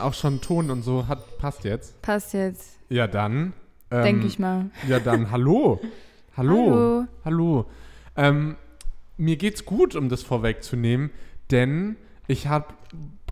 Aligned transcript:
Auch 0.00 0.14
schon 0.14 0.40
Ton 0.40 0.70
und 0.70 0.82
so 0.82 1.06
hat 1.08 1.38
passt 1.38 1.64
jetzt. 1.64 2.00
Passt 2.02 2.32
jetzt, 2.34 2.78
Ja, 2.88 3.06
dann. 3.06 3.52
Ähm, 3.90 4.02
denke 4.04 4.26
ich 4.26 4.38
mal. 4.38 4.70
Ja, 4.88 5.00
dann 5.00 5.30
hallo. 5.30 5.80
Hallo. 6.36 6.56
Hallo. 6.70 7.06
Hallo. 7.24 7.66
Ähm, 8.16 8.56
mir 9.16 9.36
geht's 9.36 9.64
gut, 9.64 9.94
um 9.96 10.08
das 10.08 10.22
vorwegzunehmen, 10.22 11.10
denn 11.50 11.96
ich 12.28 12.46
habe 12.46 12.66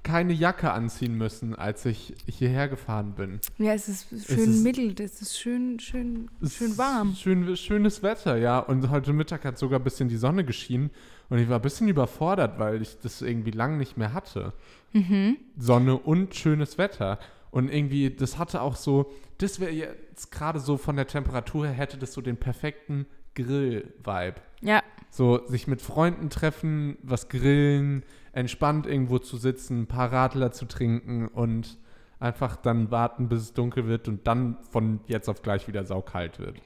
keine 0.02 0.32
Jacke 0.32 0.72
anziehen 0.72 1.16
müssen, 1.16 1.54
als 1.54 1.84
ich 1.86 2.14
hierher 2.26 2.68
gefahren 2.68 3.12
bin. 3.14 3.40
Ja, 3.58 3.72
es 3.72 3.88
ist 3.88 4.08
schön 4.26 4.50
ist- 4.50 4.62
mittelt, 4.64 5.00
es 5.00 5.22
ist 5.22 5.38
schön, 5.38 5.78
schön, 5.80 6.28
schön 6.46 6.76
warm. 6.76 7.14
Schön, 7.14 7.56
schönes 7.56 8.02
Wetter, 8.02 8.36
ja. 8.36 8.58
Und 8.58 8.90
heute 8.90 9.12
Mittag 9.12 9.44
hat 9.44 9.58
sogar 9.58 9.78
ein 9.80 9.84
bisschen 9.84 10.08
die 10.08 10.16
Sonne 10.16 10.44
geschienen. 10.44 10.90
Und 11.30 11.38
ich 11.38 11.48
war 11.48 11.56
ein 11.56 11.62
bisschen 11.62 11.88
überfordert, 11.88 12.58
weil 12.58 12.80
ich 12.80 12.98
das 13.00 13.20
irgendwie 13.22 13.50
lang 13.50 13.76
nicht 13.76 13.96
mehr 13.96 14.12
hatte. 14.12 14.52
Mhm. 14.92 15.36
Sonne 15.56 15.96
und 15.96 16.34
schönes 16.34 16.78
Wetter. 16.78 17.18
Und 17.50 17.72
irgendwie, 17.72 18.10
das 18.10 18.38
hatte 18.38 18.62
auch 18.62 18.76
so, 18.76 19.12
das 19.38 19.60
wäre 19.60 19.72
jetzt 19.72 20.30
gerade 20.30 20.60
so 20.60 20.76
von 20.76 20.96
der 20.96 21.06
Temperatur 21.06 21.66
her, 21.66 21.74
hätte 21.74 21.98
das 21.98 22.12
so 22.12 22.20
den 22.20 22.36
perfekten 22.36 23.06
Grill-Vibe. 23.34 24.36
Ja, 24.60 24.82
So 25.10 25.46
sich 25.46 25.66
mit 25.66 25.80
Freunden 25.80 26.30
treffen, 26.30 26.98
was 27.02 27.28
grillen, 27.28 28.04
entspannt 28.32 28.86
irgendwo 28.86 29.18
zu 29.18 29.36
sitzen, 29.36 29.82
ein 29.82 29.86
paar 29.86 30.12
Radler 30.12 30.52
zu 30.52 30.66
trinken 30.66 31.28
und 31.28 31.78
einfach 32.18 32.56
dann 32.56 32.90
warten, 32.90 33.28
bis 33.28 33.42
es 33.42 33.52
dunkel 33.54 33.86
wird 33.86 34.08
und 34.08 34.26
dann 34.26 34.58
von 34.70 35.00
jetzt 35.06 35.28
auf 35.28 35.42
gleich 35.42 35.68
wieder 35.68 35.84
saukalt 35.84 36.38
wird. 36.38 36.60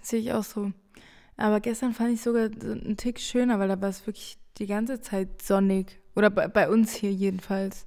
sehe 0.00 0.20
ich 0.20 0.32
auch 0.32 0.42
so. 0.42 0.72
Aber 1.38 1.60
gestern 1.60 1.94
fand 1.94 2.12
ich 2.12 2.20
sogar 2.20 2.50
so 2.60 2.72
einen 2.72 2.96
Tick 2.98 3.18
schöner, 3.20 3.58
weil 3.58 3.68
da 3.68 3.80
war 3.80 3.88
es 3.88 4.06
wirklich 4.06 4.36
die 4.58 4.66
ganze 4.66 5.00
Zeit 5.00 5.40
sonnig. 5.40 5.98
Oder 6.16 6.28
bei, 6.30 6.48
bei 6.48 6.68
uns 6.68 6.92
hier 6.94 7.12
jedenfalls. 7.12 7.86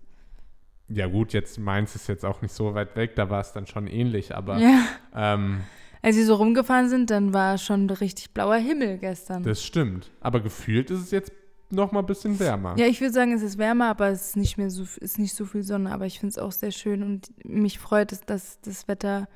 Ja 0.88 1.06
gut, 1.08 1.34
jetzt 1.34 1.60
Mainz 1.60 1.94
ist 1.96 2.08
jetzt 2.08 2.26
auch 2.26 2.42
nicht 2.42 2.54
so 2.54 2.74
weit 2.74 2.96
weg, 2.96 3.16
da 3.16 3.30
war 3.30 3.42
es 3.42 3.52
dann 3.54 3.68
schon 3.68 3.88
ähnlich, 3.88 4.36
aber 4.36 4.58
Ja. 4.58 4.84
ähm, 5.16 5.62
Als 6.02 6.16
wir 6.18 6.26
so 6.26 6.36
rumgefahren 6.36 6.90
sind, 6.90 7.10
dann 7.12 7.34
war 7.34 7.58
schon 7.58 7.90
richtig 7.90 8.32
blauer 8.34 8.56
Himmel 8.56 8.98
gestern. 8.98 9.44
das 9.44 9.64
stimmt. 9.64 10.10
Aber 10.22 10.40
gefühlt 10.42 10.90
ist 10.90 11.00
es 11.02 11.12
jetzt 11.12 11.32
noch 11.70 11.92
mal 11.94 12.00
ein 12.02 12.06
bisschen 12.06 12.40
wärmer. 12.40 12.76
Ja, 12.78 12.88
ich 12.88 13.00
würde 13.00 13.14
sagen, 13.14 13.32
es 13.34 13.42
ist 13.42 13.58
wärmer, 13.58 13.88
aber 13.88 14.08
es 14.10 14.30
ist 14.30 14.38
nicht 14.38 14.58
mehr 14.58 14.70
so, 14.70 14.84
ist 15.00 15.20
nicht 15.20 15.34
so 15.36 15.46
viel 15.46 15.64
Sonne. 15.64 15.92
Aber 15.94 16.06
ich 16.06 16.20
finde 16.20 16.32
es 16.32 16.38
auch 16.38 16.52
sehr 16.52 16.72
schön 16.72 17.04
und 17.04 17.30
mich 17.46 17.80
freut 17.80 18.12
es, 18.12 18.22
dass 18.22 18.60
das 18.62 18.88
Wetter 18.90 19.28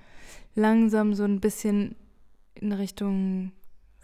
langsam 0.56 1.14
so 1.14 1.24
ein 1.24 1.40
bisschen 1.40 1.96
in 2.56 2.72
Richtung 2.74 3.52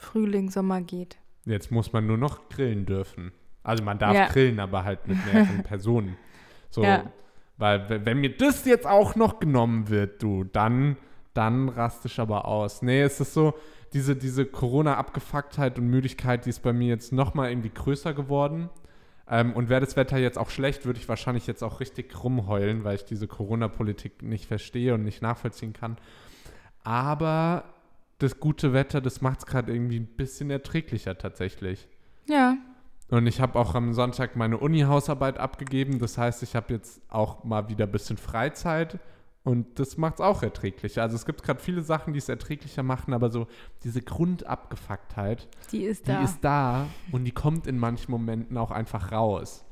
Frühling, 0.02 0.50
Sommer 0.50 0.82
geht. 0.82 1.18
Jetzt 1.46 1.72
muss 1.72 1.94
man 1.94 2.06
nur 2.08 2.18
noch 2.18 2.50
grillen 2.50 2.86
dürfen. 2.86 3.32
Also 3.64 3.84
man 3.84 4.00
darf 4.00 4.16
Ja. 4.16 4.28
grillen, 4.28 4.60
aber 4.60 4.84
halt 4.84 5.08
mit 5.08 5.18
mehreren 5.26 5.64
Personen. 5.64 6.16
So, 6.70 6.84
Ja. 6.84 7.04
weil 7.58 8.06
wenn 8.06 8.20
mir 8.20 8.36
das 8.36 8.66
jetzt 8.66 8.88
auch 8.88 9.16
noch 9.16 9.40
genommen 9.40 9.90
wird, 9.90 10.22
du, 10.24 10.44
dann, 10.44 10.98
dann 11.34 11.70
raste 11.70 12.08
ich 12.08 12.20
aber 12.20 12.46
aus. 12.46 12.82
Nee, 12.82 13.02
es 13.02 13.20
ist 13.20 13.34
so, 13.34 13.54
diese, 13.94 14.16
diese 14.16 14.46
Corona-Abgefucktheit 14.46 15.78
und 15.78 15.88
Müdigkeit, 15.88 16.46
die 16.46 16.50
ist 16.50 16.64
bei 16.64 16.74
mir 16.74 16.88
jetzt 16.88 17.12
noch 17.12 17.34
mal 17.34 17.50
irgendwie 17.50 17.72
größer 17.74 18.14
geworden. 18.14 18.70
Ähm, 19.30 19.54
und 19.54 19.70
wäre 19.70 19.82
das 19.82 19.96
Wetter 19.96 20.18
jetzt 20.18 20.38
auch 20.38 20.50
schlecht, 20.50 20.86
würde 20.86 21.00
ich 21.00 21.08
wahrscheinlich 21.08 21.46
jetzt 21.48 21.64
auch 21.64 21.80
richtig 21.80 22.24
rumheulen, 22.24 22.84
weil 22.84 22.96
ich 22.96 23.06
diese 23.06 23.28
Corona-Politik 23.28 24.24
nicht 24.24 24.46
verstehe 24.46 24.94
und 24.96 25.04
nicht 25.04 25.22
nachvollziehen 25.22 25.74
kann. 25.74 25.98
Aber 26.84 27.64
das 28.24 28.40
gute 28.40 28.74
Wetter, 28.74 29.02
das 29.02 29.22
macht 29.22 29.40
es 29.40 29.46
gerade 29.46 29.74
irgendwie 29.74 30.00
ein 30.00 30.06
bisschen 30.06 30.50
erträglicher 30.50 31.18
tatsächlich. 31.18 31.88
Ja, 32.28 32.56
Und 33.10 33.28
ich 33.28 33.42
habe 33.42 33.60
auch 33.60 33.76
am 33.76 33.94
Sonntag 33.94 34.36
meine 34.36 34.58
Uni-Hausarbeit 34.58 35.38
abgegeben. 35.38 36.00
Das 36.00 36.18
heißt, 36.18 36.44
ich 36.44 36.56
habe 36.56 36.74
jetzt 36.74 37.02
auch 37.10 37.44
mal 37.44 37.68
wieder 37.68 37.86
ein 37.86 37.92
bisschen 37.92 38.18
Freizeit. 38.18 39.00
Und 39.44 39.80
das 39.80 39.98
macht 39.98 40.16
es 40.16 40.22
auch 40.22 40.44
erträglicher. 40.44 41.02
Also 41.02 41.16
es 41.16 41.26
gibt 41.26 41.42
gerade 41.42 41.60
viele 41.60 41.82
Sachen, 41.82 42.14
die 42.14 42.20
es 42.20 42.30
erträglicher 42.30 42.84
machen, 42.84 43.14
aber 43.14 43.32
so 43.32 43.48
diese 43.84 44.02
Grundabgefucktheit, 44.02 45.48
die 45.72 45.84
ist 45.84 46.08
die 46.08 46.12
da. 46.12 46.24
ist 46.24 46.40
da 46.42 46.88
und 47.12 47.26
die 47.26 47.32
kommt 47.32 47.66
in 47.66 47.80
manchen 47.80 48.12
Momenten 48.12 48.56
auch 48.58 48.70
einfach 48.70 49.12
raus. 49.12 49.66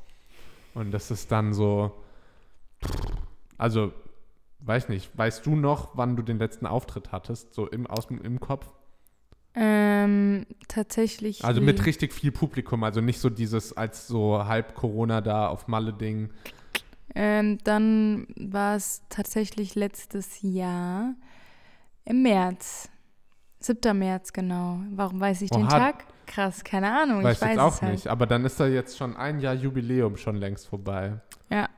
Und 0.74 0.90
das 0.90 1.10
ist 1.12 1.30
dann 1.30 1.52
so, 1.54 1.92
also, 3.58 3.92
weiß 4.62 4.88
nicht, 4.88 5.16
weißt 5.16 5.44
du 5.46 5.56
noch, 5.56 5.90
wann 5.94 6.16
du 6.16 6.22
den 6.22 6.38
letzten 6.38 6.66
Auftritt 6.66 7.12
hattest, 7.12 7.54
so 7.54 7.66
im, 7.66 7.86
aus, 7.86 8.08
im 8.10 8.40
Kopf? 8.40 8.66
ähm, 9.54 10.46
tatsächlich. 10.68 11.44
Also 11.44 11.60
mit 11.60 11.84
richtig 11.84 12.12
viel 12.12 12.30
Publikum, 12.30 12.84
also 12.84 13.00
nicht 13.00 13.20
so 13.20 13.30
dieses 13.30 13.76
als 13.76 14.06
so 14.06 14.44
halb 14.46 14.74
Corona 14.74 15.20
da 15.20 15.48
auf 15.48 15.66
Malle-Ding. 15.66 16.30
Ähm, 17.14 17.58
dann 17.64 18.28
war 18.36 18.76
es 18.76 19.02
tatsächlich 19.08 19.74
letztes 19.74 20.42
Jahr 20.42 21.14
im 22.04 22.22
März. 22.22 22.88
7. 23.58 23.98
März, 23.98 24.32
genau. 24.32 24.80
Warum 24.92 25.20
weiß 25.20 25.42
ich 25.42 25.50
den 25.50 25.64
Oha. 25.64 25.68
Tag? 25.78 26.04
Krass, 26.26 26.62
keine 26.62 26.92
Ahnung. 26.92 27.24
Weiß 27.24 27.38
ich 27.38 27.42
weiß 27.42 27.50
jetzt 27.50 27.58
auch 27.58 27.74
es 27.74 27.82
halt. 27.82 27.92
nicht, 27.92 28.06
aber 28.06 28.26
dann 28.26 28.44
ist 28.44 28.60
da 28.60 28.68
jetzt 28.68 28.96
schon 28.96 29.16
ein 29.16 29.40
Jahr 29.40 29.54
Jubiläum 29.54 30.16
schon 30.16 30.36
längst 30.36 30.68
vorbei. 30.68 31.20
Ja. 31.50 31.68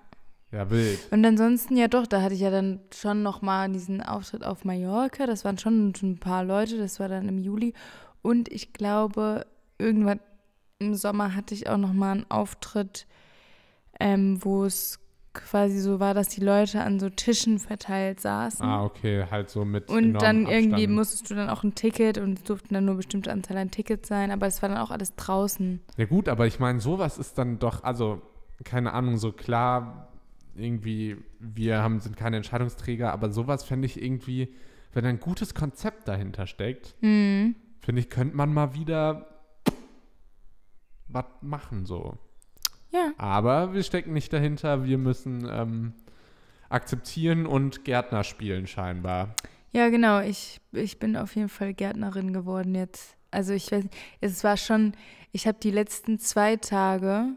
Ja, 0.53 0.69
wild. 0.71 0.99
Und 1.11 1.25
ansonsten, 1.25 1.77
ja 1.77 1.89
doch, 1.89 2.07
da 2.07 2.21
hatte 2.21 2.35
ich 2.35 2.41
ja 2.41 2.51
dann 2.51 2.81
schon 2.95 3.23
nochmal 3.23 3.71
diesen 3.73 4.03
Auftritt 4.03 4.45
auf 4.45 4.65
Mallorca. 4.65 5.27
Das 5.27 5.45
waren 5.45 5.57
schon, 5.57 5.95
ein 6.03 6.19
paar 6.19 6.45
Leute, 6.45 6.77
das 6.77 7.01
war 7.01 7.09
dann 7.09 7.27
im 7.29 7.39
Juli. 7.39 7.73
Und 8.21 8.53
ich 8.53 8.75
glaube, 8.75 9.47
irgendwann 9.79 10.21
im 10.79 10.95
Sommer 10.95 11.35
hatte 11.35 11.55
ich 11.55 11.71
auch 11.71 11.79
nochmal 11.79 12.13
einen 12.13 12.31
Auftritt, 12.31 13.07
ähm, 13.99 14.39
wo 14.45 14.65
es 14.65 14.99
quasi 15.33 15.79
so 15.79 15.99
war, 16.01 16.13
dass 16.13 16.29
die 16.29 16.43
Leute 16.43 16.83
an 16.83 17.01
so 17.01 17.09
Tischen 17.09 17.59
verteilt 17.59 18.21
saßen. 18.21 18.67
Ah, 18.67 18.85
okay, 18.85 19.25
halt 19.31 19.49
so 19.49 19.65
mit 19.65 19.89
Und 19.89 20.15
dann 20.15 20.47
irgendwie 20.47 20.75
Abstand. 20.75 20.95
musstest 20.95 21.31
du 21.31 21.35
dann 21.35 21.49
auch 21.49 21.63
ein 21.63 21.75
Ticket 21.75 22.19
und 22.19 22.41
es 22.41 22.43
durften 22.45 22.75
dann 22.75 22.85
nur 22.85 22.97
bestimmte 22.97 23.33
Anzahl 23.33 23.57
an 23.57 23.71
Tickets 23.71 24.09
sein, 24.09 24.31
aber 24.31 24.47
es 24.47 24.61
war 24.61 24.69
dann 24.69 24.77
auch 24.77 24.91
alles 24.91 25.15
draußen. 25.17 25.81
Ja 25.97 26.05
gut, 26.05 26.29
aber 26.29 26.47
ich 26.47 26.61
meine, 26.61 26.81
sowas 26.81 27.17
ist 27.17 27.39
dann 27.39 27.59
doch, 27.59 27.83
also, 27.83 28.21
keine 28.65 28.93
Ahnung, 28.93 29.17
so 29.17 29.33
klar, 29.33 30.12
irgendwie, 30.55 31.17
wir 31.39 31.83
haben, 31.83 32.01
sind 32.01 32.17
keine 32.17 32.37
Entscheidungsträger, 32.37 33.13
aber 33.13 33.31
sowas 33.33 33.65
fände 33.65 33.87
ich 33.87 34.03
irgendwie, 34.03 34.55
wenn 34.93 35.05
ein 35.07 35.21
gutes 35.21 35.55
Konzept 35.55 36.09
dahinter 36.09 36.47
steckt, 36.47 36.95
Mhm. 37.01 37.55
finde 37.81 38.01
ich, 38.01 38.11
könnte 38.11 38.37
man 38.37 38.53
mal 38.53 38.75
wieder 38.75 39.29
was 41.09 41.25
machen 41.41 41.85
so. 41.87 42.17
Ja. 42.91 43.13
Aber 43.19 43.73
wir 43.75 43.83
stecken 43.83 44.13
nicht 44.13 44.33
dahinter, 44.33 44.85
wir 44.85 44.99
müssen 44.99 45.47
ähm, 45.51 45.93
akzeptieren 46.69 47.47
und 47.47 47.85
Gärtner 47.85 48.25
spielen 48.25 48.67
scheinbar. 48.67 49.35
Ja, 49.73 49.89
genau. 49.89 50.21
Ich, 50.21 50.61
ich 50.73 50.99
bin 50.99 51.17
auf 51.17 51.35
jeden 51.37 51.49
Fall 51.49 51.73
Gärtnerin 51.75 52.33
geworden 52.33 52.75
jetzt. 52.75 53.17
Also 53.31 53.55
ich 53.55 53.73
weiß, 53.73 53.85
es 54.21 54.45
war 54.45 54.59
schon, 54.59 54.93
ich 55.33 55.47
habe 55.47 55.59
die 55.63 55.71
letzten 55.71 56.19
zwei 56.19 56.57
Tage, 56.57 57.29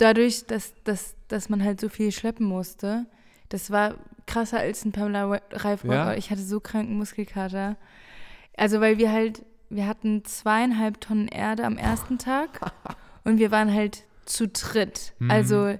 dadurch, 0.00 0.46
dass, 0.46 0.72
dass, 0.84 1.14
dass 1.28 1.48
man 1.48 1.62
halt 1.64 1.80
so 1.80 1.88
viel 1.88 2.12
schleppen 2.12 2.46
musste, 2.46 3.06
das 3.48 3.70
war 3.70 3.94
krasser 4.26 4.58
als 4.60 4.84
ein 4.84 4.92
Pamela 4.92 5.40
Reif. 5.52 5.84
Ja? 5.84 6.14
Ich 6.14 6.30
hatte 6.30 6.42
so 6.42 6.60
kranken 6.60 6.96
Muskelkater. 6.96 7.76
Also 8.56 8.80
weil 8.80 8.98
wir 8.98 9.10
halt, 9.12 9.44
wir 9.70 9.86
hatten 9.86 10.24
zweieinhalb 10.24 11.00
Tonnen 11.00 11.28
Erde 11.28 11.64
am 11.64 11.76
ersten 11.76 12.18
Tag 12.18 12.60
und 13.24 13.38
wir 13.38 13.50
waren 13.50 13.72
halt 13.72 14.04
zu 14.26 14.46
dritt. 14.48 15.14
Mhm. 15.18 15.30
Also 15.30 15.76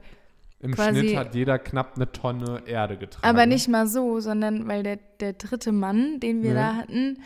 Im 0.61 0.75
Quasi- 0.75 1.01
Schnitt 1.01 1.17
hat 1.17 1.35
jeder 1.35 1.59
knapp 1.59 1.95
eine 1.97 2.11
Tonne 2.11 2.63
Erde 2.67 2.97
getragen. 2.97 3.25
Aber 3.27 3.47
nicht 3.47 3.69
mal 3.69 3.87
so, 3.87 4.21
sondern 4.21 4.67
weil 4.69 4.83
der, 4.83 4.99
der 5.21 5.33
dritte 5.35 5.73
Mann, 5.73 6.19
den 6.21 6.43
wir 6.43 6.53
Ja. 6.53 6.73
da 6.73 6.77
hatten, 6.77 7.23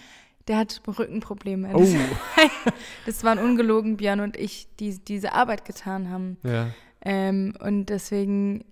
der 0.46 0.58
hat 0.58 0.82
Rückenprobleme. 0.86 1.70
Oh, 1.74 1.78
Das, 1.78 1.94
das 3.06 3.24
waren 3.24 3.38
ungelogen 3.38 3.96
Björn 3.96 4.20
und 4.20 4.36
ich, 4.36 4.68
die 4.78 4.98
diese 4.98 5.32
Arbeit 5.32 5.64
getan 5.64 6.10
haben. 6.10 6.36
ja. 6.42 6.66
Ähm, 7.04 7.54
und 7.60 7.86
deswegen, 7.86 8.64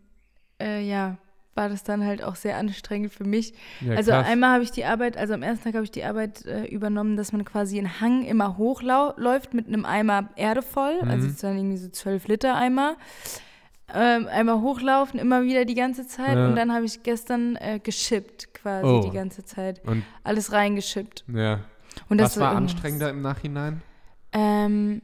äh, 0.60 0.80
ja, 0.82 1.18
war 1.54 1.68
das 1.68 1.84
dann 1.84 2.02
halt 2.02 2.24
auch 2.24 2.34
sehr 2.34 2.56
anstrengend 2.56 3.12
für 3.12 3.24
mich. 3.24 3.52
ja 3.82 3.94
also 3.94 4.10
krass. 4.10 4.26
einmal 4.26 4.54
habe 4.54 4.62
ich 4.64 4.70
die 4.70 4.86
Arbeit, 4.86 5.18
also 5.18 5.34
am 5.34 5.42
ersten 5.42 5.64
Tag 5.64 5.74
habe 5.74 5.84
ich 5.84 5.90
die 5.90 6.02
Arbeit 6.04 6.46
äh, 6.46 6.64
übernommen, 6.64 7.16
dass 7.18 7.32
man 7.32 7.44
quasi 7.44 7.76
einen 7.78 8.00
Hang 8.00 8.24
immer 8.24 8.56
hochläuft 8.56 9.52
mit 9.52 9.66
einem 9.66 9.84
Eimer 9.84 10.30
Erde 10.36 10.62
voll, 10.62 10.98
also 11.02 11.26
Mhm. 11.26 11.32
es 11.34 11.40
dann 11.40 11.56
irgendwie 11.58 11.76
so 11.76 11.88
12 11.90 12.26
Liter 12.28 12.56
Eimer. 12.56 12.96
Ähm, 13.94 14.26
einmal 14.28 14.62
hochlaufen, 14.62 15.20
immer 15.20 15.42
wieder 15.42 15.66
die 15.66 15.74
ganze 15.74 16.06
Zeit. 16.06 16.36
Ja. 16.38 16.48
Und 16.48 16.56
dann 16.56 16.72
habe 16.72 16.86
ich 16.86 17.02
gestern 17.02 17.56
äh, 17.56 17.78
geschippt 17.82 18.54
quasi 18.54 18.86
Oh. 18.86 19.02
die 19.04 19.14
ganze 19.14 19.44
Zeit. 19.44 19.86
Und 19.86 20.02
Alles 20.24 20.52
reingeschippt. 20.52 21.24
ja. 21.28 21.60
Und 22.08 22.18
Was 22.22 22.40
war 22.40 22.56
anstrengender 22.56 23.10
im 23.10 23.20
Nachhinein? 23.20 23.82
Ähm, 24.32 25.02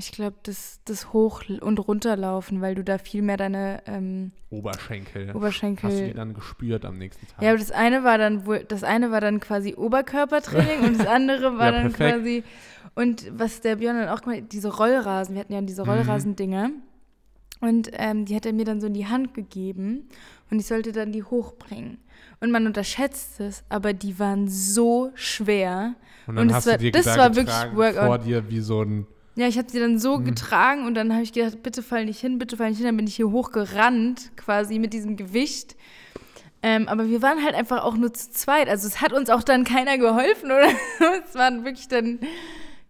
ich 0.00 0.12
glaube, 0.12 0.36
das, 0.42 0.80
das 0.84 1.12
Hoch- 1.12 1.42
und 1.60 1.78
Runterlaufen, 1.78 2.60
weil 2.60 2.74
du 2.74 2.82
da 2.84 2.98
viel 2.98 3.22
mehr 3.22 3.36
deine 3.36 3.82
ähm, 3.86 4.32
Oberschenkel. 4.50 5.22
Hast 5.22 5.28
du 5.28 5.32
die 5.32 5.36
Oberschenkel. 5.38 6.14
dann 6.14 6.34
gespürt 6.34 6.84
am 6.84 6.98
nächsten 6.98 7.26
Tag? 7.28 7.42
Ja, 7.42 7.50
aber 7.50 7.58
das 7.58 7.70
eine 7.70 8.02
war 8.04 8.18
dann 8.18 8.46
wohl, 8.46 8.64
das 8.64 8.82
eine 8.84 9.10
war 9.12 9.20
dann 9.20 9.40
quasi 9.40 9.74
Oberkörpertraining 9.76 10.80
und 10.84 10.98
das 10.98 11.06
andere 11.06 11.56
war 11.58 11.66
Ja, 11.66 11.72
dann 11.82 11.92
perfekt. 11.92 12.16
quasi. 12.18 12.44
Und 12.94 13.30
was 13.38 13.60
der 13.60 13.76
Björn 13.76 13.96
dann 13.98 14.08
auch 14.08 14.22
gemacht 14.22 14.42
hat, 14.42 14.52
diese 14.52 14.68
Rollrasen, 14.74 15.34
wir 15.34 15.40
hatten 15.40 15.52
ja 15.52 15.60
diese 15.60 15.84
Mhm. 15.84 15.90
Rollrasendinger. 15.90 16.70
Und 17.60 17.90
ähm, 17.92 18.24
die 18.24 18.34
hat 18.34 18.46
er 18.46 18.54
mir 18.54 18.64
dann 18.64 18.80
so 18.80 18.86
in 18.86 18.94
die 18.94 19.06
Hand 19.06 19.34
gegeben 19.34 20.08
und 20.50 20.58
ich 20.58 20.66
sollte 20.66 20.92
dann 20.92 21.12
die 21.12 21.22
hochbringen. 21.22 21.98
Und 22.40 22.50
man 22.50 22.66
unterschätzt 22.66 23.38
es, 23.38 23.64
aber 23.68 23.92
die 23.92 24.18
waren 24.18 24.48
so 24.48 25.10
schwer. 25.14 25.94
Und 26.26 26.36
dann 26.36 26.48
Und 26.48 26.54
hast 26.54 26.66
war- 26.66 26.78
du 26.78 26.84
dir 26.84 26.90
das 26.92 27.04
da 27.04 27.18
war 27.18 27.36
wirklich 27.36 27.54
Workout. 27.74 28.06
vor 28.06 28.18
dir 28.18 28.48
wie 28.50 28.60
so 28.60 28.80
ein. 28.82 29.06
Ja, 29.40 29.48
ich 29.48 29.56
habe 29.56 29.70
sie 29.70 29.80
dann 29.80 29.98
so 29.98 30.18
Mhm. 30.18 30.24
getragen 30.26 30.84
und 30.86 30.94
dann 30.94 31.12
habe 31.14 31.22
ich 31.22 31.32
gedacht, 31.32 31.62
bitte 31.62 31.82
fall 31.82 32.04
nicht 32.04 32.20
hin, 32.20 32.38
bitte 32.38 32.58
fall 32.58 32.68
nicht 32.68 32.76
hin. 32.76 32.86
Dann 32.86 32.96
bin 32.98 33.06
ich 33.06 33.16
hier 33.16 33.30
hochgerannt, 33.30 34.32
quasi 34.36 34.78
mit 34.78 34.92
diesem 34.92 35.16
Gewicht. 35.16 35.76
Ähm, 36.62 36.88
aber 36.88 37.08
wir 37.08 37.22
waren 37.22 37.42
halt 37.42 37.54
einfach 37.54 37.82
auch 37.84 37.96
nur 37.96 38.12
zu 38.12 38.30
zweit. 38.32 38.68
Also 38.68 38.86
es 38.86 39.00
hat 39.00 39.14
uns 39.14 39.30
auch 39.30 39.42
dann 39.42 39.64
keiner 39.64 39.96
geholfen, 39.96 40.50
oder? 40.50 40.68
es 41.26 41.34
waren 41.34 41.64
wirklich 41.64 41.88
dann 41.88 42.18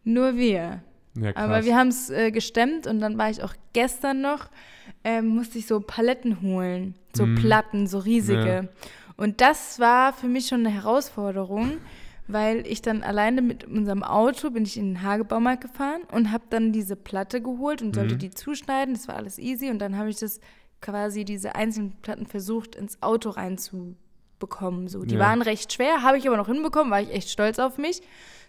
nur 0.02 0.34
wir. 0.36 0.82
Ja. 1.16 1.36
Aber 1.36 1.64
wir 1.64 1.76
haben 1.76 1.88
es 1.88 2.10
äh, 2.10 2.32
gestemmt 2.32 2.88
und 2.88 2.98
dann 3.00 3.16
war 3.16 3.30
ich 3.30 3.42
auch 3.44 3.54
gestern 3.72 4.20
noch, 4.20 4.48
ähm, 5.04 5.28
musste 5.28 5.58
ich 5.58 5.66
so 5.68 5.78
Paletten 5.80 6.42
holen, 6.42 6.94
so 7.14 7.26
Mhm. 7.26 7.36
Platten, 7.36 7.86
so 7.86 7.98
riesige. 8.00 8.44
Ja. 8.48 8.62
Und 9.16 9.40
das 9.40 9.78
war 9.78 10.12
für 10.14 10.26
mich 10.26 10.48
schon 10.48 10.66
eine 10.66 10.74
Herausforderung, 10.74 11.74
weil 12.32 12.66
ich 12.66 12.82
dann 12.82 13.02
alleine 13.02 13.42
mit 13.42 13.64
unserem 13.64 14.02
Auto 14.02 14.50
bin 14.50 14.64
ich 14.64 14.76
in 14.76 14.94
den 14.94 15.02
Hagebaumarkt 15.02 15.62
gefahren 15.62 16.02
und 16.12 16.30
habe 16.32 16.44
dann 16.50 16.72
diese 16.72 16.96
Platte 16.96 17.40
geholt 17.42 17.82
und 17.82 17.94
sollte 17.94 18.14
Mhm. 18.14 18.18
die 18.18 18.30
zuschneiden. 18.30 18.94
Das 18.94 19.08
war 19.08 19.16
alles 19.16 19.38
easy 19.38 19.70
und 19.70 19.78
dann 19.78 19.96
habe 19.96 20.10
ich 20.10 20.16
das 20.16 20.40
quasi 20.80 21.24
diese 21.24 21.54
einzelnen 21.54 21.92
Platten 22.02 22.26
versucht 22.26 22.74
ins 22.74 23.02
Auto 23.02 23.30
reinzubekommen. 23.30 24.88
So, 24.88 25.04
die 25.04 25.14
Ja. 25.16 25.20
waren 25.20 25.42
recht 25.42 25.72
schwer, 25.72 26.02
habe 26.02 26.18
ich 26.18 26.26
aber 26.26 26.36
noch 26.36 26.46
hinbekommen, 26.48 26.90
war 26.90 27.00
ich 27.02 27.10
echt 27.12 27.30
stolz 27.30 27.58
auf 27.58 27.78
mich. 27.78 28.00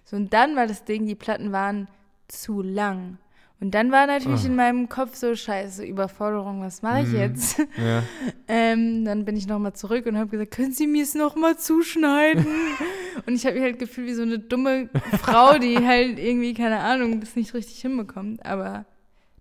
So, 0.05 0.15
und 0.15 0.33
dann 0.33 0.55
war 0.55 0.67
das 0.67 0.83
Ding, 0.85 1.05
die 1.05 1.15
Platten 1.15 1.51
waren 1.51 1.87
zu 2.27 2.61
lang. 2.61 3.17
Und 3.59 3.75
dann 3.75 3.91
war 3.91 4.07
natürlich 4.07 4.41
Ah. 4.43 4.47
in 4.47 4.55
meinem 4.55 4.89
Kopf 4.89 5.15
so, 5.15 5.35
scheiße, 5.35 5.85
Überforderung, 5.85 6.61
was 6.63 6.81
mache 6.81 7.01
ich 7.01 7.09
Mhm. 7.09 7.15
jetzt? 7.15 7.59
ja. 7.77 8.01
ähm, 8.47 9.05
dann 9.05 9.23
bin 9.25 9.35
ich 9.35 9.45
nochmal 9.45 9.73
zurück 9.73 10.07
und 10.07 10.17
habe 10.17 10.29
gesagt, 10.31 10.51
können 10.51 10.71
Sie 10.71 10.87
mir 10.87 11.03
es 11.03 11.13
nochmal 11.13 11.57
zuschneiden? 11.59 12.45
und 13.25 13.35
ich 13.35 13.45
habe 13.45 13.55
mich 13.55 13.63
halt 13.63 13.79
gefühlt 13.79 14.07
wie 14.07 14.13
so 14.13 14.21
eine 14.23 14.39
dumme 14.39 14.89
Frau, 15.21 15.57
die 15.57 15.77
halt 15.87 16.19
irgendwie, 16.19 16.53
keine 16.53 16.79
Ahnung, 16.79 17.19
das 17.19 17.35
nicht 17.35 17.53
richtig 17.53 17.79
hinbekommt. 17.81 18.45
Aber 18.45 18.85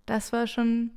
das 0.06 0.32
war 0.32 0.46
schon, 0.46 0.90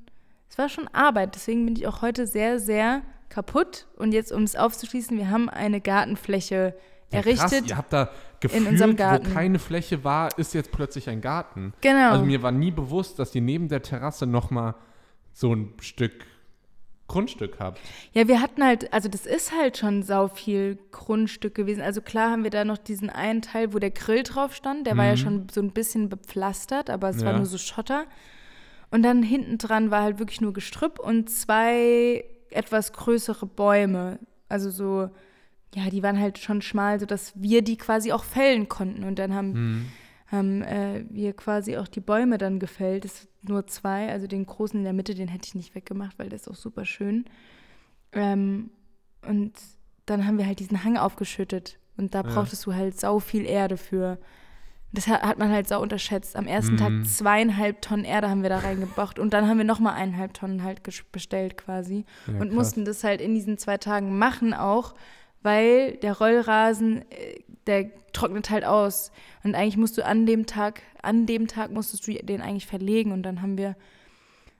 es 0.50 0.58
war 0.58 0.70
schon 0.70 0.88
Arbeit. 0.90 1.36
Deswegen 1.36 1.66
bin 1.66 1.76
ich 1.76 1.88
auch 1.88 2.02
heute 2.02 2.28
sehr, 2.28 2.60
sehr 2.60 3.02
kaputt. 3.30 3.88
Und 3.98 4.14
jetzt, 4.14 4.32
um 4.32 4.44
es 4.44 4.56
aufzuschließen, 4.56 5.18
wir 5.18 5.30
haben 5.30 5.50
eine 5.50 5.82
Gartenfläche 5.82 6.76
Ja, 7.12 7.20
errichtet. 7.20 7.50
Krass, 7.50 7.70
ihr 7.70 7.78
habt 7.78 7.94
da 7.94 8.10
gefühlt, 8.40 8.68
unserem 8.68 8.96
Garten. 8.96 9.30
wo 9.30 9.34
keine 9.34 9.60
Fläche 9.60 10.04
war, 10.04 10.38
ist 10.38 10.54
jetzt 10.54 10.72
plötzlich 10.72 11.10
ein 11.10 11.22
Garten. 11.22 11.74
Genau. 11.82 12.12
Also 12.12 12.26
mir 12.26 12.42
war 12.44 12.52
nie 12.52 12.72
bewusst, 12.72 13.20
dass 13.20 13.34
ihr 13.36 13.42
neben 13.42 13.68
der 13.70 13.82
Terrasse 13.82 14.26
noch 14.26 14.52
mal 14.52 14.76
so 15.34 15.54
ein 15.54 15.74
Stück 15.82 16.26
Grundstück 17.14 17.60
habt. 17.60 17.80
Ja, 18.14 18.28
wir 18.28 18.42
hatten 18.42 18.64
halt, 18.64 18.92
also 18.94 19.08
das 19.10 19.26
ist 19.26 19.52
halt 19.56 19.78
schon 19.78 20.04
sau 20.04 20.28
viel 20.28 20.78
Grundstück 20.92 21.56
gewesen. 21.56 21.82
Also 21.82 22.02
klar 22.02 22.32
haben 22.32 22.44
wir 22.44 22.50
da 22.52 22.66
noch 22.66 22.78
diesen 22.78 23.10
einen 23.10 23.42
Teil, 23.42 23.74
wo 23.74 23.80
der 23.80 23.92
Grill 23.92 24.24
drauf 24.24 24.56
stand. 24.56 24.86
Der 24.88 24.98
war 24.98 25.06
ja 25.06 25.12
Mhm. 25.14 25.18
schon 25.18 25.48
so 25.52 25.62
ein 25.62 25.72
bisschen 25.72 26.10
bepflastert, 26.10 26.90
aber 26.90 27.10
es 27.10 27.24
war 27.24 27.32
Ja. 27.32 27.38
nur 27.38 27.46
so 27.46 27.58
Schotter. 27.58 28.06
Und 28.92 29.04
dann 29.04 29.24
hinten 29.24 29.58
dran 29.58 29.90
war 29.92 30.04
halt 30.04 30.20
wirklich 30.20 30.42
nur 30.42 30.54
Gestrüpp 30.54 31.00
und 31.00 31.30
zwei 31.30 32.26
etwas 32.52 32.94
größere 32.94 33.46
Bäume. 33.48 34.20
Also 34.50 34.70
so, 34.70 35.10
ja, 35.74 35.90
die 35.90 36.04
waren 36.04 36.20
halt 36.20 36.38
schon 36.38 36.62
schmal, 36.62 37.00
sodass 37.00 37.34
wir 37.36 37.64
die 37.64 37.78
quasi 37.78 38.12
auch 38.12 38.24
fällen 38.24 38.70
konnten. 38.70 39.04
Und 39.04 39.18
dann 39.18 39.34
haben 39.34 39.48
Mhm. 39.54 39.86
Haben 40.34 40.62
äh, 40.64 41.06
wir 41.10 41.34
quasi 41.34 41.78
auch 41.78 41.88
die 41.88 42.02
Bäume 42.02 42.38
dann 42.38 42.60
gefällt. 42.60 43.06
Es 43.06 43.22
sind 43.22 43.50
nur 43.50 43.68
zwei, 43.68 44.10
also 44.12 44.28
den 44.28 44.46
großen 44.46 44.78
in 44.80 44.84
der 44.84 44.94
Mitte, 44.94 45.16
den 45.16 45.28
hätte 45.30 45.48
ich 45.48 45.56
nicht 45.56 45.76
weggemacht, 45.76 46.20
weil 46.20 46.30
der 46.30 46.38
ist 46.38 46.50
auch 46.50 46.56
super 46.56 46.86
schön. 46.86 47.26
Ähm, 48.12 48.72
und 49.28 49.54
dann 50.06 50.26
haben 50.28 50.38
wir 50.38 50.46
halt 50.46 50.60
diesen 50.60 50.84
Hang 50.84 50.98
aufgeschüttet 50.98 51.80
und 51.98 52.14
da 52.14 52.22
Ja. 52.22 52.30
brauchtest 52.30 52.66
du 52.66 52.74
halt 52.74 53.00
sau 53.00 53.20
viel 53.20 53.46
Erde 53.46 53.78
für. 53.78 54.18
Das 54.92 55.08
hat, 55.08 55.40
man 55.40 55.52
halt 55.52 55.68
sau 55.68 55.82
unterschätzt. 55.82 56.36
Am 56.36 56.46
ersten 56.46 56.76
Mhm. 56.76 56.78
Tag 56.80 57.06
zweieinhalb 57.08 57.82
Tonnen 57.82 58.06
Erde 58.06 58.30
haben 58.30 58.44
wir 58.44 58.50
da 58.50 58.60
reingebracht 58.60 59.18
und 59.18 59.34
dann 59.34 59.48
haben 59.48 59.58
wir 59.58 59.66
nochmal 59.66 59.96
eineinhalb 59.96 60.34
Tonnen 60.36 60.62
halt 60.64 60.82
bestellt 61.12 61.58
quasi 61.58 62.06
Ja, 62.28 62.34
und 62.34 62.50
krass. 62.50 62.54
mussten 62.56 62.86
das 62.86 63.04
halt 63.04 63.20
in 63.22 63.34
diesen 63.34 63.58
zwei 63.58 63.78
Tagen 63.78 64.18
machen 64.20 64.54
auch, 64.54 64.94
weil 65.42 65.98
der 65.98 66.18
Rollrasen, 66.18 67.02
äh, 67.12 67.43
der 67.68 67.90
trocknet 68.14 68.50
halt 68.50 68.66
aus. 68.66 69.12
Und 69.44 69.56
eigentlich 69.56 69.78
musst 69.78 69.98
du 69.98 70.06
an 70.06 70.26
dem 70.26 70.46
Tag, 70.46 70.82
an 71.02 71.26
dem 71.26 71.48
Tag 71.48 71.72
musstest 71.72 72.08
du 72.08 72.14
den 72.14 72.42
eigentlich 72.42 72.68
verlegen 72.68 73.12
und 73.12 73.24
dann 73.24 73.42
haben 73.42 73.58
wir 73.58 73.76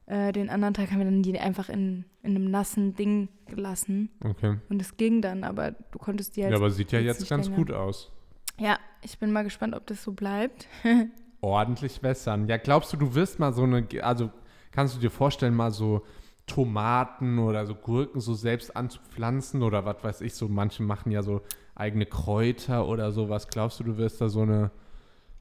äh, 0.06 0.32
den 0.32 0.50
anderen 0.50 0.74
Tag 0.74 0.92
haben 0.92 1.00
wir 1.00 1.06
dann 1.06 1.24
die 1.24 1.40
einfach 1.40 1.70
in, 1.70 2.06
in 2.24 2.36
einem 2.36 2.52
nassen 2.52 2.94
Ding 2.96 3.30
gelassen 3.48 4.10
Okay. 4.24 4.58
und 4.70 4.82
es 4.82 4.98
ging 4.98 5.22
dann, 5.22 5.44
aber 5.44 5.72
du 5.92 6.00
konntest 6.00 6.36
die 6.36 6.44
halt. 6.44 6.52
Ja, 6.52 6.58
aber 6.58 6.70
sieht 6.72 6.92
ja 6.92 7.00
jetzt 7.00 7.22
jetzt 7.22 7.30
ganz 7.30 7.46
länger. 7.46 7.58
gut 7.58 7.72
aus. 7.72 8.12
Ja, 8.60 8.78
ich 9.02 9.18
bin 9.18 9.32
mal 9.32 9.44
gespannt, 9.44 9.76
ob 9.76 9.88
das 9.88 10.04
so 10.04 10.12
bleibt. 10.12 10.68
Ordentlich 11.42 12.04
wässern. 12.04 12.48
Ja, 12.48 12.58
glaubst 12.58 12.94
du, 12.94 12.98
du 12.98 13.16
wirst 13.16 13.40
mal 13.40 13.52
so 13.54 13.64
eine, 13.64 13.88
also 14.02 14.30
kannst 14.72 14.96
du 14.96 15.00
dir 15.00 15.10
vorstellen, 15.10 15.56
mal 15.56 15.72
so 15.72 16.04
Tomaten 16.46 17.40
oder 17.40 17.66
so 17.66 17.74
Gurken 17.76 18.20
so 18.20 18.34
selbst 18.34 18.76
anzupflanzen 18.76 19.64
oder 19.64 19.86
was 19.86 20.04
weiß 20.04 20.22
ich, 20.22 20.34
so 20.36 20.48
manche 20.50 20.84
machen 20.84 21.12
ja 21.12 21.24
so 21.24 21.42
eigene 21.76 22.06
Kräuter 22.06 22.88
oder 22.88 23.12
sowas. 23.12 23.48
Glaubst 23.48 23.80
du, 23.80 23.84
du 23.84 23.98
wirst 23.98 24.22
da 24.22 24.30
so 24.30 24.42
eine, 24.42 24.72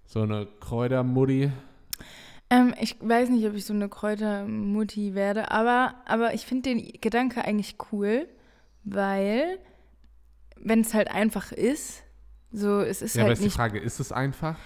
so 0.04 0.22
eine 0.22 0.46
Kräutermutti? 0.60 1.50
Ähm, 2.50 2.74
ich 2.80 2.96
weiß 3.00 3.30
nicht, 3.30 3.46
ob 3.46 3.54
ich 3.54 3.64
so 3.64 3.72
eine 3.74 3.88
Kräutermutti 3.88 5.14
werde, 5.14 5.50
aber, 5.50 5.94
aber 6.06 6.34
ich 6.34 6.44
finde 6.46 6.70
den 6.70 6.92
Gedanke 7.00 7.44
eigentlich 7.44 7.76
cool, 7.92 8.28
weil 8.84 9.58
wenn 10.56 10.80
es 10.80 10.94
halt 10.94 11.10
einfach 11.10 11.52
ist, 11.52 12.02
so 12.52 12.80
es 12.80 13.02
ist 13.02 13.16
Ja, 13.16 13.22
aber 13.22 13.28
halt 13.28 13.38
ist 13.38 13.40
die 13.40 13.44
nicht. 13.46 13.56
Frage, 13.56 13.78
ist 13.78 14.00
es 14.00 14.12
einfach? 14.12 14.56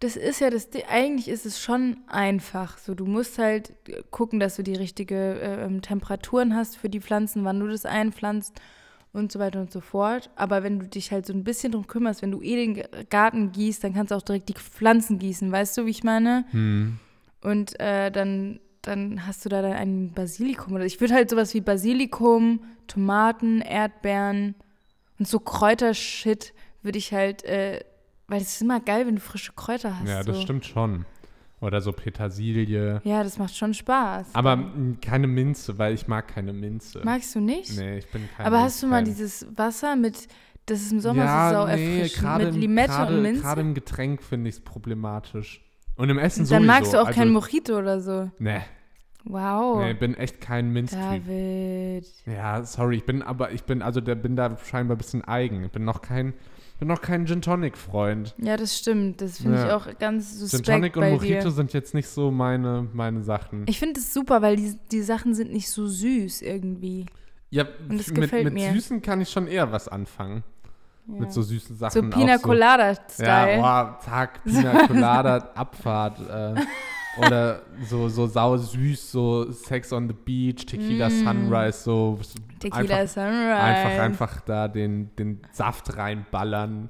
Das 0.00 0.16
ist 0.16 0.40
ja 0.40 0.50
das. 0.50 0.68
Eigentlich 0.88 1.28
ist 1.28 1.46
es 1.46 1.60
schon 1.60 1.98
einfach. 2.08 2.78
So, 2.78 2.94
du 2.94 3.06
musst 3.06 3.38
halt 3.38 3.72
gucken, 4.10 4.40
dass 4.40 4.56
du 4.56 4.62
die 4.62 4.74
richtige 4.74 5.40
äh, 5.40 5.64
ähm, 5.64 5.80
Temperaturen 5.82 6.56
hast 6.56 6.76
für 6.76 6.88
die 6.88 7.00
Pflanzen, 7.00 7.44
wann 7.44 7.60
du 7.60 7.68
das 7.68 7.86
einpflanzt 7.86 8.60
und 9.12 9.30
so 9.30 9.38
weiter 9.38 9.60
und 9.60 9.70
so 9.70 9.80
fort. 9.80 10.30
Aber 10.36 10.62
wenn 10.62 10.78
du 10.78 10.88
dich 10.88 11.12
halt 11.12 11.26
so 11.26 11.32
ein 11.32 11.44
bisschen 11.44 11.72
drum 11.72 11.86
kümmerst, 11.86 12.22
wenn 12.22 12.30
du 12.30 12.40
eh 12.42 12.56
den 12.56 12.82
Garten 13.10 13.52
gießt, 13.52 13.84
dann 13.84 13.94
kannst 13.94 14.10
du 14.10 14.14
auch 14.14 14.22
direkt 14.22 14.48
die 14.48 14.54
Pflanzen 14.54 15.18
gießen. 15.18 15.52
Weißt 15.52 15.76
du, 15.76 15.86
wie 15.86 15.90
ich 15.90 16.04
meine? 16.04 16.44
Hm. 16.50 16.98
Und 17.42 17.78
äh, 17.80 18.10
dann, 18.10 18.60
dann 18.80 19.26
hast 19.26 19.44
du 19.44 19.48
da 19.48 19.62
dann 19.62 19.72
ein 19.72 20.12
Basilikum. 20.12 20.74
Oder 20.74 20.86
ich 20.86 21.00
würde 21.00 21.14
halt 21.14 21.28
sowas 21.28 21.52
wie 21.54 21.60
Basilikum, 21.60 22.60
Tomaten, 22.86 23.60
Erdbeeren 23.60 24.54
und 25.18 25.28
so 25.28 25.38
Kräutershit 25.38 26.52
würde 26.82 26.98
ich 26.98 27.12
halt, 27.12 27.44
äh, 27.44 27.80
weil 28.28 28.40
es 28.40 28.54
ist 28.54 28.62
immer 28.62 28.80
geil, 28.80 29.06
wenn 29.06 29.16
du 29.16 29.20
frische 29.20 29.52
Kräuter 29.52 29.98
hast. 29.98 30.08
Ja, 30.08 30.22
das 30.22 30.36
so. 30.36 30.42
stimmt 30.42 30.64
schon. 30.64 31.04
Oder 31.62 31.80
so 31.80 31.92
Petersilie. 31.92 33.00
Ja, 33.04 33.22
das 33.22 33.38
macht 33.38 33.56
schon 33.56 33.72
Spaß. 33.72 34.34
Aber 34.34 34.56
mh, 34.56 34.96
keine 35.00 35.28
Minze, 35.28 35.78
weil 35.78 35.94
ich 35.94 36.08
mag 36.08 36.26
keine 36.28 36.52
Minze. 36.52 37.00
Magst 37.04 37.34
du 37.36 37.40
nicht? 37.40 37.76
Nee, 37.78 37.98
ich 37.98 38.10
bin 38.10 38.28
kein 38.36 38.46
Aber 38.46 38.60
hast 38.60 38.82
du 38.82 38.88
mal 38.88 39.04
dieses 39.04 39.46
Wasser 39.56 39.94
mit, 39.94 40.26
das 40.66 40.82
ist 40.82 40.90
im 40.92 40.98
Sommer 41.00 41.24
ja, 41.24 41.48
so 41.50 41.54
sau 41.54 41.66
nee, 41.76 42.00
erfrischend, 42.00 42.38
mit 42.38 42.54
im- 42.54 42.60
Limette 42.60 42.88
gerade, 42.92 43.14
und 43.16 43.22
Minze? 43.22 43.42
Gerade 43.42 43.60
im 43.60 43.74
Getränk 43.74 44.22
finde 44.22 44.48
ich 44.50 44.56
es 44.56 44.60
problematisch. 44.60 45.64
Und 45.96 46.10
im 46.10 46.18
Essen 46.18 46.40
Und 46.42 46.50
dann 46.50 46.62
sowieso. 46.62 46.72
magst 46.72 46.92
du 46.94 46.98
auch 46.98 47.06
also, 47.06 47.18
kein 47.20 47.30
Mojito 47.32 47.78
oder 47.78 48.00
so. 48.00 48.30
Nee, 48.40 48.60
Wow. 49.24 49.84
nee, 49.84 49.94
bin 49.94 50.14
echt 50.14 50.40
kein 50.40 50.72
Minztyp. 50.72 50.98
David. 50.98 52.06
Ja, 52.26 52.64
sorry, 52.64 52.96
ich 52.96 53.06
bin 53.06 53.22
aber, 53.22 53.52
ich 53.52 53.62
bin, 53.62 53.82
also 53.82 54.00
der 54.00 54.16
bin 54.16 54.34
da 54.34 54.56
scheinbar 54.64 54.96
ein 54.96 54.98
bisschen 54.98 55.22
eigen. 55.22 55.62
Ich 55.64 55.70
bin 55.70 55.84
noch 55.84 56.02
kein, 56.02 56.34
bin 56.82 56.88
noch 56.88 57.00
kein 57.00 57.26
Gin 57.28 57.40
Tonic 57.42 57.78
Freund. 57.78 58.34
Ja, 58.38 58.56
das 58.56 58.76
stimmt. 58.76 59.20
Das 59.20 59.38
finde 59.38 59.58
ich 59.60 59.64
Ja. 59.66 59.76
auch 59.76 59.86
ganz 60.00 60.30
Gin 60.30 60.38
suspekt 60.48 60.66
Tonic 60.66 60.96
und 60.96 61.10
Mojito 61.10 61.42
dir. 61.44 61.50
sind 61.52 61.72
jetzt 61.72 61.94
nicht 61.94 62.08
so 62.08 62.32
meine, 62.32 62.88
meine 62.92 63.22
Sachen. 63.22 63.62
Ich 63.68 63.78
finde 63.78 64.00
es 64.00 64.12
super, 64.12 64.42
weil 64.42 64.56
die, 64.56 64.76
die 64.90 65.02
Sachen 65.02 65.32
sind 65.36 65.52
nicht 65.52 65.70
so 65.70 65.86
süß 65.86 66.42
irgendwie. 66.42 67.06
ja, 67.50 67.66
und 67.88 68.00
es 68.00 68.08
mit, 68.08 68.22
gefällt 68.22 68.44
mit 68.46 68.54
mir. 68.54 68.72
Süßen 68.72 69.00
kann 69.00 69.20
ich 69.20 69.28
schon 69.30 69.46
eher 69.46 69.70
was 69.70 69.86
anfangen. 69.86 70.42
Ja. 71.06 71.20
Mit 71.20 71.32
so 71.32 71.42
süßen 71.42 71.76
Sachen. 71.76 72.10
so 72.10 72.18
Pina 72.18 72.34
auch 72.34 72.38
so- 72.40 72.48
Colada-Style. 72.48 73.58
Ja, 73.58 73.98
oh, 74.00 74.04
Tag, 74.04 74.42
Pina 74.42 74.86
Colada, 74.88 75.36
Abfahrt. 75.54 76.18
Äh, 76.28 76.60
oder 77.18 77.62
so, 77.88 78.08
so 78.08 78.26
sau 78.26 78.56
süß, 78.56 79.12
so 79.12 79.50
Sex 79.52 79.92
on 79.92 80.08
the 80.08 80.14
Beach, 80.14 80.64
Tequila 80.66 81.08
Mm. 81.08 81.24
Sunrise, 81.24 81.78
so 81.82 82.18
Tequila 82.58 82.96
einfach, 82.96 83.08
Sunrise. 83.08 83.54
einfach, 83.56 84.02
einfach 84.02 84.40
da 84.42 84.68
den, 84.68 85.14
den 85.16 85.40
Saft 85.52 85.96
reinballern. 85.96 86.88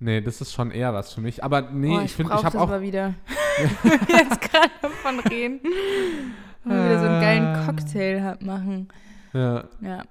Nee, 0.00 0.20
das 0.22 0.40
ist 0.40 0.52
schon 0.54 0.70
eher 0.70 0.94
was 0.94 1.12
für 1.12 1.20
mich. 1.20 1.44
Aber 1.44 1.60
nee, 1.62 1.94
oh, 1.94 1.98
ich 1.98 2.06
ich 2.06 2.12
finde, 2.14 2.32
brauch 2.32 2.40
ich 2.40 2.44
habe 2.46 2.60
auch. 2.60 2.68
mal 2.68 2.80
wieder. 2.82 3.14
Jetzt 4.08 4.40
gerade 4.40 4.70
davon 4.80 5.20
reden. 5.20 5.60
Mal 6.64 6.84
wieder 6.86 6.98
so 7.00 7.06
einen 7.06 7.20
geilen 7.20 7.44
Ah. 7.46 7.66
Cocktail 7.66 8.22
hat 8.22 8.42
machen. 8.42 8.88
Ja, 9.32 9.64
Ja, 9.82 10.02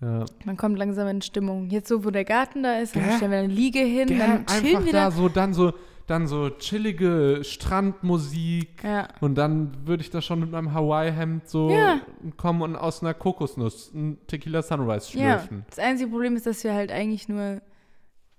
ja. 0.00 0.24
man 0.44 0.56
kommt 0.56 0.78
langsam 0.78 1.08
in 1.08 1.22
Stimmung. 1.22 1.68
Jetzt 1.70 1.88
so, 1.88 2.04
wo 2.04 2.10
der 2.10 2.24
Garten 2.24 2.62
da 2.62 2.74
ist, 2.78 2.94
dann 2.94 3.10
stellen 3.16 3.30
wir 3.30 3.38
eine 3.38 3.48
Liege 3.48 3.80
hin, 3.80 4.08
Gell, 4.08 4.18
dann 4.18 4.46
chillen 4.46 4.76
einfach 4.76 4.84
wir 4.84 4.92
da. 4.92 5.10
so, 5.10 5.28
dann 5.28 5.54
so 5.54 5.72
dann 6.08 6.26
so 6.26 6.50
chillige 6.50 7.40
Strandmusik 7.42 8.82
Ja. 8.82 9.08
und 9.20 9.34
dann 9.36 9.86
würde 9.86 10.02
ich 10.02 10.10
da 10.10 10.20
schon 10.22 10.40
mit 10.40 10.50
meinem 10.50 10.72
Hawaii-Hemd 10.74 11.48
so 11.48 11.70
Ja. 11.70 12.00
kommen 12.36 12.62
und 12.62 12.76
aus 12.76 13.02
einer 13.02 13.14
Kokosnuss 13.14 13.92
ein 13.94 14.18
Tequila 14.26 14.62
Sunrise 14.62 15.16
Ja. 15.18 15.38
schlürfen. 15.38 15.64
Das 15.68 15.78
einzige 15.78 16.10
Problem 16.10 16.36
ist, 16.36 16.46
dass 16.46 16.64
wir 16.64 16.74
halt 16.74 16.90
eigentlich 16.90 17.28
nur, 17.28 17.60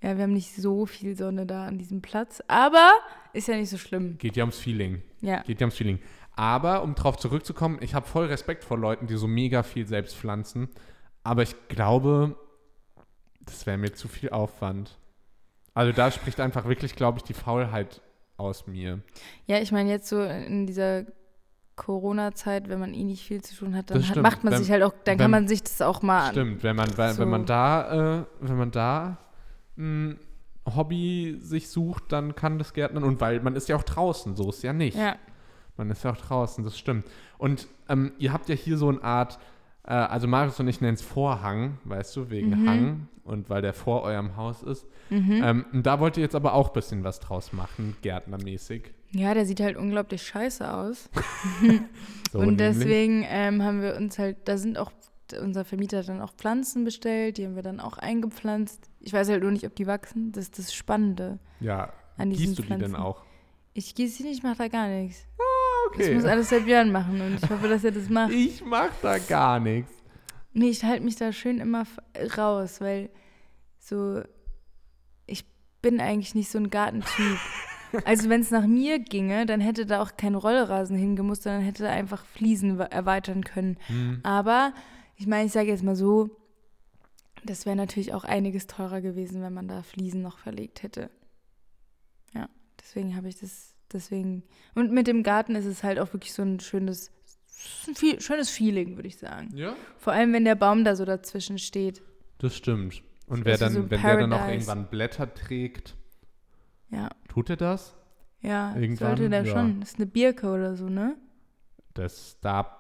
ja, 0.02 0.16
wir 0.18 0.24
haben 0.24 0.34
nicht 0.34 0.56
so 0.56 0.86
viel 0.86 1.16
Sonne 1.16 1.46
da 1.46 1.66
an 1.68 1.78
diesem 1.78 2.02
Platz, 2.02 2.42
aber 2.48 2.92
ist 3.34 3.48
ja 3.48 3.56
nicht 3.56 3.70
so 3.70 3.78
schlimm. 3.78 4.18
Geht 4.18 4.36
ja 4.36 4.44
ums 4.44 4.58
Feeling. 4.58 5.02
Ja. 5.22 5.42
Geht 5.44 5.62
ja 5.62 5.66
ums 5.66 5.76
Feeling. 5.76 6.00
Aber 6.36 6.84
um 6.84 6.96
drauf 6.96 7.18
zurückzukommen, 7.18 7.80
ich 7.82 7.94
habe 7.94 8.08
voll 8.08 8.26
Respekt 8.28 8.64
vor 8.64 8.78
Leuten, 8.78 9.08
die 9.08 9.16
so 9.18 9.28
mega 9.28 9.62
viel 9.64 9.86
selbst 9.86 10.16
pflanzen. 10.16 10.70
Aber 11.24 11.44
ich 11.44 11.54
glaube, 11.68 12.36
das 13.42 13.66
wäre 13.66 13.78
mir 13.78 13.94
zu 13.94 14.08
viel 14.08 14.30
Aufwand. 14.30 14.98
Also 15.80 15.94
da 15.94 16.12
spricht 16.12 16.40
einfach 16.42 16.66
wirklich, 16.66 16.96
glaube 16.96 17.20
ich, 17.20 17.24
die 17.24 17.34
Faulheit 17.34 18.02
aus 18.36 18.68
mir. 18.68 19.00
Ja, 19.46 19.60
ich 19.60 19.72
meine, 19.72 19.90
jetzt 19.90 20.10
so 20.10 20.22
in 20.22 20.68
dieser 20.68 21.06
Corona-Zeit, 21.78 22.68
wenn 22.68 22.80
man 22.80 22.94
eh 22.94 23.04
nicht 23.06 23.24
viel 23.26 23.42
zu 23.42 23.56
tun 23.56 23.76
hat, 23.76 23.90
dann 23.90 24.06
hat, 24.08 24.18
macht 24.18 24.44
man 24.44 24.52
Wenn- 24.54 24.60
sich 24.62 24.72
halt 24.72 24.84
auch, 24.84 24.92
dann 25.06 25.14
wenn- 25.14 25.18
kann 25.20 25.32
man 25.32 25.48
sich 25.48 25.64
das 25.64 25.82
auch 25.82 26.02
mal. 26.02 26.32
Stimmt, 26.32 26.64
wenn 26.64 26.76
man, 26.76 26.90
So. 26.90 26.98
wenn 26.98 27.30
man 27.30 27.46
da, 27.46 28.20
äh, 28.20 28.26
wenn 28.42 28.58
man 28.58 28.72
da 28.72 29.18
ein 29.78 30.20
Hobby 30.76 31.38
sich 31.40 31.70
sucht, 31.70 32.12
dann 32.12 32.36
kann 32.36 32.58
das 32.60 32.74
Gärtnern. 32.74 33.04
Und 33.06 33.22
weil 33.22 33.40
man 33.40 33.56
ist 33.56 33.70
ja 33.70 33.78
auch 33.78 33.84
draußen, 33.84 34.36
so 34.36 34.50
ist 34.50 34.62
ja 34.64 34.74
nicht. 34.74 34.98
Ja, 34.98 35.16
Man 35.78 35.90
ist 35.92 36.04
ja 36.04 36.12
auch 36.12 36.18
draußen, 36.18 36.62
das 36.66 36.78
stimmt. 36.78 37.06
Und 37.38 37.68
ähm, 37.88 38.12
ihr 38.20 38.34
habt 38.34 38.50
ja 38.50 38.56
hier 38.56 38.78
so 38.78 38.90
eine 38.90 39.02
Art, 39.02 39.40
äh, 39.90 39.94
also 39.94 40.28
Marius 40.28 40.60
und 40.62 40.68
ich 40.70 40.80
nennen 40.80 40.94
es 40.96 41.02
Vorhang, 41.02 41.78
weißt 41.84 42.16
du, 42.16 42.30
wegen 42.30 42.50
Mhm. 42.62 42.68
Hang 42.70 43.08
und 43.26 43.50
weil 43.50 43.62
der 43.62 43.74
vor 43.74 44.04
eurem 44.04 44.38
Haus 44.38 44.64
ist. 44.64 44.88
mhm. 45.10 45.42
Ähm, 45.44 45.66
und 45.74 45.86
da 45.86 46.00
wollt 46.00 46.16
ihr 46.18 46.24
jetzt 46.24 46.36
aber 46.36 46.54
auch 46.54 46.68
ein 46.70 46.74
bisschen 46.74 47.04
was 47.04 47.20
draus 47.20 47.52
machen, 47.54 47.96
gärtnermäßig. 48.02 48.92
ja, 49.12 49.34
der 49.34 49.46
sieht 49.46 49.60
halt 49.60 49.76
unglaublich 49.78 50.22
scheiße 50.26 50.72
aus. 50.74 51.10
So 52.32 52.38
und 52.40 52.60
deswegen 52.60 53.26
ähm, 53.28 53.64
haben 53.64 53.82
wir 53.82 53.96
uns 53.96 54.20
halt, 54.20 54.38
da 54.48 54.56
sind 54.58 54.78
auch, 54.78 54.92
unser 55.42 55.66
Vermieter 55.66 55.98
hat 55.98 56.10
dann 56.10 56.22
auch 56.22 56.32
Pflanzen 56.34 56.84
bestellt, 56.86 57.38
die 57.40 57.46
haben 57.48 57.56
wir 57.56 57.64
dann 57.64 57.80
auch 57.80 57.98
eingepflanzt. 57.98 58.88
Ich 59.00 59.14
weiß 59.14 59.30
halt 59.30 59.42
nur 59.42 59.52
nicht, 59.52 59.66
ob 59.66 59.74
die 59.76 59.88
wachsen. 59.88 60.32
Das 60.32 60.44
ist 60.44 60.60
das 60.60 60.72
Spannende 60.72 61.40
Ja, 61.60 61.92
an 62.18 62.30
diesen 62.30 62.46
gießt 62.46 62.58
du 62.60 62.62
die 62.62 62.68
Pflanzen. 62.68 62.92
denn 62.94 62.96
auch? 63.02 63.24
Ich 63.74 63.96
gieße 63.96 64.18
sie 64.18 64.24
nicht, 64.26 64.38
ich 64.38 64.44
mache 64.44 64.58
da 64.60 64.68
gar 64.68 64.88
nichts. 64.90 65.26
Das 65.98 66.06
Okay. 66.06 66.16
muss 66.16 66.26
alles 66.26 66.50
der 66.50 66.60
Björn 66.62 66.92
machen 66.92 67.20
und 67.22 67.44
ich 67.44 67.50
hoffe, 67.50 67.68
dass 67.68 67.84
er 67.84 67.92
das 67.92 68.10
macht. 68.10 68.32
Ich 68.32 68.64
mach 68.64 68.92
da 69.02 69.18
gar 69.18 69.60
nichts. 69.60 69.92
Nee, 70.54 70.70
ich 70.70 70.84
halte 70.84 71.04
mich 71.04 71.16
da 71.16 71.32
schön 71.32 71.60
immer 71.60 71.84
raus, 72.38 72.82
weil 72.82 73.10
so, 73.78 74.22
ich 75.26 75.46
bin 75.82 76.00
eigentlich 76.00 76.36
nicht 76.36 76.50
so 76.50 76.58
ein 76.58 76.70
Gartentyp. 76.70 77.38
Also 78.06 78.30
wenn 78.30 78.42
es 78.42 78.52
nach 78.52 78.68
mir 78.68 79.00
ginge, 79.00 79.48
dann 79.48 79.62
hätte 79.62 79.88
da 79.88 80.00
auch 80.04 80.16
kein 80.16 80.36
Rollrasen 80.36 80.96
hingemusst, 80.96 81.42
sondern 81.42 81.64
hätte 81.64 81.82
da 81.82 81.90
einfach 81.90 82.24
Fliesen 82.24 82.80
erweitern 82.80 83.44
können. 83.44 83.78
Hm. 83.88 84.20
Aber 84.22 84.76
ich 85.16 85.26
meine, 85.26 85.48
ich 85.48 85.52
sage 85.52 85.70
jetzt 85.70 85.82
mal 85.82 85.96
so, 85.96 86.30
das 87.44 87.66
wäre 87.66 87.76
natürlich 87.76 88.14
auch 88.14 88.26
einiges 88.26 88.68
teurer 88.68 89.02
gewesen, 89.02 89.42
wenn 89.42 89.56
man 89.56 89.68
da 89.68 89.82
Fliesen 89.82 90.22
noch 90.22 90.38
verlegt 90.38 90.84
hätte. 90.84 91.10
Ja, 92.36 92.48
deswegen 92.80 93.16
habe 93.16 93.28
ich 93.28 93.40
das, 93.40 93.74
deswegen. 93.94 94.44
Und 94.76 94.92
mit 94.92 95.08
dem 95.08 95.24
Garten 95.24 95.56
ist 95.56 95.66
es 95.66 95.84
halt 95.84 96.00
auch 96.00 96.14
wirklich 96.14 96.34
so 96.34 96.42
ein 96.42 96.60
schönes, 96.60 97.12
ein 97.88 97.96
viel, 97.96 98.22
schönes 98.22 98.50
Feeling, 98.50 98.96
würde 98.96 99.08
ich 99.08 99.18
sagen. 99.18 99.56
Ja? 99.56 99.76
Vor 99.98 100.14
allem, 100.14 100.34
wenn 100.34 100.46
der 100.46 100.56
Baum 100.56 100.84
da 100.84 100.96
so 100.96 101.06
dazwischen 101.06 101.58
steht. 101.58 102.02
Das 102.38 102.56
stimmt. 102.56 103.02
Und 103.28 103.40
Das 103.42 103.46
wer 103.46 103.58
dann, 103.58 103.74
so 103.74 103.90
wenn 103.92 104.02
der 104.02 104.18
dann 104.18 104.34
auch 104.34 104.38
Paradise. 104.40 104.54
irgendwann 104.70 104.90
Blätter 104.90 105.34
trägt, 105.34 105.96
Ja, 106.90 107.10
tut 107.28 107.50
er 107.50 107.58
das? 107.58 107.96
ja, 108.42 108.74
Irgendwann, 108.76 109.10
sollte 109.18 109.30
der 109.30 109.44
ja. 109.46 109.52
schon. 109.54 109.80
Das 109.82 109.90
ist 109.92 109.96
eine 109.98 110.06
Birke 110.08 110.48
oder 110.50 110.76
so, 110.76 110.88
ne? 110.90 111.16
Das 111.94 112.38
da, 112.42 112.78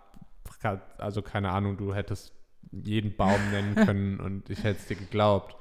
also 0.97 1.21
keine 1.21 1.51
Ahnung, 1.51 1.77
du 1.77 1.93
hättest 1.93 2.33
jeden 2.71 3.15
Baum 3.15 3.39
nennen 3.51 3.75
können 3.75 4.19
und 4.19 4.49
ich 4.49 4.63
hätte 4.63 4.79
es 4.79 4.87
dir 4.87 4.95
geglaubt. 4.95 5.55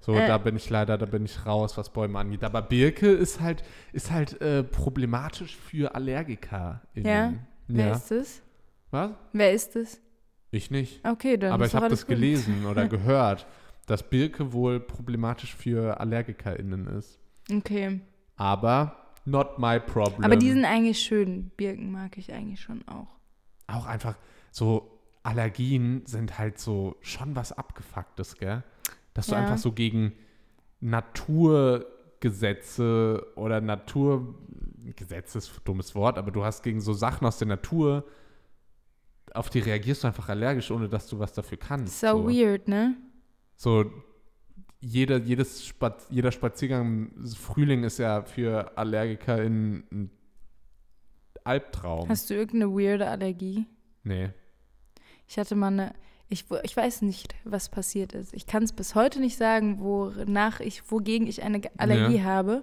So, 0.00 0.14
Äh. 0.14 0.26
da 0.26 0.38
bin 0.38 0.56
ich 0.56 0.68
leider, 0.70 0.96
da 0.96 1.06
bin 1.06 1.26
ich 1.26 1.44
raus, 1.46 1.76
was 1.76 1.90
Bäume 1.90 2.18
angeht. 2.18 2.42
Aber 2.42 2.62
Birke 2.62 3.10
ist 3.10 3.40
halt, 3.40 3.62
ist 3.92 4.10
halt 4.10 4.40
äh, 4.40 4.64
problematisch 4.64 5.56
für 5.56 5.94
Allergiker. 5.94 6.80
Ja? 6.94 7.34
Wer 7.68 7.86
ja. 7.86 7.92
ist 7.92 8.10
das? 8.10 8.42
Was? 8.90 9.10
Wer 9.32 9.52
ist 9.52 9.76
das? 9.76 10.00
Ich 10.50 10.70
nicht. 10.70 11.06
Okay, 11.06 11.36
dann 11.36 11.52
Aber 11.52 11.66
ich 11.66 11.74
habe 11.74 11.88
das 11.88 12.06
gut. 12.06 12.16
gelesen 12.16 12.66
oder 12.70 12.88
gehört, 12.88 13.46
dass 13.86 14.02
Birke 14.02 14.52
wohl 14.52 14.80
problematisch 14.80 15.54
für 15.54 16.00
AllergikerInnen 16.00 16.86
ist. 16.86 17.18
Okay. 17.52 18.00
Aber 18.36 18.96
not 19.26 19.58
my 19.58 19.78
problem. 19.78 20.24
Aber 20.24 20.36
die 20.36 20.50
sind 20.50 20.64
eigentlich 20.64 20.98
schön. 20.98 21.50
Birken 21.56 21.92
mag 21.92 22.16
ich 22.16 22.32
eigentlich 22.32 22.60
schon 22.60 22.86
auch. 22.88 23.08
auch 23.66 23.86
einfach 23.86 24.16
so 24.50 24.98
Allergien 25.22 26.02
sind 26.06 26.38
halt 26.38 26.58
so 26.58 26.96
schon 27.02 27.36
was 27.36 27.52
abgefucktes, 27.52 28.36
gell? 28.36 28.64
Dass 29.14 29.26
du 29.26 29.32
Ja. 29.32 29.38
einfach 29.40 29.58
so 29.58 29.72
gegen 29.72 30.12
Naturgesetze 30.80 33.26
oder 33.36 33.60
Natur 33.60 34.34
Gesetze 34.96 35.38
ist 35.38 35.50
ein 35.50 35.60
dummes 35.64 35.94
Wort, 35.94 36.16
aber 36.18 36.30
du 36.30 36.42
hast 36.44 36.62
gegen 36.62 36.80
so 36.80 36.92
Sachen 36.94 37.26
aus 37.26 37.38
der 37.38 37.48
Natur 37.48 38.04
auf 39.34 39.48
die 39.50 39.60
reagierst 39.60 40.02
du 40.02 40.08
einfach 40.08 40.28
allergisch, 40.28 40.70
ohne 40.72 40.88
dass 40.88 41.06
du 41.06 41.18
was 41.18 41.32
dafür 41.32 41.58
kannst. 41.58 42.00
So, 42.00 42.26
weird, 42.26 42.66
ne? 42.66 42.96
So 43.56 43.84
jeder, 44.80 45.18
jedes 45.18 45.64
Spaz 45.66 46.06
jeder 46.10 46.32
Spaziergang 46.32 47.12
im 47.14 47.26
Frühling 47.28 47.84
ist 47.84 47.98
ja 47.98 48.22
für 48.22 48.76
Allergiker 48.76 49.40
in 49.42 49.84
ein 49.92 50.10
Albtraum. 51.44 52.08
Hast 52.08 52.30
du 52.30 52.34
irgendeine 52.34 52.72
weirde 52.72 53.06
Allergie? 53.08 53.66
nee. 54.02 54.30
Ich 55.28 55.38
hatte 55.38 55.54
mal 55.54 55.68
eine. 55.68 55.94
Ich, 56.32 56.44
ich 56.62 56.76
weiß 56.76 57.02
nicht, 57.02 57.34
was 57.44 57.68
passiert 57.68 58.12
ist. 58.12 58.32
Ich 58.32 58.46
kann 58.46 58.62
es 58.62 58.72
bis 58.72 58.94
heute 58.94 59.20
nicht 59.20 59.36
sagen, 59.36 59.80
wonach 59.80 60.60
ich, 60.60 60.90
wogegen 60.90 61.26
ich 61.26 61.42
eine 61.42 61.60
Allergie 61.76 62.18
Ja. 62.18 62.24
habe. 62.24 62.62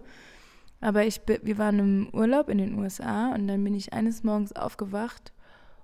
Aber 0.79 1.05
ich, 1.05 1.21
wir 1.27 1.57
waren 1.57 1.79
im 1.79 2.09
Urlaub 2.13 2.49
in 2.49 2.59
den 2.59 2.77
USA 2.79 3.33
und 3.33 3.47
dann 3.47 3.63
bin 3.63 3.73
ich 3.73 3.93
eines 3.93 4.23
Morgens 4.23 4.53
aufgewacht 4.53 5.33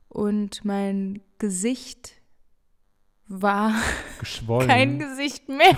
und 0.08 0.63
mein 0.63 1.20
Gesicht 1.40 2.13
war 3.28 3.74
Geschwollen. 4.20 4.70
kein 4.70 5.00
Gesicht 5.00 5.50
mehr. 5.50 5.78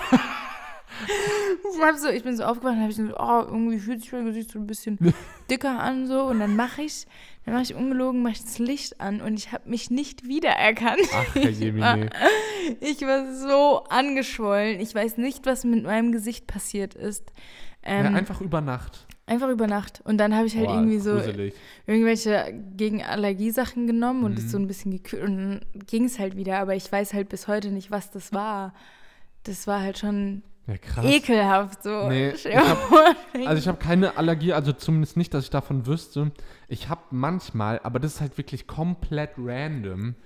ich, 1.94 2.00
so, 2.00 2.08
ich 2.08 2.22
bin 2.22 2.36
so 2.36 2.44
aufgewacht 2.44 2.74
und 2.74 2.80
habe 2.82 2.90
ich 2.90 2.96
so, 2.96 3.02
oh, 3.18 3.42
irgendwie 3.46 3.78
fühlt 3.78 4.00
sich 4.02 4.12
mein 4.12 4.26
Gesicht 4.26 4.50
so 4.52 4.58
ein 4.58 4.66
bisschen 4.66 4.98
dicker 5.50 5.80
an 5.80 6.06
so 6.06 6.24
und 6.24 6.38
dann 6.40 6.54
mache 6.56 6.82
ich, 6.82 7.06
dann 7.46 7.54
mache 7.54 7.62
ich 7.62 7.74
ungelogen, 7.74 8.22
mache 8.22 8.34
ich 8.34 8.42
das 8.44 8.58
Licht 8.58 9.00
an 9.00 9.22
und 9.22 9.38
ich 9.38 9.52
habe 9.52 9.68
mich 9.70 9.90
nicht 9.90 10.26
wiedererkannt. 10.26 11.00
Ach, 11.14 11.34
Herr 11.34 11.50
Jemine. 11.50 12.10
Ich 12.80 13.00
war 13.02 13.32
so 13.32 13.84
angeschwollen. 13.84 14.80
Ich 14.80 14.92
weiß 14.92 15.18
nicht, 15.18 15.46
was 15.46 15.62
mit 15.64 15.84
meinem 15.84 16.10
Gesicht 16.10 16.48
passiert 16.48 16.94
ist. 16.96 17.30
Ähm, 17.84 18.06
ja, 18.06 18.10
einfach 18.10 18.40
über 18.40 18.60
Nacht. 18.60 19.06
einfach 19.26 19.48
über 19.50 19.68
Nacht. 19.68 20.00
Und 20.04 20.18
dann 20.18 20.34
habe 20.34 20.48
ich 20.48 20.56
halt 20.56 20.66
Boah, 20.66 20.74
irgendwie 20.74 20.98
so 20.98 21.12
gruselig. 21.12 21.54
irgendwelche 21.86 22.60
gegen 22.76 23.04
Allergiesachen 23.04 23.86
genommen 23.86 24.24
und 24.24 24.32
Mhm. 24.32 24.38
es 24.38 24.50
so 24.50 24.58
ein 24.58 24.66
bisschen 24.66 24.90
gekühlt 24.90 25.22
und 25.22 25.36
dann 25.36 25.60
ging 25.86 26.06
es 26.06 26.18
halt 26.18 26.36
wieder. 26.36 26.58
Aber 26.58 26.74
ich 26.74 26.90
weiß 26.90 27.14
halt 27.14 27.28
bis 27.28 27.46
heute 27.46 27.70
nicht, 27.70 27.92
was 27.92 28.10
das 28.10 28.32
war. 28.32 28.74
Das 29.44 29.68
war 29.68 29.80
halt 29.80 29.98
schon 29.98 30.42
Ja, 30.66 30.76
krass. 30.78 31.04
ekelhaft 31.04 31.82
so. 31.84 32.08
Nee, 32.08 32.32
Stell 32.36 32.52
ich 32.52 32.58
hab- 32.58 32.92
Also 33.46 33.58
ich 33.58 33.68
habe 33.68 33.78
keine 33.78 34.16
Allergie, 34.16 34.52
also 34.52 34.72
zumindest 34.72 35.16
nicht, 35.16 35.32
dass 35.32 35.44
ich 35.44 35.50
davon 35.50 35.86
wüsste. 35.86 36.32
Ich 36.68 36.88
habe 36.88 37.02
manchmal, 37.10 37.78
aber 37.84 38.00
das 38.00 38.14
ist 38.14 38.20
halt 38.20 38.36
wirklich 38.36 38.66
komplett 38.66 39.30
random, 39.38 40.16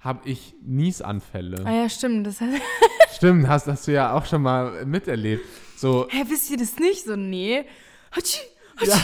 habe 0.00 0.26
ich 0.28 0.54
Niesanfälle. 0.62 1.62
ah 1.66 1.82
ja, 1.82 1.88
stimmt. 1.90 2.26
Das 2.26 2.40
heißt, 2.40 2.62
Stimmt, 3.14 3.46
hast, 3.48 3.66
hast 3.66 3.86
du 3.86 3.92
ja 3.92 4.14
auch 4.14 4.24
schon 4.24 4.40
mal 4.40 4.86
miterlebt. 4.86 5.44
So, 5.76 6.06
hä, 6.08 6.24
wisst 6.28 6.50
ihr 6.50 6.56
das 6.56 6.78
nicht? 6.78 7.04
So, 7.04 7.16
nee. 7.16 7.64
Hatschi, 8.12 8.40
ja, 8.82 8.98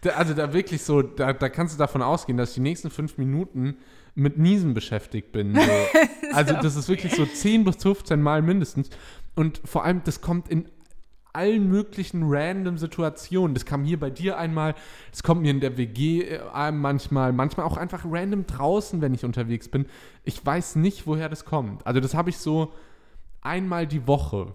da, 0.00 0.10
also 0.10 0.34
da 0.34 0.52
wirklich 0.52 0.82
so, 0.82 1.02
da, 1.02 1.32
da 1.32 1.48
kannst 1.48 1.74
du 1.74 1.78
davon 1.78 2.02
ausgehen, 2.02 2.36
dass 2.38 2.48
ich 2.50 2.54
die 2.56 2.60
nächsten 2.62 2.90
fünf 2.90 3.18
Minuten 3.18 3.76
mit 4.16 4.38
Niesen 4.38 4.74
beschäftigt 4.74 5.30
bin. 5.30 5.54
So. 5.54 5.60
Also 6.34 6.54
das 6.54 6.76
ist 6.76 6.88
wirklich 6.88 7.14
so 7.14 7.26
10 7.26 7.62
bis 7.64 7.76
15 7.82 8.20
Mal 8.22 8.40
mindestens. 8.40 8.88
Und 9.34 9.60
vor 9.64 9.84
allem, 9.84 10.02
das 10.04 10.20
kommt 10.20 10.48
in 10.48 10.68
allen 11.32 11.68
möglichen 11.68 12.24
random 12.26 12.76
Situationen. 12.76 13.54
Das 13.54 13.64
kam 13.64 13.84
hier 13.84 13.98
bei 13.98 14.10
dir 14.10 14.36
einmal, 14.36 14.74
es 15.12 15.22
kommt 15.22 15.40
mir 15.40 15.50
in 15.50 15.60
der 15.60 15.78
WG 15.78 16.22
äh, 16.24 16.70
manchmal, 16.72 17.32
manchmal 17.32 17.64
auch 17.64 17.78
einfach 17.78 18.04
random 18.04 18.46
draußen, 18.46 19.00
wenn 19.00 19.14
ich 19.14 19.24
unterwegs 19.24 19.68
bin. 19.68 19.86
Ich 20.24 20.44
weiß 20.44 20.76
nicht, 20.76 21.06
woher 21.06 21.30
das 21.30 21.46
kommt. 21.46 21.86
Also 21.86 22.00
das 22.00 22.12
habe 22.14 22.28
ich 22.28 22.36
so 22.36 22.72
einmal 23.40 23.86
die 23.86 24.06
Woche. 24.06 24.54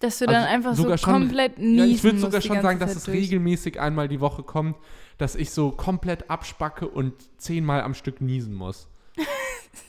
Dass 0.00 0.18
du 0.18 0.26
dann 0.26 0.34
Also 0.44 0.48
einfach 0.48 0.74
so 0.74 0.96
schon- 0.98 1.12
komplett 1.14 1.58
niesen 1.58 1.78
Ja, 1.78 1.84
ich 1.86 2.04
würde 2.04 2.18
sogar 2.18 2.40
schon 2.42 2.60
sagen, 2.60 2.78
dass 2.78 2.90
Zeit 2.90 2.98
es 2.98 3.04
durch. 3.04 3.16
regelmäßig 3.16 3.80
einmal 3.80 4.06
die 4.08 4.20
Woche 4.20 4.42
kommt, 4.42 4.76
dass 5.16 5.34
ich 5.34 5.50
so 5.50 5.70
komplett 5.72 6.30
abspacke 6.30 6.86
und 6.86 7.14
zehnmal 7.40 7.80
am 7.80 7.94
Stück 7.94 8.20
niesen 8.20 8.54
muss. 8.54 8.88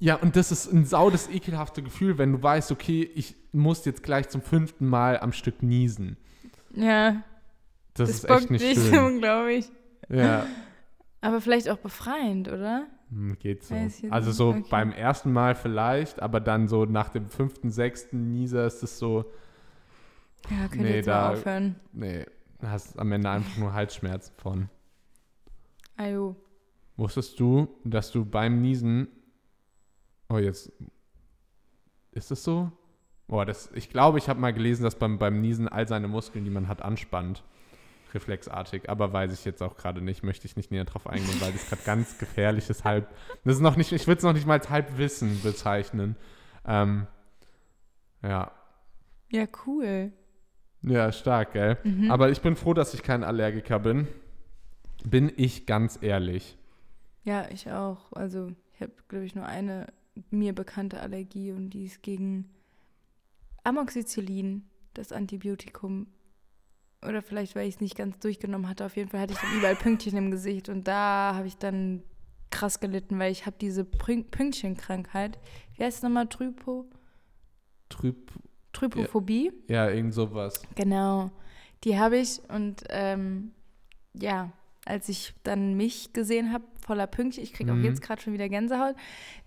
ja, 0.00 0.16
und 0.16 0.34
das 0.34 0.50
ist 0.50 0.72
ein 0.72 0.84
saudes, 0.84 1.28
ekelhafte 1.30 1.82
Gefühl, 1.82 2.18
wenn 2.18 2.32
du 2.32 2.42
weißt, 2.42 2.72
okay, 2.72 3.02
ich 3.14 3.36
muss 3.52 3.84
jetzt 3.84 4.02
gleich 4.02 4.28
zum 4.28 4.40
fünften 4.42 4.86
Mal 4.86 5.20
am 5.20 5.32
Stück 5.32 5.62
niesen. 5.62 6.16
Ja. 6.74 7.22
Das, 7.94 8.08
Das, 8.08 8.10
ist 8.10 8.24
echt 8.30 8.50
nicht 8.50 8.64
nicht 8.64 8.80
schön. 8.88 9.18
glaube 9.20 9.52
ich. 9.52 9.70
Ja, 10.08 10.46
Aber 11.20 11.40
vielleicht 11.40 11.68
auch 11.68 11.76
befreiend, 11.78 12.48
oder? 12.48 12.86
hm, 13.10 13.36
geht 13.38 13.62
so. 13.64 13.74
Also 14.10 14.32
so 14.32 14.48
Okay. 14.50 14.64
beim 14.70 14.90
ersten 14.92 15.32
Mal 15.32 15.54
vielleicht, 15.54 16.20
aber 16.22 16.40
dann 16.40 16.66
so 16.68 16.84
nach 16.84 17.10
dem 17.10 17.28
fünften, 17.28 17.70
sechsten 17.70 18.30
Nieser 18.32 18.66
ist 18.66 18.82
es 18.82 18.98
so, 18.98 19.24
Ja, 20.50 20.68
könnt 20.68 20.82
Nee, 20.82 20.88
ihr 20.90 20.96
jetzt 20.96 21.06
da- 21.08 21.28
mal 21.28 21.32
aufhören. 21.34 21.76
nee, 21.92 22.24
hast 22.62 22.98
am 22.98 23.12
Ende 23.12 23.28
einfach 23.30 23.56
nur 23.58 23.72
Halsschmerzen 23.72 24.32
von. 24.38 24.68
Ajo. 25.96 26.36
Wusstest 26.96 27.38
du, 27.40 27.68
dass 27.84 28.10
du 28.12 28.24
beim 28.24 28.60
Niesen. 28.60 29.08
Oh, 30.30 30.38
jetzt. 30.38 30.72
Ist 32.12 32.30
es 32.30 32.44
so? 32.44 32.70
Oh, 33.28 33.44
das, 33.44 33.70
ich 33.74 33.90
glaube, 33.90 34.18
ich 34.18 34.28
habe 34.28 34.40
mal 34.40 34.52
gelesen, 34.52 34.84
dass 34.84 34.96
beim, 34.96 35.18
beim 35.18 35.40
Niesen 35.40 35.68
all 35.68 35.86
seine 35.86 36.08
Muskeln, 36.08 36.44
die 36.44 36.50
man 36.50 36.68
hat, 36.68 36.82
anspannt. 36.82 37.42
Reflexartig. 38.14 38.88
Aber 38.88 39.12
weiß 39.12 39.32
ich 39.32 39.44
jetzt 39.44 39.62
auch 39.62 39.76
gerade 39.76 40.00
nicht. 40.00 40.22
Möchte 40.22 40.46
ich 40.46 40.56
nicht 40.56 40.70
näher 40.70 40.84
drauf 40.84 41.06
eingehen, 41.06 41.40
weil 41.40 41.52
das 41.52 41.68
gerade 41.68 41.82
ganz 41.84 42.18
gefährliches 42.18 42.84
Halb. 42.84 43.08
Das 43.44 43.56
ist 43.56 43.60
noch 43.60 43.76
nicht, 43.76 43.92
ich 43.92 44.06
würde 44.06 44.18
es 44.18 44.24
noch 44.24 44.32
nicht 44.32 44.46
mal 44.46 44.54
als 44.54 44.70
Halbwissen 44.70 45.40
bezeichnen. 45.42 46.16
Ähm, 46.64 47.06
ja. 48.22 48.50
Ja, 49.30 49.46
cool. 49.66 50.12
Ja, 50.82 51.12
stark, 51.12 51.52
gell? 51.52 51.78
Mhm. 51.84 52.10
Aber 52.10 52.30
ich 52.30 52.40
bin 52.40 52.56
froh, 52.56 52.74
dass 52.74 52.94
ich 52.94 53.02
kein 53.02 53.22
Allergiker 53.22 53.78
bin. 53.78 54.08
Bin 55.04 55.32
ich 55.36 55.66
ganz 55.66 55.98
ehrlich. 56.00 56.56
Ja, 57.22 57.48
ich 57.50 57.70
auch. 57.70 58.12
Also, 58.12 58.52
ich 58.74 58.80
habe, 58.80 58.92
glaube 59.08 59.24
ich, 59.24 59.34
nur 59.34 59.46
eine 59.46 59.86
mir 60.30 60.54
bekannte 60.54 61.00
Allergie 61.00 61.52
und 61.52 61.70
die 61.70 61.84
ist 61.84 62.02
gegen 62.02 62.48
Amoxicillin, 63.64 64.64
das 64.94 65.12
Antibiotikum. 65.12 66.06
Oder 67.06 67.22
vielleicht, 67.22 67.56
weil 67.56 67.68
ich 67.68 67.76
es 67.76 67.80
nicht 67.80 67.96
ganz 67.96 68.18
durchgenommen 68.18 68.68
hatte. 68.68 68.84
Auf 68.84 68.96
jeden 68.96 69.08
Fall 69.08 69.20
hatte 69.20 69.32
ich 69.32 69.38
dann 69.38 69.56
überall 69.56 69.76
Pünktchen 69.76 70.16
im 70.18 70.30
Gesicht 70.30 70.68
und 70.68 70.86
da 70.86 71.34
habe 71.34 71.46
ich 71.46 71.56
dann 71.56 72.02
krass 72.50 72.80
gelitten, 72.80 73.18
weil 73.18 73.32
ich 73.32 73.46
habe 73.46 73.56
diese 73.60 73.82
Pün- 73.82 74.24
Pünktchenkrankheit. 74.30 75.38
Wie 75.76 75.84
heißt 75.84 75.98
es 75.98 76.02
nochmal? 76.02 76.28
Trypo? 76.28 76.86
Trüb. 77.88 78.32
Trypophobie? 78.72 79.52
Ja, 79.68 79.88
irgend 79.88 80.14
sowas. 80.14 80.62
Genau. 80.74 81.30
Die 81.84 81.98
habe 81.98 82.18
ich 82.18 82.40
und 82.50 82.84
ähm, 82.90 83.52
ja, 84.12 84.52
als 84.90 85.08
ich 85.08 85.32
dann 85.44 85.74
mich 85.76 86.12
gesehen 86.12 86.52
habe, 86.52 86.64
voller 86.84 87.06
Pünktchen, 87.06 87.42
ich 87.44 87.52
kriege 87.52 87.70
auch 87.72 87.76
Mhm. 87.76 87.84
jetzt 87.84 88.02
gerade 88.02 88.20
schon 88.20 88.32
wieder 88.32 88.48
Gänsehaut, 88.48 88.96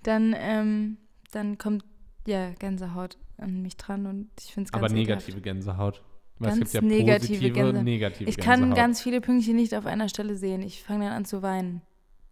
dann, 0.03 0.33
ähm, 0.37 0.97
dann 1.31 1.57
kommt 1.57 1.83
ja 2.25 2.51
Gänsehaut 2.59 3.17
an 3.37 3.61
mich 3.61 3.75
dran 3.77 4.05
und 4.07 4.29
ich 4.39 4.53
finde 4.53 4.67
es 4.67 4.71
ganz 4.71 4.83
Aber 4.83 4.93
ekelhaft. 4.95 5.27
negative 5.27 5.41
Gänsehaut. 5.41 6.01
Weil 6.39 6.49
Ganz 6.49 6.63
es 6.63 6.71
gibt 6.71 6.83
ja 6.83 6.89
negative 6.89 7.33
positive, 7.37 7.59
Gänse- 7.59 7.83
negative 7.83 8.29
Ich 8.29 8.37
kann 8.37 8.59
Gänsehaut. 8.61 8.77
ganz 8.77 9.01
viele 9.01 9.21
Pünktchen 9.21 9.55
nicht 9.55 9.75
auf 9.75 9.85
einer 9.85 10.09
Stelle 10.09 10.35
sehen. 10.35 10.61
Ich 10.63 10.81
fange 10.83 11.05
dann 11.05 11.13
an 11.13 11.25
zu 11.25 11.41
weinen. 11.43 11.81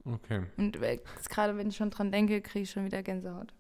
Okay. 0.06 0.42
Und 0.58 0.82
äh, 0.82 1.00
gerade 1.30 1.56
wenn 1.58 1.68
ich 1.70 1.76
schon 1.78 1.92
dran 1.92 2.12
denke, 2.12 2.42
kriege 2.42 2.64
ich 2.64 2.72
schon 2.72 2.86
wieder 2.86 3.04
Gänsehaut. 3.04 3.54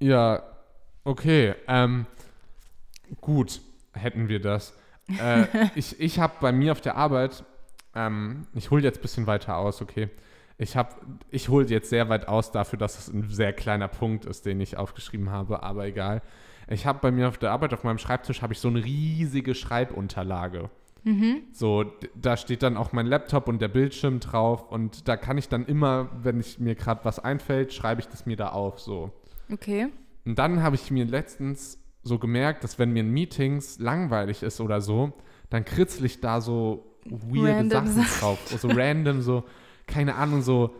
Ja, 0.00 0.42
okay. 1.04 1.54
Ähm, 1.68 2.06
gut, 3.20 3.60
hätten 3.92 4.28
wir 4.28 4.40
das. 4.40 4.74
Äh, 5.08 5.46
ich 5.74 6.00
ich 6.00 6.18
habe 6.18 6.34
bei 6.40 6.52
mir 6.52 6.72
auf 6.72 6.80
der 6.80 6.96
Arbeit, 6.96 7.44
ähm, 7.94 8.46
ich 8.54 8.70
hole 8.70 8.82
jetzt 8.82 8.98
ein 8.98 9.02
bisschen 9.02 9.26
weiter 9.26 9.56
aus, 9.56 9.80
okay. 9.82 10.10
Ich 10.58 10.76
habe, 10.76 10.94
ich 11.30 11.48
hole 11.48 11.66
jetzt 11.66 11.90
sehr 11.90 12.08
weit 12.08 12.28
aus 12.28 12.50
dafür, 12.50 12.78
dass 12.78 12.98
es 12.98 13.08
ein 13.08 13.28
sehr 13.28 13.52
kleiner 13.52 13.88
Punkt 13.88 14.24
ist, 14.24 14.46
den 14.46 14.60
ich 14.60 14.78
aufgeschrieben 14.78 15.30
habe, 15.30 15.62
aber 15.62 15.86
egal. 15.86 16.22
Ich 16.68 16.86
habe 16.86 16.98
bei 17.00 17.10
mir 17.10 17.28
auf 17.28 17.38
der 17.38 17.52
Arbeit, 17.52 17.74
auf 17.74 17.84
meinem 17.84 17.98
Schreibtisch, 17.98 18.42
habe 18.42 18.54
ich 18.54 18.58
so 18.58 18.68
eine 18.68 18.82
riesige 18.82 19.54
Schreibunterlage. 19.54 20.70
Mhm. 21.04 21.42
So, 21.52 21.84
da 22.16 22.36
steht 22.36 22.62
dann 22.62 22.76
auch 22.76 22.92
mein 22.92 23.06
Laptop 23.06 23.48
und 23.48 23.60
der 23.60 23.68
Bildschirm 23.68 24.18
drauf 24.18 24.68
und 24.72 25.06
da 25.06 25.16
kann 25.16 25.38
ich 25.38 25.48
dann 25.48 25.64
immer, 25.66 26.10
wenn 26.22 26.40
ich 26.40 26.58
mir 26.58 26.74
gerade 26.74 27.04
was 27.04 27.20
einfällt, 27.20 27.72
schreibe 27.72 28.00
ich 28.00 28.08
das 28.08 28.26
mir 28.26 28.36
da 28.36 28.48
auf, 28.48 28.80
so. 28.80 29.12
Okay. 29.52 29.88
Und 30.24 30.38
dann 30.38 30.62
habe 30.62 30.74
ich 30.74 30.90
mir 30.90 31.04
letztens 31.04 31.78
so 32.06 32.18
gemerkt, 32.18 32.64
dass 32.64 32.78
wenn 32.78 32.92
mir 32.92 33.00
in 33.00 33.10
Meetings 33.10 33.78
langweilig 33.78 34.42
ist 34.42 34.60
oder 34.60 34.80
so, 34.80 35.12
dann 35.50 35.64
kritzel 35.64 36.04
ich 36.06 36.20
da 36.20 36.40
so 36.40 36.84
weirde 37.04 37.56
Random 37.56 37.86
Sachen 37.86 38.02
Sachen. 38.02 38.20
drauf. 38.20 38.38
So 38.58 38.68
random, 38.68 39.22
so, 39.22 39.44
keine 39.86 40.14
Ahnung, 40.14 40.42
so 40.42 40.74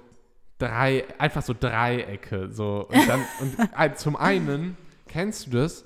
drei, 0.59 1.05
einfach 1.19 1.43
so 1.43 1.55
Dreiecke. 1.59 2.51
So. 2.51 2.89
Und 2.89 3.09
dann, 3.09 3.25
und 3.41 3.99
zum 3.99 4.17
einen, 4.17 4.77
kennst 5.09 5.47
du 5.47 5.51
das, 5.51 5.85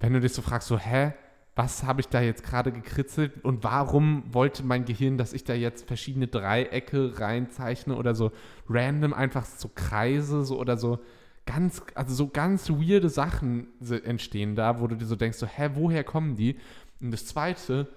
wenn 0.00 0.12
du 0.12 0.20
dich 0.20 0.32
so 0.32 0.42
fragst, 0.42 0.68
so, 0.68 0.78
hä, 0.78 1.12
was 1.54 1.84
habe 1.84 2.00
ich 2.00 2.08
da 2.08 2.20
jetzt 2.20 2.44
gerade 2.44 2.72
gekritzelt 2.72 3.44
und 3.44 3.62
warum 3.62 4.24
wollte 4.32 4.62
mein 4.62 4.84
Gehirn, 4.84 5.18
dass 5.18 5.32
ich 5.32 5.44
da 5.44 5.52
jetzt 5.52 5.86
verschiedene 5.86 6.26
Dreiecke 6.26 7.18
reinzeichne 7.20 7.94
oder 7.94 8.14
so 8.14 8.32
random 8.68 9.12
einfach 9.12 9.44
so 9.44 9.70
Kreise 9.74 10.44
so 10.44 10.58
oder 10.58 10.78
so 10.78 10.98
ganz, 11.46 11.82
also 11.94 12.14
so 12.14 12.28
ganz 12.28 12.70
weirde 12.70 13.08
Sachen 13.08 13.68
entstehen 13.80 14.54
da, 14.54 14.80
wo 14.80 14.86
du 14.86 14.96
dir 14.96 15.06
so 15.06 15.16
denkst, 15.16 15.38
so, 15.38 15.46
hä, 15.46 15.70
woher 15.74 16.04
kommen 16.04 16.36
die? 16.36 16.56
Und 17.00 17.10
das 17.10 17.26
zweite, 17.26 17.88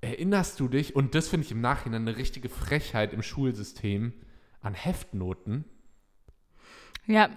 erinnerst 0.00 0.60
du 0.60 0.68
dich, 0.68 0.94
und 0.94 1.14
das 1.14 1.28
finde 1.28 1.44
ich 1.44 1.52
im 1.52 1.60
Nachhinein 1.60 2.06
eine 2.06 2.16
richtige 2.16 2.48
Frechheit 2.48 3.12
im 3.12 3.22
Schulsystem, 3.22 4.12
an 4.60 4.74
Heftnoten? 4.74 5.64
Ja. 7.06 7.30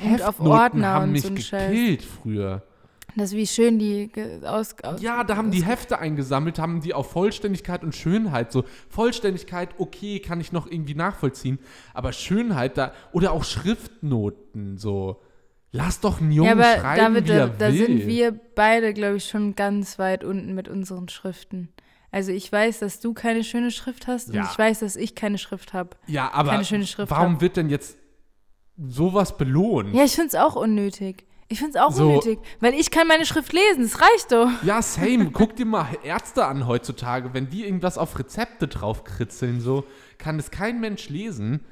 Und 0.00 0.22
auf 0.22 0.38
Heftnoten 0.38 0.46
Ordner 0.46 0.88
haben 0.88 1.12
mich 1.12 1.22
so 1.22 1.28
ein 1.28 1.38
Scheiß. 1.38 1.70
gekillt 1.70 2.02
früher. 2.02 2.67
Das 3.16 3.32
wie 3.32 3.46
schön 3.46 3.78
die 3.78 4.10
aus, 4.44 4.76
aus 4.82 5.00
Ja, 5.02 5.24
da 5.24 5.36
haben 5.36 5.50
die 5.50 5.64
Hefte 5.64 5.98
eingesammelt, 5.98 6.58
haben 6.58 6.80
die 6.80 6.94
auf 6.94 7.10
Vollständigkeit 7.10 7.82
und 7.82 7.94
Schönheit 7.94 8.52
so. 8.52 8.64
Vollständigkeit, 8.90 9.70
okay, 9.78 10.20
kann 10.20 10.40
ich 10.40 10.52
noch 10.52 10.70
irgendwie 10.70 10.94
nachvollziehen. 10.94 11.58
Aber 11.94 12.12
Schönheit 12.12 12.76
da, 12.78 12.92
oder 13.12 13.32
auch 13.32 13.44
Schriftnoten 13.44 14.76
so. 14.78 15.20
Lass 15.70 16.00
doch 16.00 16.20
einen 16.20 16.32
Jungen 16.32 16.58
Ja, 16.58 16.72
aber 16.74 16.80
schreiben, 16.80 17.14
David, 17.14 17.24
wie 17.24 17.28
da, 17.28 17.34
er 17.38 17.48
da 17.48 17.72
will. 17.72 17.86
sind 17.86 18.06
wir 18.06 18.32
beide, 18.54 18.94
glaube 18.94 19.16
ich, 19.16 19.24
schon 19.28 19.54
ganz 19.54 19.98
weit 19.98 20.24
unten 20.24 20.54
mit 20.54 20.68
unseren 20.68 21.08
Schriften. 21.08 21.68
Also 22.10 22.32
ich 22.32 22.50
weiß, 22.50 22.78
dass 22.78 23.00
du 23.00 23.12
keine 23.12 23.44
schöne 23.44 23.70
Schrift 23.70 24.06
hast 24.06 24.32
Ja. 24.32 24.42
und 24.42 24.48
ich 24.50 24.58
weiß, 24.58 24.78
dass 24.80 24.96
ich 24.96 25.14
keine 25.14 25.36
Schrift 25.36 25.74
habe. 25.74 25.90
ja, 26.06 26.30
aber 26.32 26.52
keine 26.52 26.64
schöne 26.64 26.86
Schrift 26.86 27.10
warum 27.10 27.34
hab. 27.34 27.40
wird 27.42 27.58
denn 27.58 27.68
jetzt 27.68 27.98
sowas 28.78 29.36
belohnt? 29.36 29.94
Ja, 29.94 30.04
ich 30.04 30.12
finde 30.14 30.28
es 30.28 30.34
auch 30.36 30.56
unnötig. 30.56 31.26
Ich 31.50 31.58
finde 31.60 31.78
es 31.78 31.82
auch 31.84 31.92
So. 31.92 32.08
unnötig, 32.08 32.38
weil 32.60 32.74
ich 32.74 32.90
kann 32.90 33.08
meine 33.08 33.24
Schrift 33.24 33.52
lesen. 33.54 33.82
Das 33.82 34.00
reicht 34.00 34.32
doch. 34.32 34.50
Ja, 34.62 34.82
same. 34.82 35.30
Guck 35.30 35.56
dir 35.56 35.64
mal 35.64 35.86
Ärzte 36.04 36.44
an 36.44 36.66
heutzutage. 36.66 37.32
Wenn 37.32 37.48
die 37.48 37.64
irgendwas 37.64 37.96
auf 37.96 38.18
Rezepte 38.18 38.68
draufkritzeln, 38.68 39.60
so, 39.60 39.84
kann 40.18 40.38
es 40.38 40.50
kein 40.50 40.78
Mensch 40.80 41.08
lesen. 41.08 41.64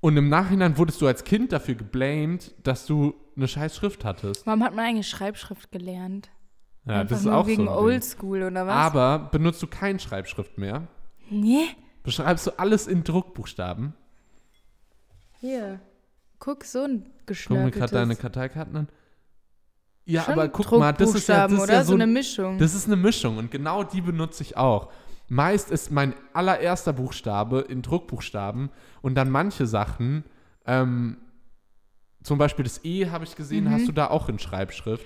Und 0.00 0.16
im 0.16 0.28
Nachhinein 0.28 0.78
wurdest 0.78 1.00
du 1.00 1.06
als 1.06 1.22
Kind 1.24 1.52
dafür 1.52 1.74
geblamed, 1.76 2.54
dass 2.66 2.86
du 2.86 3.14
eine 3.36 3.46
scheiß 3.46 3.76
Schrift 3.76 4.04
hattest. 4.04 4.46
Warum 4.46 4.64
hat 4.64 4.74
man 4.74 4.84
eigentlich 4.86 5.08
Schreibschrift 5.08 5.70
gelernt? 5.70 6.30
Ja, 6.86 6.94
Einfach 7.00 7.10
das 7.10 7.18
ist 7.20 7.24
nur 7.26 7.36
auch 7.36 7.46
wegen 7.46 7.66
so. 7.66 7.70
Oldschool 7.70 8.42
oder 8.42 8.66
was? 8.66 8.74
Aber 8.74 9.18
benutzt 9.30 9.62
du 9.62 9.66
keine 9.66 9.98
Schreibschrift 10.00 10.58
mehr? 10.58 10.88
nee. 11.30 11.66
Beschreibst 12.02 12.46
du 12.46 12.58
alles 12.58 12.86
in 12.86 13.04
Druckbuchstaben? 13.04 13.92
Hier. 15.38 15.80
Guck, 16.40 16.64
so 16.64 16.82
ein 16.82 17.02
Guck 17.02 17.06
mir 17.06 17.26
geschnörkeltes. 17.26 17.78
gerade 17.78 17.92
deine 17.92 18.16
Karteikarten 18.16 18.76
an. 18.76 18.88
Ja, 20.06 20.22
Schon 20.24 20.32
aber 20.34 20.48
guck 20.48 20.72
mal, 20.72 20.92
das 20.92 21.14
ist 21.14 21.28
ja, 21.28 21.46
das 21.46 21.52
ist 21.56 21.60
oder? 21.62 21.72
ja 21.74 21.82
so 21.84 21.88
so 21.90 21.94
eine 21.94 22.04
ein, 22.04 22.12
Mischung. 22.12 22.58
Das 22.58 22.74
ist 22.74 22.86
eine 22.86 22.96
Mischung 22.96 23.36
und 23.38 23.50
genau 23.52 23.84
die 23.84 24.00
benutze 24.00 24.42
ich 24.42 24.56
auch. 24.56 24.90
Meist 25.28 25.70
ist 25.70 25.92
mein 25.92 26.14
allererster 26.32 26.92
Buchstabe 26.92 27.60
in 27.68 27.82
Druckbuchstaben 27.82 28.70
und 29.02 29.14
dann 29.14 29.30
manche 29.30 29.66
Sachen, 29.66 30.24
ähm, 30.66 31.18
zum 32.24 32.38
Beispiel 32.38 32.64
das 32.64 32.84
E 32.84 33.08
habe 33.10 33.22
ich 33.24 33.36
gesehen, 33.36 33.64
Mhm. 33.66 33.70
hast 33.70 33.86
du 33.86 33.92
da 33.92 34.08
auch 34.08 34.28
in 34.28 34.38
Schreibschrift. 34.40 35.04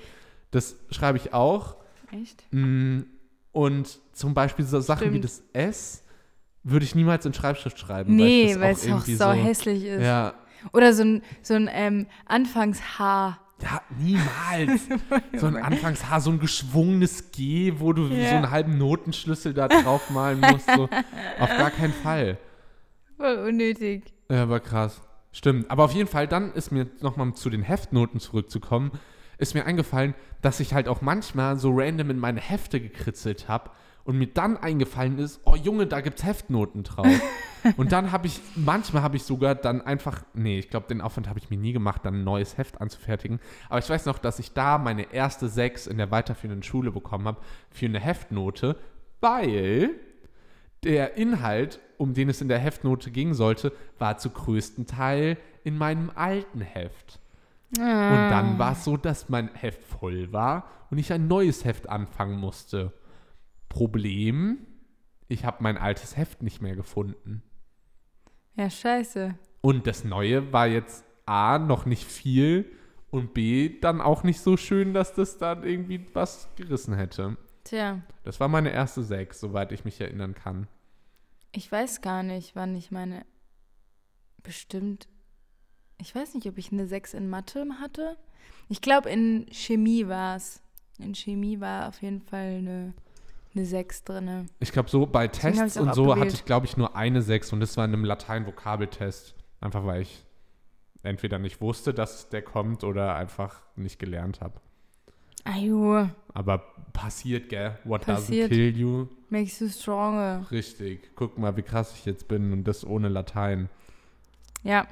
Das 0.53 0.77
schreibe 0.91 1.19
ich 1.19 1.35
auch. 1.35 1.77
Echt? 2.11 2.43
Mm, 2.53 3.01
Und 3.53 4.01
zum 4.13 4.35
Beispiel 4.35 4.65
so 4.65 4.81
Sachen 4.81 5.13
wie 5.13 5.19
Stimmt. 5.19 5.25
das 5.25 5.43
S 5.53 6.03
würde 6.63 6.85
ich 6.85 6.95
niemals 6.95 7.27
in 7.27 7.35
Schreibschrift 7.35 7.79
schreiben. 7.79 8.17
Nee, 8.17 8.57
weil 8.59 8.73
es 8.73 8.85
auch 8.85 8.89
irgendwie 8.89 9.15
sau 9.17 9.33
hässlich 9.33 9.85
ist. 9.85 10.03
Ja, 10.03 10.33
Oder 10.73 10.93
so 10.93 11.03
ein, 11.05 11.23
so 11.43 11.55
ein 11.55 11.69
ähm, 11.73 12.07
Anfangs-H. 12.27 13.39
ja, 13.63 13.83
niemals. 13.99 14.89
so 15.37 15.47
ein 15.47 15.57
Anfangshaar, 15.57 16.21
so 16.21 16.31
ein 16.31 16.41
geschwungenes 16.41 17.31
G, 17.33 17.75
wo 17.79 17.93
du 17.93 18.07
Ja. 18.09 18.31
so 18.31 18.35
einen 18.37 18.51
halben 18.51 18.79
Notenschlüssel 18.79 19.55
da 19.55 19.69
drauf 19.69 20.11
malen 20.11 20.41
musst. 20.41 20.67
So. 20.71 20.85
Auf 21.39 21.49
gar 21.49 21.71
keinen 21.71 21.93
Fall. 21.93 22.39
Voll 23.17 23.37
unnötig. 23.49 24.05
Ja, 24.29 24.43
aber 24.45 24.61
krass. 24.61 25.01
Stimmt. 25.33 25.71
Aber 25.71 25.85
auf 25.85 25.93
jeden 25.93 26.09
Fall, 26.09 26.29
dann 26.29 26.53
ist 26.53 26.71
mir 26.71 26.87
nochmal 27.01 27.35
zu 27.35 27.51
den 27.51 27.63
Heftnoten 27.63 28.21
zurückzukommen, 28.21 28.93
ist 29.39 29.55
mir 29.55 29.67
eingefallen, 29.67 30.15
dass 30.43 30.61
ich 30.61 30.75
halt 30.75 30.89
auch 30.89 31.01
manchmal 31.01 31.59
so 31.59 31.73
random 31.75 32.11
in 32.11 32.19
meine 32.19 32.41
Hefte 32.41 32.81
gekritzelt 32.81 33.49
habe 33.49 33.71
und 34.05 34.19
mir 34.19 34.27
dann 34.27 34.57
eingefallen 34.57 35.19
ist, 35.19 35.41
oh 35.45 35.57
Junge, 35.57 35.87
da 35.87 36.01
gibt's 36.01 36.25
Heftnoten 36.25 36.83
drauf. 36.83 37.07
und 37.77 37.93
dann 37.93 38.13
habe 38.13 38.27
ich, 38.27 38.41
manchmal 38.55 39.03
habe 39.03 39.17
ich 39.17 39.25
sogar 39.25 39.55
dann 39.55 39.81
einfach, 39.81 40.23
nee, 40.35 40.59
ich 40.59 40.69
glaube, 40.69 40.87
den 40.89 41.01
Aufwand 41.01 41.29
habe 41.29 41.39
ich 41.39 41.51
mir 41.51 41.57
nie 41.57 41.73
gemacht, 41.73 42.05
dann 42.05 42.17
ein 42.17 42.25
neues 42.25 42.59
Heft 42.59 42.81
anzufertigen. 42.81 43.41
Aber 43.69 43.79
ich 43.79 43.89
weiß 43.89 44.07
noch, 44.07 44.19
dass 44.19 44.39
ich 44.39 44.53
da 44.53 44.79
meine 44.79 45.13
erste 45.13 45.49
Sechs 45.49 45.87
in 45.87 45.97
der 45.97 46.11
weiterführenden 46.11 46.63
Schule 46.63 46.93
bekommen 46.93 47.27
habe 47.27 47.41
für 47.71 47.87
eine 47.87 48.01
Heftnote, 48.01 48.77
weil 49.21 49.91
der 50.85 51.17
Inhalt, 51.17 51.81
um 51.97 52.13
den 52.13 52.29
es 52.29 52.43
in 52.43 52.49
der 52.49 52.59
Heftnote 52.59 53.11
gehen 53.11 53.33
sollte, 53.33 53.73
war 53.99 54.19
zu 54.19 54.29
größten 54.29 54.87
Teil 54.87 55.39
in 55.65 55.79
meinem 55.79 56.11
alten 56.15 56.61
Heft. 56.61 57.21
Und 57.77 57.81
dann 57.81 58.59
war 58.59 58.73
es 58.73 58.85
so, 58.85 58.97
dass 58.97 59.31
mein 59.31 59.53
Heft 59.55 59.83
voll 59.83 60.33
war 60.33 60.69
und 60.91 60.99
ich 60.99 61.13
ein 61.13 61.27
neues 61.27 61.65
Heft 61.65 61.89
anfangen 61.89 62.39
musste. 62.39 62.93
Problem, 63.75 64.59
ich 65.27 65.45
habe 65.45 65.63
mein 65.65 65.77
altes 65.77 66.17
Heft 66.17 66.43
nicht 66.45 66.63
mehr 66.63 66.77
gefunden. 66.77 67.43
Ja, 68.55 68.71
scheiße. 68.71 69.35
Und 69.63 69.89
das 69.89 70.05
neue 70.05 70.53
war 70.53 70.69
jetzt 70.69 71.05
A, 71.27 71.59
noch 71.59 71.85
nicht 71.85 72.05
viel 72.05 72.71
und 73.11 73.35
B, 73.35 73.81
dann 73.81 74.01
auch 74.01 74.23
nicht 74.23 74.41
so 74.41 74.57
schön, 74.57 74.95
dass 74.95 75.13
das 75.13 75.39
dann 75.39 75.65
irgendwie 75.65 76.07
was 76.13 76.49
gerissen 76.55 76.95
hätte. 76.95 77.37
Tja, 77.65 78.01
Das 78.23 78.39
war 78.39 78.47
meine 78.47 78.71
erste 78.71 79.03
Sechs, 79.03 79.41
soweit 79.41 79.73
ich 79.73 79.85
mich 79.85 80.01
erinnern 80.01 80.35
kann. 80.35 80.69
ich 81.51 81.71
weiß 81.73 82.01
gar 82.01 82.23
nicht, 82.23 82.55
wann 82.55 82.77
ich 82.77 82.93
meine. 82.93 83.25
Bestimmt. 84.45 85.09
Ich 86.01 86.15
weiß 86.15 86.35
nicht, 86.35 86.47
ob 86.47 86.59
ich 86.59 86.71
eine 86.71 86.87
6 86.87 87.15
in 87.15 87.29
Mathe 87.29 87.67
hatte. 87.81 88.17
Ich 88.69 88.81
glaube, 88.83 89.11
in 89.11 89.47
Chemie 89.51 90.07
war 90.07 90.37
es. 90.37 90.63
In 90.99 91.15
Chemie 91.15 91.59
war 91.61 91.89
auf 91.89 92.03
jeden 92.03 92.21
Fall 92.21 92.57
eine, 92.59 92.95
eine 93.55 93.65
6 93.67 94.05
drin. 94.05 94.51
Ich 94.59 94.73
glaube, 94.73 94.89
so 94.89 95.07
bei 95.07 95.29
Deswegen 95.29 95.57
Tests 95.59 95.77
und 95.77 95.95
so 95.95 96.05
hatte 96.07 96.13
abgewählt. 96.13 96.35
ich, 96.35 96.45
glaube 96.45 96.67
ich, 96.67 96.77
nur 96.77 96.97
eine 96.97 97.23
Sechs 97.23 97.53
und 97.53 97.61
das 97.61 97.77
war 97.77 97.85
in 97.85 97.93
einem 97.93 98.05
Latein-Vokabeltest. 98.05 99.35
Einfach 99.61 99.85
weil 99.87 100.03
ich 100.03 100.25
entweder 101.03 101.39
nicht 101.39 101.61
wusste, 101.61 101.95
dass 101.95 102.29
der 102.29 102.43
kommt 102.43 102.85
oder 102.85 103.15
einfach 103.15 103.61
nicht 103.77 103.99
gelernt 103.99 104.41
habe. 104.41 104.61
Ajo, 105.45 106.09
Aber 106.33 106.59
passiert, 106.95 107.51
gell? 107.51 107.79
What 107.85 108.07
Passiert. 108.07 108.51
doesn't 108.51 108.55
kill 108.55 108.77
you? 108.77 109.09
makes 109.29 109.61
you 109.61 109.69
stronger. 109.69 110.47
Richtig. 110.51 111.11
Guck 111.17 111.37
mal, 111.39 111.57
wie 111.57 111.63
krass 111.63 111.93
ich 111.99 112.07
jetzt 112.07 112.29
bin 112.29 112.53
und 112.53 112.65
das 112.65 112.85
ohne 112.87 113.09
Latein. 113.09 113.69
Ja. 114.63 114.87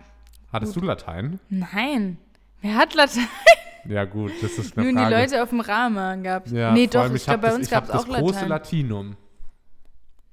Hattest 0.53 0.77
du 0.77 0.81
Latein? 0.81 1.41
Nein. 1.49 2.19
Wer 2.61 2.77
hat 2.77 2.93
Latein? 2.95 3.27
Ja, 3.89 4.05
gut, 4.05 4.33
das 4.43 4.59
ist 4.59 4.77
eine 4.79 4.89
die 4.89 4.95
Frage. 4.95 5.15
Leute 5.17 5.43
auf 5.43 5.49
dem 5.51 5.61
Rahmen 5.61 6.23
gab 6.23 6.49
ja, 6.49 6.73
Nee, 6.73 6.87
doch, 6.87 7.01
allem, 7.03 7.17
ich 7.17 7.29
hab 7.29 7.41
glaube, 7.41 7.43
bei 7.43 7.49
das- 7.49 7.57
uns 7.57 7.65
ich 7.67 7.71
gab 7.73 7.85
es 7.85 7.91
auch 7.91 8.05
das 8.07 8.17
große 8.19 8.35
Latein. 8.35 8.49
Latinum. 8.49 9.17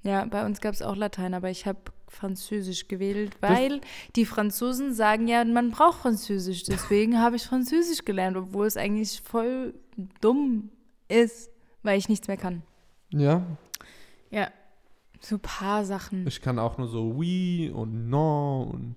Ja, 0.04 0.24
bei 0.26 0.46
uns 0.46 0.62
gab 0.62 0.74
es 0.74 0.82
auch 0.82 0.96
Latein, 0.96 1.34
aber 1.34 1.50
ich 1.50 1.66
habe 1.66 1.80
Französisch 2.08 2.88
gewählt, 2.88 3.36
weil 3.42 3.82
die 4.16 4.26
Franzosen 4.26 4.94
sagen 4.94 5.28
ja, 5.28 5.44
man 5.46 5.72
braucht 5.72 6.00
Französisch. 6.00 6.64
Deswegen 6.64 7.20
habe 7.20 7.36
ich 7.36 7.44
Französisch 7.44 8.06
gelernt, 8.06 8.38
obwohl 8.38 8.66
es 8.66 8.78
eigentlich 8.78 9.22
voll 9.22 9.74
dumm 10.22 10.70
ist, 11.08 11.50
weil 11.84 11.98
ich 12.00 12.08
nichts 12.10 12.28
mehr 12.28 12.38
kann. 12.38 12.64
Ja, 13.10 13.44
Ja, 14.32 14.50
so 15.20 15.36
ein 15.36 15.40
paar 15.42 15.84
Sachen. 15.86 16.26
ich 16.28 16.42
kann 16.42 16.60
auch 16.60 16.78
nur 16.78 16.88
so 16.88 17.12
oui 17.16 17.70
und 17.74 18.10
non 18.10 18.68
und 18.70 18.96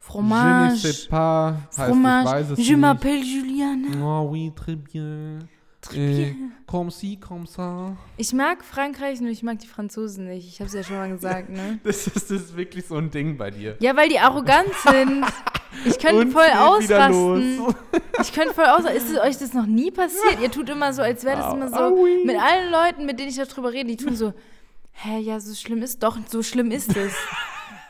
Je 0.00 0.06
ne 0.06 0.12
Fromage, 0.12 0.78
sais 0.80 1.08
pas. 1.08 1.52
Heißt, 1.52 1.72
ich 1.72 1.78
weiß 1.78 1.86
Fromage, 1.88 2.50
es 2.52 2.66
je 2.66 2.74
m'appelle 2.76 3.22
Juliane. 3.22 4.02
Oh 4.02 4.28
oui, 4.30 4.52
très 4.54 4.76
bien. 4.76 5.38
Äh, 5.94 6.34
comme 6.66 6.90
ci, 6.90 7.18
comme 7.18 7.46
ça. 7.46 7.96
Ich 8.16 8.32
mag 8.32 8.64
Frankreich, 8.64 9.20
nur 9.20 9.30
ich 9.30 9.42
mag 9.42 9.58
die 9.58 9.66
Franzosen 9.66 10.26
nicht. 10.26 10.46
Ich 10.46 10.60
habe 10.60 10.66
es 10.66 10.74
ja 10.74 10.82
schon 10.82 10.96
mal 10.96 11.08
gesagt, 11.08 11.50
ne? 11.50 11.78
Das 11.84 12.06
ist, 12.06 12.16
das 12.16 12.30
ist 12.30 12.56
wirklich 12.56 12.86
so 12.86 12.96
ein 12.96 13.10
Ding 13.10 13.36
bei 13.38 13.50
dir. 13.50 13.76
Ja, 13.80 13.96
weil 13.96 14.08
die 14.08 14.18
arrogant 14.18 14.68
sind. 14.84 15.24
Ich 15.84 15.98
könnte 16.02 16.26
voll 16.28 16.50
ausrasten. 16.56 17.66
Ich 18.20 18.32
könnte 18.32 18.52
voll 18.52 18.64
ausrasten. 18.64 18.96
Ist 18.96 19.10
es 19.10 19.20
euch 19.20 19.38
das 19.38 19.54
noch 19.54 19.66
nie 19.66 19.92
passiert? 19.92 20.40
Ihr 20.42 20.50
tut 20.50 20.68
immer 20.68 20.92
so, 20.92 21.02
als 21.02 21.24
wäre 21.24 21.36
das 21.36 21.54
immer 21.54 21.68
so. 21.68 21.96
Mit 22.24 22.36
allen 22.36 22.72
Leuten, 22.72 23.06
mit 23.06 23.20
denen 23.20 23.28
ich 23.28 23.36
darüber 23.36 23.72
rede, 23.72 23.88
die 23.88 23.96
tun 23.96 24.16
so, 24.16 24.34
hä, 24.92 25.20
ja, 25.20 25.38
so 25.38 25.54
schlimm 25.54 25.82
ist 25.82 26.02
doch, 26.02 26.18
so 26.28 26.42
schlimm 26.42 26.72
ist 26.72 26.96
es. 26.96 27.12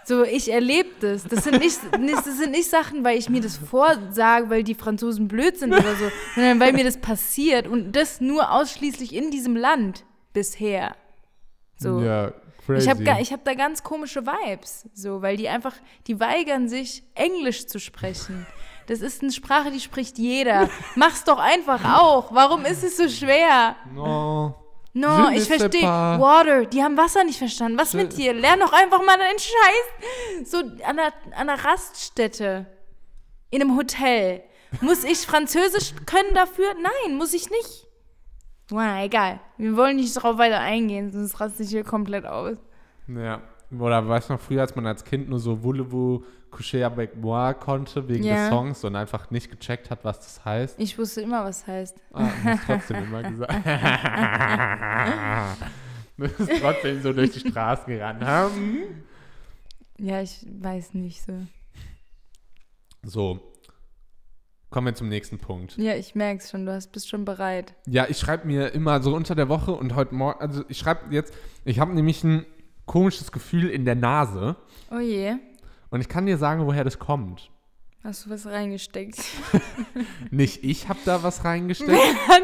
So, 0.08 0.24
ich 0.24 0.50
erlebe 0.50 0.88
das. 1.00 1.24
Das 1.24 1.44
sind, 1.44 1.58
nicht, 1.60 1.78
das 1.92 2.38
sind 2.38 2.52
nicht 2.52 2.70
Sachen, 2.70 3.04
weil 3.04 3.18
ich 3.18 3.28
mir 3.28 3.42
das 3.42 3.58
vorsage, 3.58 4.48
weil 4.48 4.64
die 4.64 4.74
Franzosen 4.74 5.28
blöd 5.28 5.58
sind 5.58 5.74
oder 5.74 5.96
so, 5.96 6.10
sondern 6.34 6.58
weil 6.60 6.72
mir 6.72 6.84
das 6.84 6.96
passiert 6.96 7.66
und 7.66 7.92
das 7.92 8.18
nur 8.22 8.50
ausschließlich 8.50 9.14
in 9.14 9.30
diesem 9.30 9.54
Land 9.54 10.06
bisher. 10.32 10.96
So. 11.76 12.00
Ja, 12.00 12.32
crazy. 12.64 12.84
Ich 12.84 12.88
habe 12.88 13.20
ich 13.20 13.32
hab 13.34 13.44
da 13.44 13.52
ganz 13.52 13.82
komische 13.82 14.24
Vibes, 14.24 14.88
so, 14.94 15.20
weil 15.20 15.36
die 15.36 15.50
einfach, 15.50 15.74
die 16.06 16.18
weigern 16.18 16.70
sich, 16.70 17.02
Englisch 17.14 17.66
zu 17.66 17.78
sprechen. 17.78 18.46
Das 18.86 19.02
ist 19.02 19.20
eine 19.20 19.30
Sprache, 19.30 19.70
die 19.70 19.80
spricht 19.80 20.16
jeder. 20.16 20.70
Mach's 20.94 21.24
doch 21.24 21.38
einfach 21.38 21.84
auch. 22.00 22.32
Warum 22.32 22.64
ist 22.64 22.82
es 22.82 22.96
so 22.96 23.10
schwer? 23.10 23.76
no. 23.94 24.54
No, 24.98 25.30
ich 25.30 25.44
verstehe. 25.44 25.82
Water, 25.82 26.66
die 26.66 26.82
haben 26.82 26.96
Wasser 26.96 27.22
nicht 27.22 27.38
verstanden. 27.38 27.78
Was 27.78 27.94
mit 27.94 28.16
dir? 28.16 28.32
Lern 28.32 28.58
doch 28.58 28.72
einfach 28.72 29.04
mal 29.04 29.16
deinen 29.16 29.38
Scheiß. 29.38 30.50
So 30.50 30.58
an 30.58 30.96
der, 30.96 31.12
an 31.36 31.46
der 31.46 31.64
Raststätte. 31.64 32.66
In 33.50 33.62
einem 33.62 33.76
Hotel. 33.76 34.42
Muss 34.80 35.04
ich 35.04 35.18
Französisch 35.18 35.94
können 36.04 36.34
dafür? 36.34 36.74
Nein, 36.74 37.16
muss 37.16 37.32
ich 37.32 37.48
nicht. 37.48 37.86
Na, 38.70 39.04
egal. 39.04 39.40
Wir 39.56 39.76
wollen 39.76 39.96
nicht 39.96 40.14
darauf 40.16 40.36
weiter 40.36 40.60
eingehen, 40.60 41.10
sonst 41.12 41.40
raste 41.40 41.62
ich 41.62 41.70
hier 41.70 41.84
komplett 41.84 42.26
aus. 42.26 42.58
Ja. 43.06 43.40
Oder 43.70 44.06
weißt 44.08 44.30
du 44.30 44.34
noch, 44.34 44.40
früher, 44.40 44.62
als 44.62 44.74
man 44.74 44.86
als 44.86 45.04
Kind 45.04 45.28
nur 45.28 45.38
so 45.38 45.62
Voulez-vous 45.62 46.24
coucher 46.50 46.86
avec 46.86 47.16
moi 47.16 47.52
konnte, 47.52 48.08
wegen 48.08 48.24
Ja. 48.24 48.36
des 48.36 48.48
Songs 48.48 48.82
und 48.84 48.96
einfach 48.96 49.30
nicht 49.30 49.50
gecheckt 49.50 49.90
hat, 49.90 50.04
was 50.04 50.18
das 50.20 50.44
heißt. 50.44 50.80
Ich 50.80 50.98
wusste 50.98 51.20
immer, 51.20 51.44
was 51.44 51.66
heißt. 51.66 52.00
Ah, 52.12 52.28
du 52.42 52.48
hast 52.48 52.64
trotzdem 52.66 53.04
immer 53.04 53.22
gesagt. 53.22 53.52
du 56.16 56.28
bist 56.28 56.50
trotzdem 56.60 57.02
so 57.02 57.12
durch 57.12 57.32
die 57.32 57.40
Straßen 57.40 57.86
gerannt. 57.86 58.22
Hm? 58.54 58.82
Ja, 59.98 60.22
ich 60.22 60.46
weiß 60.48 60.94
nicht 60.94 61.22
so. 61.22 61.32
So. 63.02 63.40
Kommen 64.70 64.86
wir 64.86 64.94
zum 64.94 65.08
nächsten 65.08 65.38
Punkt. 65.38 65.76
Ja, 65.78 65.94
ich 65.94 66.14
merk's 66.14 66.50
schon, 66.50 66.66
du 66.66 66.72
hast, 66.72 66.92
bist 66.92 67.08
schon 67.08 67.24
bereit. 67.24 67.74
Ja, 67.86 68.06
ich 68.08 68.18
schreibe 68.18 68.46
mir 68.46 68.68
immer 68.74 69.02
so 69.02 69.14
unter 69.14 69.34
der 69.34 69.48
Woche 69.48 69.72
und 69.72 69.94
heute 69.94 70.14
Morgen, 70.14 70.40
also 70.40 70.62
ich 70.68 70.78
schreibe 70.78 71.14
jetzt, 71.14 71.32
ich 71.64 71.80
habe 71.80 71.94
nämlich 71.94 72.22
ein 72.22 72.44
komisches 72.88 73.30
Gefühl 73.30 73.70
in 73.70 73.84
der 73.84 73.94
Nase 73.94 74.56
Oh 74.90 74.98
je, 74.98 75.36
und 75.90 76.00
ich 76.00 76.08
kann 76.08 76.26
dir 76.26 76.36
sagen, 76.36 76.66
woher 76.66 76.82
das 76.84 76.98
kommt. 76.98 77.50
hast 78.02 78.26
du 78.26 78.30
was 78.30 78.46
reingesteckt? 78.46 79.18
Nicht 80.30 80.64
ich 80.64 80.88
habe 80.88 80.98
da 81.04 81.22
was 81.22 81.44
reingesteckt, 81.44 81.92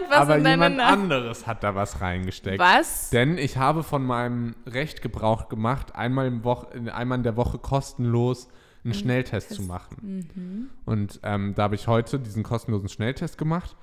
was 0.09 0.19
aber 0.19 0.39
jemand 0.39 0.77
Nase? 0.77 0.93
anderes 0.93 1.47
hat 1.47 1.65
da 1.65 1.75
was 1.75 2.01
reingesteckt. 2.01 2.59
Was? 2.59 3.11
Denn 3.11 3.39
ich 3.39 3.57
habe 3.57 3.83
von 3.83 4.05
meinem 4.05 4.55
Recht 4.67 5.03
Gebrauch 5.03 5.49
gemacht, 5.49 5.95
einmal, 5.95 6.27
im 6.27 6.43
einmal 6.89 7.19
in 7.19 7.25
der 7.25 7.37
Woche 7.37 7.59
kostenlos 7.59 8.49
einen 8.85 8.95
Schnelltest 8.95 9.51
zu 9.55 9.63
machen. 9.63 10.71
Und 10.85 11.21
ähm, 11.23 11.55
da 11.55 11.65
habe 11.65 11.75
ich 11.75 11.87
heute 11.89 12.19
diesen 12.19 12.43
kostenlosen 12.43 12.89
Schnelltest 12.91 13.39
gemacht. 13.39 13.77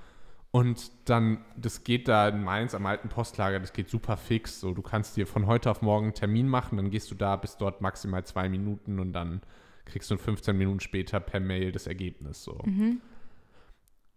Und 0.52 0.92
dann, 1.06 1.38
das 1.56 1.82
geht 1.82 2.08
da 2.08 2.28
in 2.28 2.44
Mainz 2.44 2.74
am 2.74 2.84
alten 2.84 3.08
Postlager, 3.08 3.58
das 3.58 3.72
geht 3.72 3.88
super 3.88 4.18
fix. 4.18 4.60
So, 4.60 4.74
du 4.74 4.82
kannst 4.82 5.16
dir 5.16 5.26
von 5.26 5.46
heute 5.46 5.70
auf 5.70 5.80
morgen 5.80 6.06
einen 6.06 6.14
Termin 6.14 6.46
machen, 6.46 6.76
dann 6.76 6.90
gehst 6.90 7.10
du 7.10 7.14
da, 7.14 7.36
bist 7.36 7.60
dort 7.62 7.80
maximal 7.80 8.22
zwei 8.24 8.50
Minuten 8.50 9.00
und 9.00 9.14
dann 9.14 9.40
kriegst 9.86 10.10
du 10.10 10.18
15 10.18 10.56
Minuten 10.56 10.80
später 10.80 11.20
per 11.20 11.40
Mail 11.40 11.72
das 11.72 11.86
Ergebnis. 11.86 12.44
So. 12.44 12.58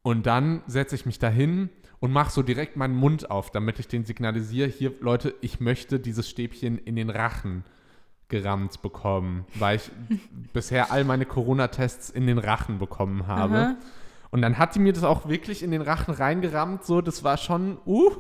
Und 0.02 0.26
dann 0.26 0.62
setze 0.67 0.95
ich 0.95 1.06
mich 1.06 1.19
dahin 1.19 1.69
und 2.00 2.12
mache 2.12 2.32
so 2.32 2.43
direkt 2.43 2.76
meinen 2.76 2.95
Mund 2.95 3.32
auf, 3.32 3.50
damit 3.50 3.80
ich 3.80 3.88
den 3.88 4.04
signalisiere, 4.04 4.67
hier, 4.67 4.93
Leute, 5.00 5.34
ich 5.39 5.62
möchte 5.62 6.02
dieses 6.02 6.30
Stäbchen 6.30 6.78
in 6.78 6.98
den 6.98 7.10
Rachen 7.10 7.63
gerammt 8.28 8.82
bekommen, 8.82 9.45
weil 9.56 9.78
ich 9.78 9.89
bisher 10.54 10.91
all 10.91 11.06
meine 11.06 11.26
Corona-Tests 11.26 12.10
in 12.10 12.28
den 12.28 12.39
Rachen 12.39 12.78
bekommen 12.78 13.26
habe. 13.26 13.56
Aha. 13.56 13.76
Und 14.36 14.41
dann 14.41 14.58
hat 14.58 14.76
die 14.76 14.80
mir 14.80 14.91
das 14.91 15.06
auch 15.06 15.30
wirklich 15.30 15.63
in 15.63 15.71
den 15.71 15.82
Rachen 15.82 16.13
reingerammt, 16.13 16.84
so, 16.84 17.00
das 17.00 17.24
war 17.24 17.38
schon, 17.38 17.78
uh, 17.86 18.12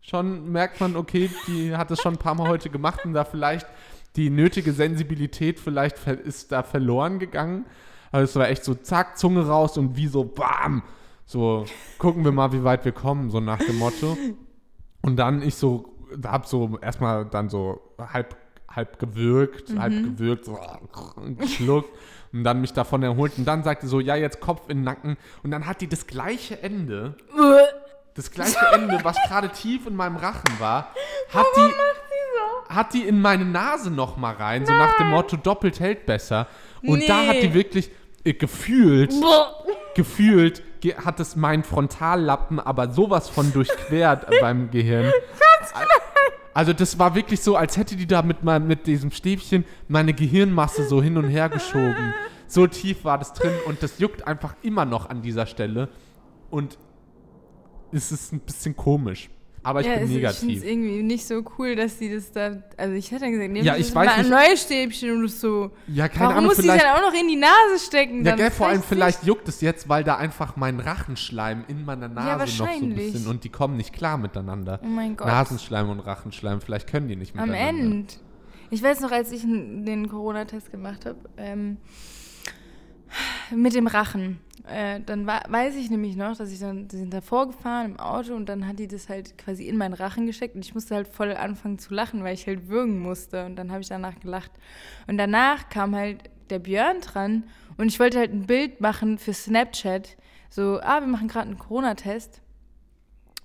schon 0.00 0.52
merkt 0.52 0.80
man, 0.80 0.94
okay, 0.94 1.28
die 1.48 1.76
hat 1.76 1.90
es 1.90 2.00
schon 2.00 2.14
ein 2.14 2.18
paar 2.18 2.36
Mal 2.36 2.48
heute 2.48 2.70
gemacht 2.70 3.04
und 3.04 3.14
da 3.14 3.24
vielleicht 3.24 3.66
die 4.14 4.30
nötige 4.30 4.72
Sensibilität 4.72 5.58
vielleicht 5.58 6.06
ist 6.06 6.52
da 6.52 6.62
verloren 6.62 7.18
gegangen. 7.18 7.66
Aber 8.12 8.22
es 8.22 8.36
war 8.36 8.48
echt 8.48 8.62
so, 8.62 8.76
zack, 8.76 9.18
Zunge 9.18 9.44
raus 9.44 9.76
und 9.76 9.96
wie 9.96 10.06
so, 10.06 10.22
bam, 10.22 10.84
so, 11.26 11.64
gucken 11.98 12.24
wir 12.24 12.30
mal, 12.30 12.52
wie 12.52 12.62
weit 12.62 12.84
wir 12.84 12.92
kommen, 12.92 13.30
so 13.30 13.40
nach 13.40 13.58
dem 13.58 13.76
Motto. 13.76 14.16
Und 15.02 15.16
dann 15.16 15.42
ich 15.42 15.56
so, 15.56 15.96
hab 16.24 16.46
so 16.46 16.78
erstmal 16.80 17.24
dann 17.24 17.48
so 17.48 17.80
halb, 17.98 18.36
halb 18.68 19.00
gewürgt, 19.00 19.76
halb 19.76 19.94
gewürgt, 19.94 20.44
so 20.44 20.56
geschluckt 21.38 21.90
und 22.32 22.44
dann 22.44 22.60
mich 22.60 22.72
davon 22.72 23.02
erholt. 23.02 23.32
Und 23.38 23.44
dann 23.44 23.62
sagte 23.62 23.86
so, 23.86 24.00
ja, 24.00 24.16
jetzt 24.16 24.40
Kopf 24.40 24.68
in 24.68 24.78
den 24.78 24.84
Nacken. 24.84 25.16
Und 25.42 25.50
dann 25.50 25.66
hat 25.66 25.80
die 25.80 25.88
das 25.88 26.06
gleiche 26.06 26.62
Ende, 26.62 27.14
das 28.14 28.30
gleiche 28.30 28.64
Ende, 28.72 28.98
was 29.02 29.16
gerade 29.26 29.48
tief 29.50 29.86
in 29.86 29.96
meinem 29.96 30.16
Rachen 30.16 30.58
war, 30.58 30.94
hat 31.32 31.46
die, 31.56 32.72
hat 32.74 32.92
die 32.94 33.02
in 33.06 33.20
meine 33.20 33.44
Nase 33.44 33.90
noch 33.90 34.16
mal 34.16 34.34
rein, 34.34 34.64
so 34.66 34.72
nach 34.72 34.96
dem 34.96 35.08
Motto 35.10 35.36
doppelt 35.36 35.80
hält 35.80 36.06
besser. 36.06 36.46
Und 36.82 37.08
da 37.08 37.26
hat 37.26 37.36
die 37.42 37.48
Nee. 37.48 37.54
wirklich 37.54 37.90
äh, 38.24 38.32
gefühlt, 38.34 39.14
gefühlt 39.94 40.62
ge 40.80 40.94
hat 40.94 41.20
es 41.20 41.36
meinen 41.36 41.62
Frontallappen 41.64 42.58
aber 42.60 42.90
sowas 42.90 43.28
von 43.28 43.52
durchquert 43.52 44.26
beim 44.40 44.70
Gehirn. 44.70 45.12
Also 46.52 46.72
das 46.72 46.98
war 46.98 47.14
wirklich 47.14 47.40
so, 47.40 47.56
als 47.56 47.76
hätte 47.76 47.96
die 47.96 48.06
da 48.06 48.22
mit, 48.22 48.42
mein, 48.42 48.66
mit 48.66 48.86
diesem 48.86 49.10
Stäbchen 49.10 49.64
meine 49.88 50.12
Gehirnmasse 50.12 50.86
so 50.88 51.02
hin 51.02 51.16
und 51.16 51.28
her 51.28 51.48
geschoben. 51.48 52.14
So 52.46 52.66
tief 52.66 53.04
war 53.04 53.18
das 53.18 53.32
drin 53.32 53.52
und 53.66 53.82
das 53.82 53.98
juckt 53.98 54.26
einfach 54.26 54.56
immer 54.62 54.84
noch 54.84 55.08
an 55.08 55.22
dieser 55.22 55.46
Stelle. 55.46 55.88
Und 56.50 56.78
es 57.92 58.10
ist 58.10 58.32
ein 58.32 58.40
bisschen 58.40 58.76
komisch. 58.76 59.30
Aber 59.62 59.80
ich 59.80 59.86
ja, 59.86 59.92
bin 59.96 60.02
also 60.04 60.14
Ich 60.14 60.20
finde 60.38 60.52
negativ. 60.54 60.58
es 60.58 60.64
irgendwie 60.64 61.02
nicht 61.02 61.26
so 61.26 61.44
cool, 61.58 61.76
dass 61.76 61.98
sie 61.98 62.14
das 62.14 62.32
da. 62.32 62.62
Also, 62.78 62.94
ich 62.94 63.10
hätte 63.10 63.24
dann 63.24 63.32
gesagt, 63.32 63.52
nehmen 63.52 63.64
Ja, 63.66 63.74
Sie 63.74 63.80
ich 63.80 63.86
das 63.88 63.94
weiß 63.94 64.06
mal 64.06 64.12
ein 64.14 64.20
nicht- 64.22 64.30
neues 64.30 64.62
Stäbchen 64.62 65.10
und 65.20 65.28
so. 65.28 65.70
ja, 65.88 66.08
keine 66.08 66.20
Warum 66.20 66.36
Ahnung, 66.36 66.46
muss 66.46 66.56
vielleicht. 66.60 66.82
dann 66.82 66.96
auch 66.96 67.02
noch 67.12 67.20
in 67.20 67.28
die 67.28 67.36
Nase 67.36 67.84
stecken? 67.86 68.24
Ja, 68.24 68.36
gell, 68.36 68.50
vor 68.50 68.68
allem 68.68 68.82
vielleicht 68.82 69.24
juckt 69.24 69.46
es 69.48 69.60
jetzt, 69.60 69.86
weil 69.88 70.02
da 70.02 70.16
einfach 70.16 70.56
mein 70.56 70.80
Rachenschleim 70.80 71.64
in 71.68 71.84
meiner 71.84 72.08
Nase 72.08 72.38
noch 72.44 72.48
so 72.48 72.64
ein 72.64 72.94
bisschen 72.94 73.26
und 73.26 73.44
die 73.44 73.50
kommen 73.50 73.76
nicht 73.76 73.92
klar 73.92 74.16
miteinander. 74.16 74.80
Oh 74.82 74.86
mein 74.86 75.14
Gott. 75.16 75.26
Nasenschleim 75.26 75.90
und 75.90 76.00
Rachenschleim, 76.00 76.62
vielleicht 76.62 76.88
können 76.88 77.08
die 77.08 77.16
nicht 77.16 77.36
Am 77.36 77.48
miteinander. 77.50 77.82
Ende. 77.84 78.14
Ich 78.70 78.82
weiß 78.82 79.00
noch, 79.00 79.10
als 79.12 79.30
ich 79.32 79.42
den 79.42 80.08
Corona-Test 80.08 80.70
gemacht 80.70 81.04
habe, 81.04 81.18
ähm, 81.36 81.76
mit 83.54 83.74
dem 83.74 83.86
Rachen. 83.88 84.38
Äh, 84.70 85.00
dann 85.00 85.26
wa- 85.26 85.42
weiß 85.48 85.74
ich 85.76 85.90
nämlich 85.90 86.16
noch, 86.16 86.36
dass 86.36 86.50
ich 86.50 86.60
dann, 86.60 86.86
die 86.88 86.96
sind 86.96 87.12
da 87.12 87.20
vorgefahren 87.20 87.92
im 87.92 88.00
Auto 88.00 88.34
und 88.34 88.48
dann 88.48 88.66
hat 88.66 88.78
die 88.78 88.86
das 88.88 89.08
halt 89.08 89.36
quasi 89.36 89.66
in 89.66 89.76
meinen 89.76 89.94
Rachen 89.94 90.26
gesteckt 90.26 90.54
und 90.54 90.64
ich 90.64 90.74
musste 90.74 90.94
halt 90.94 91.08
voll 91.08 91.34
anfangen 91.34 91.78
zu 91.78 91.92
lachen, 91.92 92.22
weil 92.22 92.34
ich 92.34 92.46
halt 92.46 92.68
würgen 92.68 93.00
musste 93.00 93.46
und 93.46 93.56
dann 93.56 93.70
habe 93.72 93.80
ich 93.80 93.88
danach 93.88 94.18
gelacht. 94.20 94.52
Und 95.06 95.18
danach 95.18 95.68
kam 95.68 95.94
halt 95.96 96.30
der 96.50 96.60
Björn 96.60 97.00
dran 97.00 97.44
und 97.76 97.88
ich 97.88 97.98
wollte 97.98 98.18
halt 98.18 98.32
ein 98.32 98.46
Bild 98.46 98.80
machen 98.80 99.18
für 99.18 99.32
Snapchat. 99.32 100.16
So, 100.50 100.80
ah, 100.82 101.00
wir 101.00 101.06
machen 101.06 101.28
gerade 101.28 101.48
einen 101.48 101.58
Corona-Test. 101.58 102.40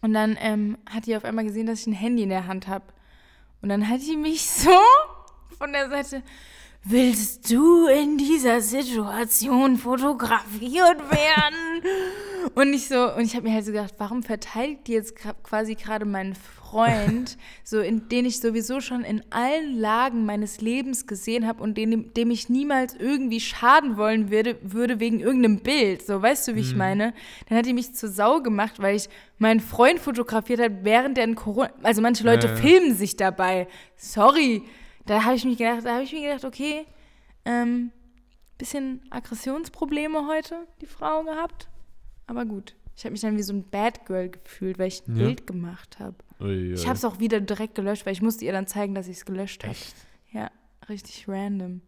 Und 0.02 0.14
dann 0.14 0.38
ähm, 0.40 0.78
hat 0.88 1.08
die 1.08 1.16
auf 1.16 1.26
einmal 1.26 1.46
gesehen, 1.46 1.66
dass 1.66 1.82
ich 1.82 1.88
ein 1.88 1.94
Handy 1.94 2.24
in 2.24 2.30
der 2.30 2.48
Hand 2.48 2.68
habe. 2.68 2.86
Und 3.62 3.70
dann 3.70 3.90
hat 3.90 4.02
die 4.02 4.18
mich 4.18 4.42
so 4.50 4.70
von 5.58 5.72
der 5.72 5.90
Seite, 5.90 6.22
willst 6.88 7.52
du 7.52 7.88
in 7.88 8.18
dieser 8.20 8.62
Situation 8.62 9.78
fotografiert 9.78 11.00
werden? 11.10 11.82
Und 12.54 12.74
ich 12.74 12.88
so, 12.88 13.12
und 13.16 13.24
ich 13.24 13.36
habe 13.36 13.48
mir 13.48 13.56
halt 13.56 13.66
so 13.66 13.72
gedacht, 13.72 13.96
warum 13.98 14.22
verteidigt 14.22 14.86
die 14.86 14.94
jetzt 14.94 15.16
quasi 15.44 15.74
gerade 15.74 16.06
meinen 16.06 16.36
Freund, 16.36 17.38
so 17.64 17.80
in 17.80 18.08
den 18.10 18.26
ich 18.26 18.40
sowieso 18.40 18.82
schon 18.82 19.04
in 19.04 19.24
allen 19.32 19.80
Lagen 19.80 20.26
meines 20.26 20.62
Lebens 20.62 21.08
gesehen 21.08 21.48
habe 21.48 21.64
und 21.64 21.76
den, 21.76 22.14
dem 22.14 22.30
ich 22.30 22.50
niemals 22.50 22.96
irgendwie 22.96 23.40
schaden 23.40 23.98
wollen 23.98 24.30
würde, 24.30 24.60
würde 24.62 25.00
wegen 25.00 25.20
irgendeinem 25.20 25.62
Bild. 25.62 26.06
So, 26.06 26.22
weißt 26.22 26.50
du, 26.50 26.56
wie 26.56 26.60
ich 26.60 26.76
meine? 26.76 27.16
Dann 27.50 27.58
hat 27.58 27.66
die 27.66 27.74
mich 27.74 27.96
zur 27.96 28.10
Sau 28.10 28.42
gemacht, 28.42 28.76
weil 28.78 28.96
ich 28.96 29.10
meinen 29.40 29.60
Freund 29.60 30.00
fotografiert 30.00 30.60
habe, 30.60 30.78
während 30.84 31.18
der 31.18 31.24
in 31.24 31.34
Corona. 31.34 31.72
Also 31.82 32.04
manche 32.04 32.24
Leute 32.24 32.46
ja. 32.46 32.56
filmen 32.56 32.94
sich 32.94 33.18
dabei. 33.18 33.68
Sorry. 33.98 34.62
Da 35.06 35.24
habe 35.24 35.36
ich 35.36 35.46
mich 35.46 35.58
gedacht, 35.58 35.86
da 35.86 35.94
habe 35.96 36.04
ich 36.04 36.12
mir 36.14 36.22
gedacht, 36.22 36.46
okay, 36.46 36.86
ähm, 37.46 37.92
bisschen 38.58 39.02
Aggressionsprobleme 39.12 40.28
heute, 40.28 40.68
die 40.82 40.86
Frau 40.86 41.24
gehabt. 41.24 41.68
Aber 42.28 42.46
gut. 42.46 42.76
Ich 42.98 43.04
habe 43.04 43.12
mich 43.12 43.22
dann 43.22 43.38
wie 43.38 43.44
so 43.44 43.52
ein 43.54 43.70
Bad 43.70 44.06
Girl 44.06 44.30
gefühlt, 44.30 44.80
weil 44.80 44.88
ich 44.88 45.06
ein 45.08 45.18
Ja. 45.18 45.26
Bild 45.26 45.46
gemacht 45.46 46.00
habe. 46.00 46.16
Ich 46.74 46.88
habe 46.88 46.96
es 46.96 47.04
auch 47.04 47.20
wieder 47.20 47.42
direkt 47.42 47.76
gelöscht, 47.76 48.06
weil 48.06 48.14
ich 48.14 48.22
musste 48.22 48.46
ihr 48.46 48.54
dann 48.54 48.68
zeigen, 48.68 48.96
dass 48.96 49.08
ich 49.08 49.18
es 49.18 49.26
gelöscht 49.26 49.66
habe. 49.66 49.76
Ja, 50.32 50.50
richtig 50.88 51.28
random. 51.28 51.82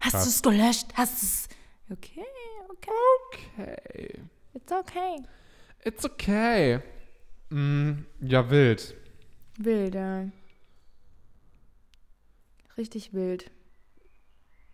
Hast 0.00 0.14
du 0.14 0.28
es 0.28 0.42
gelöscht? 0.42 0.86
Hast 0.94 1.20
du 1.22 1.26
es? 1.26 1.48
Okay, 1.90 2.24
okay. 2.70 2.90
Okay. 3.58 4.20
It's 4.54 4.72
okay. 4.72 5.22
It's 5.84 6.04
okay. 6.04 6.80
Mm, 7.50 8.04
ja, 8.20 8.48
wild. 8.48 8.94
Wild, 9.58 9.94
ja. 9.94 10.26
Richtig 12.76 13.12
wild. 13.12 13.50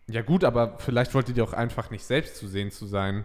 Ja 0.08 0.22
gut, 0.22 0.44
aber 0.44 0.78
vielleicht 0.78 1.14
wollte 1.14 1.32
die 1.32 1.42
auch 1.42 1.52
einfach 1.52 1.90
nicht 1.90 2.04
selbst 2.04 2.36
zu 2.36 2.48
sehen 2.48 2.70
zu 2.70 2.86
sein. 2.86 3.24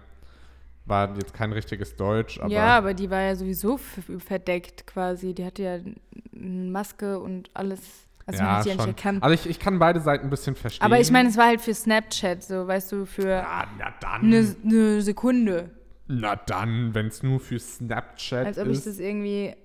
War 0.85 1.15
jetzt 1.15 1.33
kein 1.33 1.51
richtiges 1.51 1.95
Deutsch, 1.95 2.39
aber 2.39 2.53
ja, 2.53 2.77
aber 2.77 2.93
die 2.93 3.09
war 3.09 3.21
ja 3.21 3.35
sowieso 3.35 3.77
verdeckt 3.77 4.85
quasi. 4.85 5.33
Die 5.33 5.43
hatte 5.43 5.63
ja 5.63 5.73
eine 5.73 6.69
Maske 6.69 7.19
und 7.19 7.49
alles. 7.55 7.79
Also 8.27 8.41
man 8.43 8.51
ja, 8.51 8.57
hat 8.57 8.63
sie 8.63 8.69
ja 8.69 8.75
nicht 8.75 8.83
schon. 8.83 8.89
erkannt. 8.95 9.23
Also 9.23 9.33
ich, 9.33 9.49
ich 9.49 9.59
kann 9.59 9.79
beide 9.79 9.99
Seiten 9.99 10.25
ein 10.25 10.29
bisschen 10.29 10.55
verstehen. 10.55 10.85
Aber 10.85 10.99
ich 10.99 11.09
meine, 11.09 11.29
es 11.29 11.37
war 11.37 11.47
halt 11.47 11.61
für 11.61 11.73
Snapchat, 11.73 12.43
so 12.43 12.67
weißt 12.67 12.91
du, 12.91 13.05
für 13.05 13.29
ja, 13.29 13.67
na 13.79 13.93
dann. 13.99 14.21
eine 14.21 14.55
ne 14.63 15.01
Sekunde. 15.01 15.71
Na 16.07 16.35
dann, 16.35 16.93
wenn 16.93 17.07
es 17.07 17.23
nur 17.23 17.39
für 17.39 17.57
Snapchat 17.57 18.45
Als 18.45 18.59
ob 18.59 18.67
ich 18.67 18.77
ist. 18.77 18.87
das 18.87 18.99
irgendwie 18.99 19.55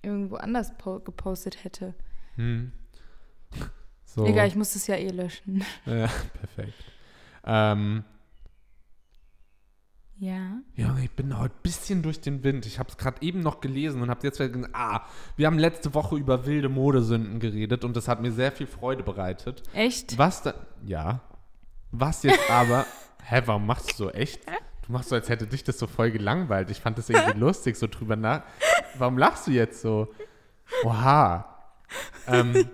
irgendwo 0.00 0.36
anders 0.36 0.72
po 0.78 1.00
gepostet 1.00 1.62
hätte. 1.62 1.94
hm. 2.36 2.72
So. 4.14 4.24
Egal, 4.24 4.48
ich 4.48 4.56
muss 4.56 4.72
das 4.72 4.86
ja 4.86 4.96
eh 4.96 5.08
löschen. 5.10 5.62
Ja, 5.86 6.08
perfekt. 6.32 6.72
Ähm, 7.44 8.04
Ja. 10.18 10.60
Ja, 10.74 10.96
ich 11.02 11.10
bin 11.10 11.38
heute 11.38 11.54
ein 11.54 11.62
bisschen 11.62 12.02
durch 12.02 12.20
den 12.20 12.42
Wind. 12.42 12.64
Ich 12.66 12.78
habe 12.78 12.88
es 12.88 12.96
gerade 12.96 13.20
eben 13.20 13.40
noch 13.40 13.60
gelesen 13.60 14.00
und 14.02 14.08
habe 14.10 14.26
jetzt 14.26 14.38
gesagt, 14.38 14.70
ah, 14.72 15.02
wir 15.36 15.46
haben 15.46 15.58
letzte 15.58 15.92
Woche 15.94 16.16
über 16.16 16.46
wilde 16.46 16.68
Modesünden 16.70 17.38
geredet 17.38 17.84
und 17.84 17.94
das 17.96 18.08
hat 18.08 18.20
mir 18.22 18.32
sehr 18.32 18.50
viel 18.50 18.66
Freude 18.66 19.02
bereitet. 19.02 19.62
Echt? 19.74 20.16
Was 20.16 20.42
da, 20.42 20.54
ja. 20.86 21.20
Was 21.92 22.22
jetzt 22.22 22.50
aber, 22.50 22.86
hä, 23.24 23.42
warum 23.44 23.66
machst 23.66 23.90
du 23.92 24.04
so 24.04 24.10
echt? 24.10 24.40
Du 24.86 24.92
machst 24.92 25.10
so, 25.10 25.16
als 25.16 25.28
hätte 25.28 25.46
dich 25.46 25.64
das 25.64 25.78
so 25.78 25.86
voll 25.86 26.10
gelangweilt. 26.10 26.70
Ich 26.70 26.80
fand 26.80 26.96
das 26.96 27.10
irgendwie 27.10 27.38
lustig, 27.46 27.76
so 27.76 27.86
drüber 27.86 28.16
nach. 28.16 28.42
Warum 28.96 29.18
lachst 29.18 29.46
du 29.46 29.50
jetzt 29.50 29.82
so? 29.82 30.08
Oha. 30.82 31.44
Ähm, 32.26 32.68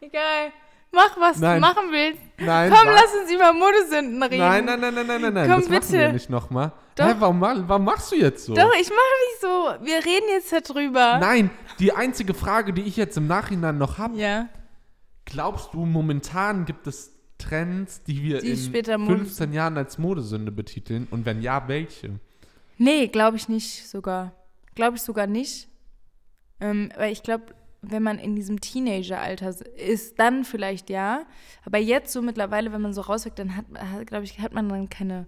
Egal. 0.00 0.52
Mach, 0.92 1.16
was 1.20 1.38
Nein. 1.38 1.60
du 1.60 1.60
machen 1.60 1.84
willst. 1.92 2.20
nein. 2.38 2.72
Komm, 2.72 2.88
lass 2.88 3.14
uns 3.22 3.30
über 3.32 3.52
Modesünden 3.52 4.20
reden. 4.24 4.38
Nein, 4.38 4.64
nein, 4.64 4.80
nein, 4.80 4.94
nein, 4.94 5.06
nein, 5.06 5.20
nein, 5.22 5.34
nein. 5.34 5.48
Komm, 5.50 5.60
das 5.60 5.68
machen 5.68 5.92
wir 5.92 5.98
bitte. 6.00 6.12
nicht 6.14 6.30
nochmal. 6.30 6.72
Doch. 6.96 7.06
Hä, 7.06 7.14
warum, 7.20 7.40
warum 7.40 7.84
machst 7.84 8.10
du 8.10 8.16
jetzt 8.16 8.44
so? 8.46 8.54
Doch, 8.54 8.72
ich 8.74 8.88
mache 8.88 9.16
nicht 9.28 9.40
so. 9.40 9.84
Wir 9.86 9.96
reden 10.04 10.26
jetzt 10.30 10.52
darüber. 10.52 11.18
Nein, 11.18 11.50
die 11.78 11.92
einzige 11.92 12.34
Frage, 12.34 12.72
die 12.72 12.82
ich 12.82 12.96
jetzt 12.96 13.16
im 13.16 13.28
Nachhinein 13.28 13.78
noch 13.78 13.98
habe, 13.98 14.16
Ja. 14.18 14.48
glaubst 15.26 15.74
du, 15.74 15.84
momentan 15.84 16.64
gibt 16.64 16.88
es 16.88 17.12
Trends, 17.38 18.02
die 18.02 18.22
wir 18.24 18.40
Die 18.40 18.50
in 18.50 18.56
später 18.56 18.98
Mode- 18.98 19.18
15 19.18 19.52
Jahren 19.52 19.76
als 19.78 19.96
Modesünde 19.96 20.50
betiteln? 20.50 21.06
Und 21.12 21.24
wenn 21.24 21.40
ja, 21.40 21.68
welche? 21.68 22.18
Nee, 22.78 23.06
glaube 23.06 23.36
ich 23.36 23.48
nicht 23.48 23.88
sogar. 23.88 24.32
Glaube 24.74 24.96
ich 24.96 25.02
sogar 25.02 25.28
nicht. 25.28 25.68
Ähm, 26.60 26.90
weil 26.96 27.12
ich 27.12 27.22
glaube, 27.22 27.44
wenn 27.82 28.02
man 28.02 28.18
in 28.18 28.36
diesem 28.36 28.60
Teenageralter 28.60 29.54
ist, 29.76 30.18
dann 30.18 30.44
vielleicht 30.44 30.90
ja. 30.90 31.22
Aber 31.64 31.78
jetzt 31.78 32.12
so 32.12 32.22
mittlerweile, 32.22 32.72
wenn 32.72 32.82
man 32.82 32.92
so 32.92 33.00
rausweckt, 33.00 33.38
dann 33.38 33.56
hat, 33.56 33.64
hat 33.74 34.06
glaube 34.06 34.24
ich, 34.24 34.38
hat 34.38 34.52
man 34.52 34.68
dann 34.68 34.90
keine 34.90 35.26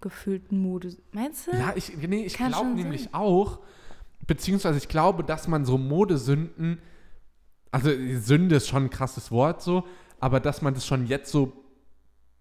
gefühlten 0.00 0.60
Mode. 0.60 0.96
Meinst 1.12 1.46
du? 1.46 1.52
Ja, 1.52 1.72
ich, 1.76 1.96
nee, 1.96 2.24
ich 2.24 2.36
glaube 2.36 2.70
nämlich 2.70 3.04
sein. 3.04 3.14
auch, 3.14 3.60
beziehungsweise 4.26 4.78
ich 4.78 4.88
glaube, 4.88 5.22
dass 5.22 5.46
man 5.46 5.64
so 5.64 5.78
Modesünden, 5.78 6.78
also 7.70 7.90
Sünde 8.18 8.56
ist 8.56 8.68
schon 8.68 8.84
ein 8.84 8.90
krasses 8.90 9.30
Wort 9.30 9.62
so, 9.62 9.84
aber 10.18 10.40
dass 10.40 10.60
man 10.60 10.74
das 10.74 10.86
schon 10.86 11.06
jetzt 11.06 11.30
so 11.30 11.52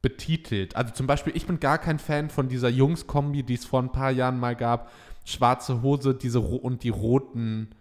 betitelt. 0.02 0.76
Also 0.76 0.93
zum 0.93 1.06
Beispiel, 1.06 1.36
ich 1.36 1.45
bin 1.45 1.60
gar 1.60 1.78
kein 1.78 2.00
Fan 2.00 2.32
von 2.32 2.50
dieser 2.50 2.69
Jungs-Kombi, 2.69 3.43
die 3.43 3.54
es 3.54 3.65
vor 3.65 3.82
ein 3.82 3.91
paar 3.91 4.12
Jahren 4.12 4.39
mal 4.39 4.56
gab. 4.56 4.91
Schwarze 5.24 5.84
Hose 5.84 6.15
diese 6.15 6.39
und 6.39 6.84
die 6.84 6.89
roten 6.89 7.76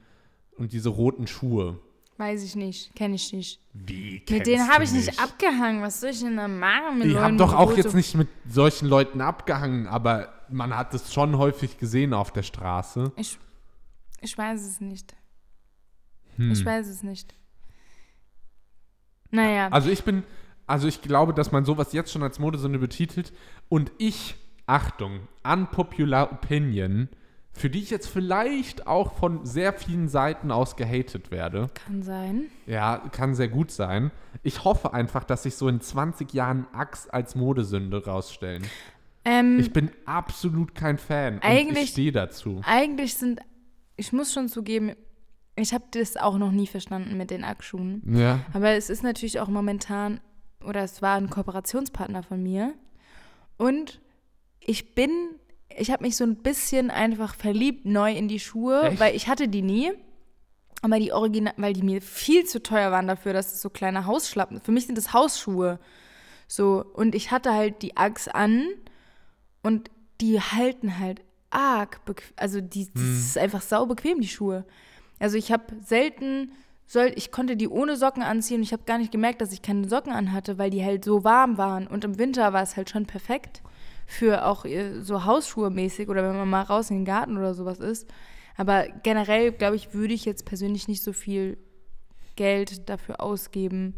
und 0.61 0.73
diese 0.73 0.91
roten 0.91 1.27
Schuhe. 1.27 1.81
Weiß 2.19 2.45
ich 2.45 2.55
nicht. 2.55 2.95
Kenne 2.95 3.15
ich 3.15 3.33
nicht. 3.33 3.61
Wie 3.73 4.23
Mit 4.29 4.47
denen 4.47 4.69
habe 4.69 4.85
ich 4.85 4.93
nicht 4.93 5.19
abgehangen. 5.19 5.81
Was 5.81 6.03
soll 6.03 6.11
ich 6.11 6.21
denn 6.21 6.37
da 6.37 6.49
machen? 6.49 6.99
Mit 6.99 7.07
Die 7.07 7.13
Leuten 7.13 7.25
haben 7.25 7.39
doch 7.39 7.55
auch 7.55 7.75
jetzt 7.77 7.95
nicht 7.95 8.15
mit 8.15 8.29
solchen 8.47 8.89
Leuten 8.89 9.23
abgehangen, 9.23 9.87
aber 9.87 10.29
man 10.51 10.77
hat 10.77 10.93
es 10.93 11.15
schon 11.15 11.39
häufig 11.39 11.79
gesehen 11.79 12.13
auf 12.13 12.31
der 12.31 12.43
Straße. 12.43 13.11
Ich, 13.17 13.39
ich 14.21 14.37
weiß 14.37 14.61
es 14.67 14.83
nicht. 14.83 15.17
Hm. 16.37 16.53
Ich 16.53 16.63
weiß 16.63 16.89
es 16.89 17.03
nicht. 17.03 17.35
Naja. 19.31 19.69
Also 19.69 19.89
ich 19.89 20.05
bin, 20.05 20.25
also 20.67 20.89
ich 20.89 21.01
glaube, 21.01 21.33
dass 21.33 21.53
man 21.53 21.65
sowas 21.65 21.95
jetzt 21.95 22.13
schon 22.13 22.23
als 22.23 22.39
Modesünde 22.39 22.79
betitelt 22.79 23.33
und 23.71 23.93
ich, 23.97 24.35
Achtung, 24.67 25.21
unpopular 25.43 26.31
opinion, 26.33 27.09
für 27.53 27.69
die 27.69 27.81
ich 27.81 27.91
jetzt 27.91 28.07
vielleicht 28.09 28.87
auch 28.87 29.15
von 29.15 29.45
sehr 29.45 29.73
vielen 29.73 30.09
Seiten 30.09 30.51
aus 30.51 30.77
gehatet 30.77 31.31
werde. 31.31 31.69
Kann 31.87 32.03
sein. 32.03 32.45
Ja, 32.67 32.99
kann 33.13 33.35
sehr 33.35 33.49
gut 33.49 33.71
sein. 33.71 34.11
Ich 34.43 34.65
hoffe 34.65 34.95
einfach, 34.95 35.25
dass 35.25 35.43
sich 35.43 35.57
so 35.57 35.69
in 35.69 35.81
20 35.81 36.33
Jahren 36.33 36.67
Axt 36.73 37.13
als 37.13 37.35
Modesünde 37.35 38.05
rausstellen. 38.05 38.65
Ähm, 39.25 39.59
Ich 39.59 39.73
bin 39.73 39.91
absolut 40.07 40.75
kein 40.75 40.97
Fan. 40.97 41.35
und 41.35 41.45
ich 41.45 41.49
Eigentlich- 41.51 41.91
stehe 41.91 42.13
dazu. 42.13 42.61
eigentlich 42.65 43.15
sind, 43.15 43.41
ich 43.97 44.13
muss 44.13 44.33
schon 44.33 44.49
zugeben, 44.49 44.93
ich 45.57 45.75
habe 45.75 45.85
das 45.91 46.17
auch 46.17 46.39
noch 46.39 46.53
nie 46.53 46.67
verstanden 46.67 47.19
mit 47.19 47.31
den 47.31 47.45
Ackschuhen. 47.45 48.01
Ja. 48.17 48.41
Aber 48.55 48.71
es 48.71 48.89
ist 48.89 49.03
natürlich 49.03 49.41
auch 49.41 49.49
momentan, 49.49 50.21
oder 50.65 50.83
es 50.85 51.03
war 51.03 51.17
ein 51.17 51.29
Kooperationspartner 51.29 52.23
von 52.23 52.43
mir. 52.43 52.73
Und 53.59 54.01
ich 54.61 54.95
bin, 54.95 55.11
ich 55.77 55.91
habe 55.91 56.05
mich 56.05 56.17
so 56.17 56.25
ein 56.25 56.37
bisschen 56.37 56.91
einfach 56.91 57.35
verliebt 57.35 57.85
neu 57.87 58.13
in 58.13 58.29
die 58.29 58.41
Schuhe, 58.41 58.83
Echt? 58.83 59.01
weil 59.01 59.15
ich 59.17 59.29
hatte 59.29 59.49
die 59.49 59.63
nie. 59.63 59.93
Aber 60.83 60.99
die 60.99 61.13
Original, 61.13 61.53
weil 61.59 61.75
die 61.75 61.83
mir 61.83 62.01
viel 62.01 62.45
zu 62.47 62.63
teuer 62.63 62.91
waren 62.91 63.07
dafür, 63.07 63.33
dass 63.35 63.53
es 63.53 63.61
so 63.61 63.69
kleine 63.69 64.07
Hausschlappen. 64.07 64.61
Für 64.63 64.73
mich 64.73 64.87
sind 64.87 64.97
das 64.97 65.13
Hausschuhe. 65.13 65.79
So, 66.49 66.85
und 66.95 67.15
ich 67.15 67.31
hatte 67.31 67.53
halt 67.53 67.83
die 67.83 67.97
Axe 67.99 68.35
an 68.35 68.67
und 69.63 69.91
die 70.23 70.41
halten 70.41 70.99
halt 70.99 71.21
arg 71.51 72.05
bequem. 72.07 72.33
Also 72.37 72.61
die, 72.61 72.87
das 72.93 73.03
Hm. 73.03 73.19
ist 73.19 73.39
einfach 73.39 73.61
sau 73.63 73.85
bequem, 73.87 74.21
die 74.21 74.29
Schuhe. 74.29 74.65
Also 75.19 75.37
ich 75.37 75.53
habe 75.53 75.65
selten, 75.85 76.53
soll, 76.87 77.13
ich 77.15 77.31
konnte 77.31 77.57
die 77.57 77.69
ohne 77.69 77.97
Socken 77.97 78.23
anziehen 78.23 78.57
und 78.59 78.63
ich 78.63 78.73
habe 78.73 78.85
gar 78.85 78.97
nicht 78.99 79.13
gemerkt, 79.13 79.43
dass 79.43 79.53
ich 79.53 79.61
keine 79.61 79.87
Socken 79.89 80.13
anhatte, 80.13 80.57
weil 80.59 80.71
die 80.71 80.83
halt 80.85 81.05
so 81.05 81.25
warm 81.25 81.59
waren. 81.59 81.87
Und 81.87 82.05
im 82.05 82.19
Winter 82.19 82.55
war 82.55 82.63
es 82.63 82.77
halt 82.77 82.89
schon 82.89 83.05
perfekt 83.07 83.63
für 84.11 84.45
auch 84.47 84.65
äh, 84.65 85.01
so 85.03 85.25
Hausschuhe 85.25 85.71
mäßig 85.71 86.09
oder 86.09 86.23
wenn 86.29 86.37
man 86.37 86.49
mal 86.51 86.63
raus 86.63 86.91
in 86.91 86.97
den 86.99 87.05
Garten 87.05 87.39
oder 87.39 87.55
sowas 87.55 87.79
ist. 87.79 88.09
Aber 88.57 88.85
generell, 89.03 89.53
glaube 89.53 89.77
ich, 89.77 89.95
würde 89.95 90.13
ich 90.13 90.25
jetzt 90.25 90.45
persönlich 90.45 90.89
nicht 90.89 91.03
so 91.03 91.13
viel 91.13 91.57
Geld 92.37 92.89
dafür 92.89 93.21
ausgeben, 93.21 93.95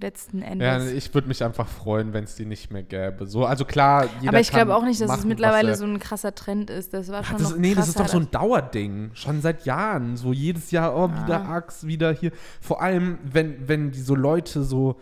letzten 0.00 0.38
Ja, 0.40 0.46
Endes. 0.46 0.92
ich 0.92 1.12
würde 1.12 1.28
mich 1.28 1.44
einfach 1.44 1.68
freuen, 1.68 2.14
wenn 2.14 2.24
es 2.24 2.34
die 2.34 2.46
nicht 2.46 2.70
mehr 2.72 2.82
gäbe. 2.82 3.26
So, 3.26 3.44
also 3.44 3.66
klar, 3.66 4.08
jeder 4.20 4.30
Aber 4.30 4.40
ich 4.40 4.50
glaube 4.50 4.74
auch 4.74 4.82
nicht, 4.84 4.98
dass 5.00 5.08
machen, 5.08 5.20
es 5.20 5.26
mittlerweile 5.26 5.70
er- 5.70 5.76
so 5.76 5.84
ein 5.84 5.98
krasser 5.98 6.34
Trend 6.34 6.70
ist. 6.70 6.94
Das 6.94 7.08
war 7.10 7.22
schon 7.22 7.36
das, 7.38 7.50
noch 7.50 7.58
nee, 7.58 7.74
das 7.74 7.88
ist 7.88 7.98
doch 7.98 8.04
krasser, 8.04 8.18
so 8.18 8.24
ein 8.24 8.30
Dauerding. 8.30 9.10
Schon 9.12 9.42
seit 9.42 9.66
Jahren. 9.66 10.16
So 10.16 10.32
jedes 10.32 10.70
Jahr, 10.70 10.96
oh, 10.96 11.10
wieder 11.10 11.42
Ah. 11.44 11.56
Axt, 11.56 11.86
wieder 11.86 12.12
hier. 12.12 12.32
Vor 12.62 12.80
allem, 12.80 13.18
wenn, 13.24 13.68
wenn 13.68 13.90
die 13.90 14.00
so 14.00 14.14
Leute 14.14 14.64
so 14.64 14.98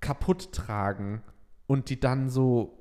kaputt 0.00 0.52
tragen 0.52 1.22
und 1.66 1.88
die 1.88 1.98
dann 1.98 2.28
so, 2.28 2.77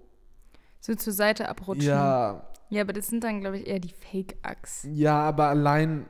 so 0.88 0.96
zur 0.96 1.14
Seite 1.14 1.48
abrutschen. 1.50 1.88
ja, 1.90 2.42
Ja, 2.70 2.82
aber 2.82 2.94
das 2.94 3.08
sind 3.08 3.24
dann, 3.24 3.40
glaube 3.42 3.60
ich, 3.60 3.68
eher 3.68 3.80
die 3.80 3.94
Fake-Achs. 4.12 4.88
ja, 4.92 5.20
aber 5.22 5.48
allein. 5.50 6.06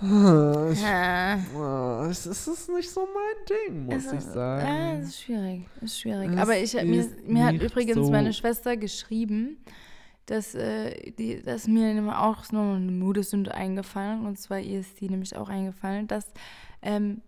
Ich, 0.00 0.80
Ja. 0.82 1.38
oh, 1.56 2.04
es 2.08 2.24
ist 2.24 2.68
nicht 2.70 2.88
so 2.88 3.00
mein 3.00 3.46
Ding, 3.66 3.86
muss 3.86 4.04
Es 4.06 4.12
ich 4.12 4.20
sagen. 4.20 4.66
Ja, 4.66 4.92
es 4.94 5.08
ist 5.08 5.22
schwierig. 5.22 5.66
Es 5.78 5.82
ist 5.82 6.00
schwierig. 6.00 6.30
Es 6.32 6.38
Aber 6.38 6.56
ich, 6.56 6.72
mir, 6.74 7.00
ist 7.00 7.26
mir 7.26 7.44
hat 7.46 7.54
übrigens 7.56 7.96
so- 8.06 8.10
meine 8.10 8.32
Schwester 8.32 8.76
geschrieben, 8.76 9.56
dass, 10.26 10.54
äh, 10.54 11.10
die, 11.12 11.42
dass 11.42 11.66
mir 11.66 12.16
auch 12.22 12.44
so 12.44 12.58
eine 12.58 12.92
Modesünde 12.92 13.52
eingefallen. 13.54 14.24
Und 14.24 14.38
zwar 14.38 14.60
ihr 14.60 14.80
ist 14.80 15.00
die 15.00 15.08
nämlich 15.08 15.34
auch 15.36 15.48
eingefallen, 15.48 16.06
dass 16.06 16.32
ähm, 16.80 17.22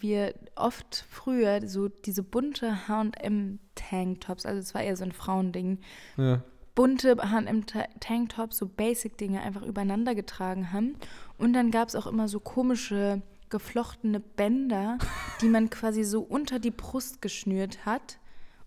wir 0.00 0.34
oft 0.56 1.04
früher 1.08 1.66
so 1.68 1.88
diese 1.88 2.22
bunte 2.22 2.88
H&M-Tanktops, 2.88 4.46
also 4.46 4.58
es 4.60 4.74
war 4.74 4.82
eher 4.82 4.96
so 4.96 5.04
ein 5.04 5.12
Frauending, 5.12 5.78
Ja. 6.16 6.42
bunte 6.74 7.16
H&M-Tanktops, 7.16 8.58
so 8.58 8.66
Basic-Dinge 8.66 9.40
einfach 9.40 9.62
übereinander 9.62 10.14
getragen 10.14 10.72
haben. 10.72 10.96
Und 11.38 11.52
dann 11.52 11.70
gab 11.70 11.88
es 11.88 11.96
auch 11.96 12.06
immer 12.06 12.28
so 12.28 12.40
komische 12.40 13.22
geflochtene 13.48 14.20
Bänder, 14.20 14.98
die 15.40 15.48
man 15.48 15.70
quasi 15.70 16.04
so 16.04 16.20
unter 16.22 16.58
die 16.60 16.70
Brust 16.70 17.20
geschnürt 17.20 17.84
hat, 17.84 18.18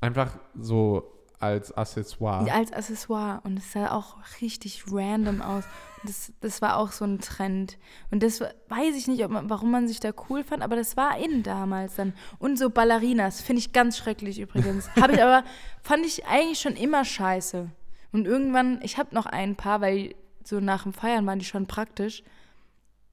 Einfach 0.01 0.37
so 0.59 1.12
als 1.43 1.71
Accessoire. 1.75 2.49
als 2.51 2.71
Accessoire. 2.71 3.41
Und 3.43 3.57
es 3.57 3.71
sah 3.73 3.91
auch 3.91 4.17
richtig 4.41 4.85
random 4.91 5.41
aus. 5.41 5.63
Das, 6.05 6.33
das 6.41 6.61
war 6.61 6.77
auch 6.77 6.91
so 6.91 7.05
ein 7.05 7.19
Trend. 7.19 7.77
Und 8.11 8.23
das 8.23 8.41
weiß 8.41 8.95
ich 8.95 9.07
nicht, 9.07 9.23
ob 9.23 9.31
man, 9.31 9.49
warum 9.49 9.71
man 9.71 9.87
sich 9.87 9.99
da 9.99 10.11
cool 10.29 10.43
fand, 10.43 10.63
aber 10.63 10.75
das 10.75 10.97
war 10.97 11.17
in 11.17 11.43
damals 11.43 11.95
dann. 11.95 12.13
Und 12.39 12.57
so 12.57 12.69
Ballerinas, 12.69 13.41
finde 13.41 13.59
ich 13.59 13.73
ganz 13.73 13.97
schrecklich 13.97 14.39
übrigens. 14.39 14.89
Habe 14.95 15.13
ich 15.13 15.23
aber, 15.23 15.43
fand 15.81 16.05
ich 16.05 16.25
eigentlich 16.25 16.59
schon 16.59 16.75
immer 16.75 17.05
scheiße. 17.05 17.69
Und 18.11 18.27
irgendwann, 18.27 18.79
ich 18.83 18.97
habe 18.97 19.15
noch 19.15 19.25
ein 19.25 19.55
paar, 19.55 19.81
weil 19.81 20.15
so 20.43 20.59
nach 20.59 20.83
dem 20.83 20.93
Feiern 20.93 21.25
waren 21.25 21.39
die 21.39 21.45
schon 21.45 21.67
praktisch. 21.67 22.23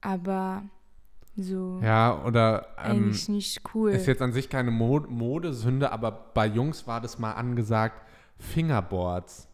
Aber 0.01 0.63
so 1.37 1.79
Ja, 1.81 2.23
oder 2.25 2.67
ähm, 2.77 2.91
eigentlich 2.91 3.29
nicht 3.29 3.61
cool. 3.73 3.91
ist 3.91 4.07
jetzt 4.07 4.21
an 4.21 4.33
sich 4.33 4.49
keine 4.49 4.71
Mod 4.71 5.09
Modesünde, 5.09 5.91
aber 5.91 6.11
bei 6.11 6.45
Jungs 6.45 6.87
war 6.87 6.99
das 7.01 7.19
mal 7.19 7.33
angesagt, 7.33 8.01
Fingerboards. 8.41 9.47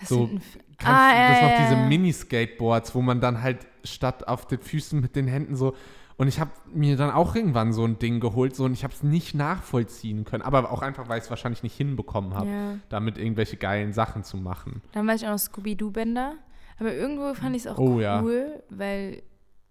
Was 0.00 0.08
so- 0.08 0.26
sind 0.26 0.42
Kannst 0.76 1.00
Ah, 1.00 1.14
ja, 1.14 1.28
das 1.30 1.42
noch 1.42 1.50
ja, 1.50 1.58
diese 1.62 1.74
ja. 1.80 1.86
Mini-Skateboards, 1.86 2.94
wo 2.96 3.00
man 3.00 3.20
dann 3.20 3.42
halt 3.42 3.66
statt 3.84 4.26
auf 4.26 4.46
den 4.48 4.58
Füßen 4.60 5.00
mit 5.00 5.14
den 5.14 5.28
Händen 5.28 5.54
so. 5.54 5.74
Und 6.16 6.26
ich 6.28 6.40
habe 6.40 6.50
mir 6.72 6.96
dann 6.96 7.10
auch 7.10 7.34
irgendwann 7.36 7.72
so 7.72 7.84
ein 7.84 7.98
Ding 8.00 8.18
geholt, 8.20 8.54
so 8.56 8.64
und 8.64 8.72
ich 8.72 8.82
habe 8.84 8.92
es 8.92 9.02
nicht 9.04 9.34
nachvollziehen 9.34 10.24
können. 10.24 10.42
Aber 10.42 10.70
auch 10.72 10.82
einfach, 10.82 11.08
weil 11.08 11.18
ich 11.18 11.24
es 11.24 11.30
wahrscheinlich 11.30 11.62
nicht 11.62 11.76
hinbekommen 11.76 12.34
habe, 12.34 12.48
Ja. 12.48 12.74
damit 12.88 13.18
irgendwelche 13.18 13.56
geilen 13.56 13.92
Sachen 13.92 14.24
zu 14.24 14.36
machen. 14.36 14.82
Dann 14.92 15.06
war 15.06 15.14
ich 15.14 15.24
auch 15.26 15.30
noch 15.30 15.38
Scooby-Doo-Bänder. 15.38 16.34
Aber 16.80 16.92
irgendwo 16.92 17.32
fand 17.34 17.54
ich 17.54 17.62
es 17.62 17.68
auch 17.68 17.78
Oh, 17.78 18.00
cool, 18.22 18.62
weil 18.68 19.22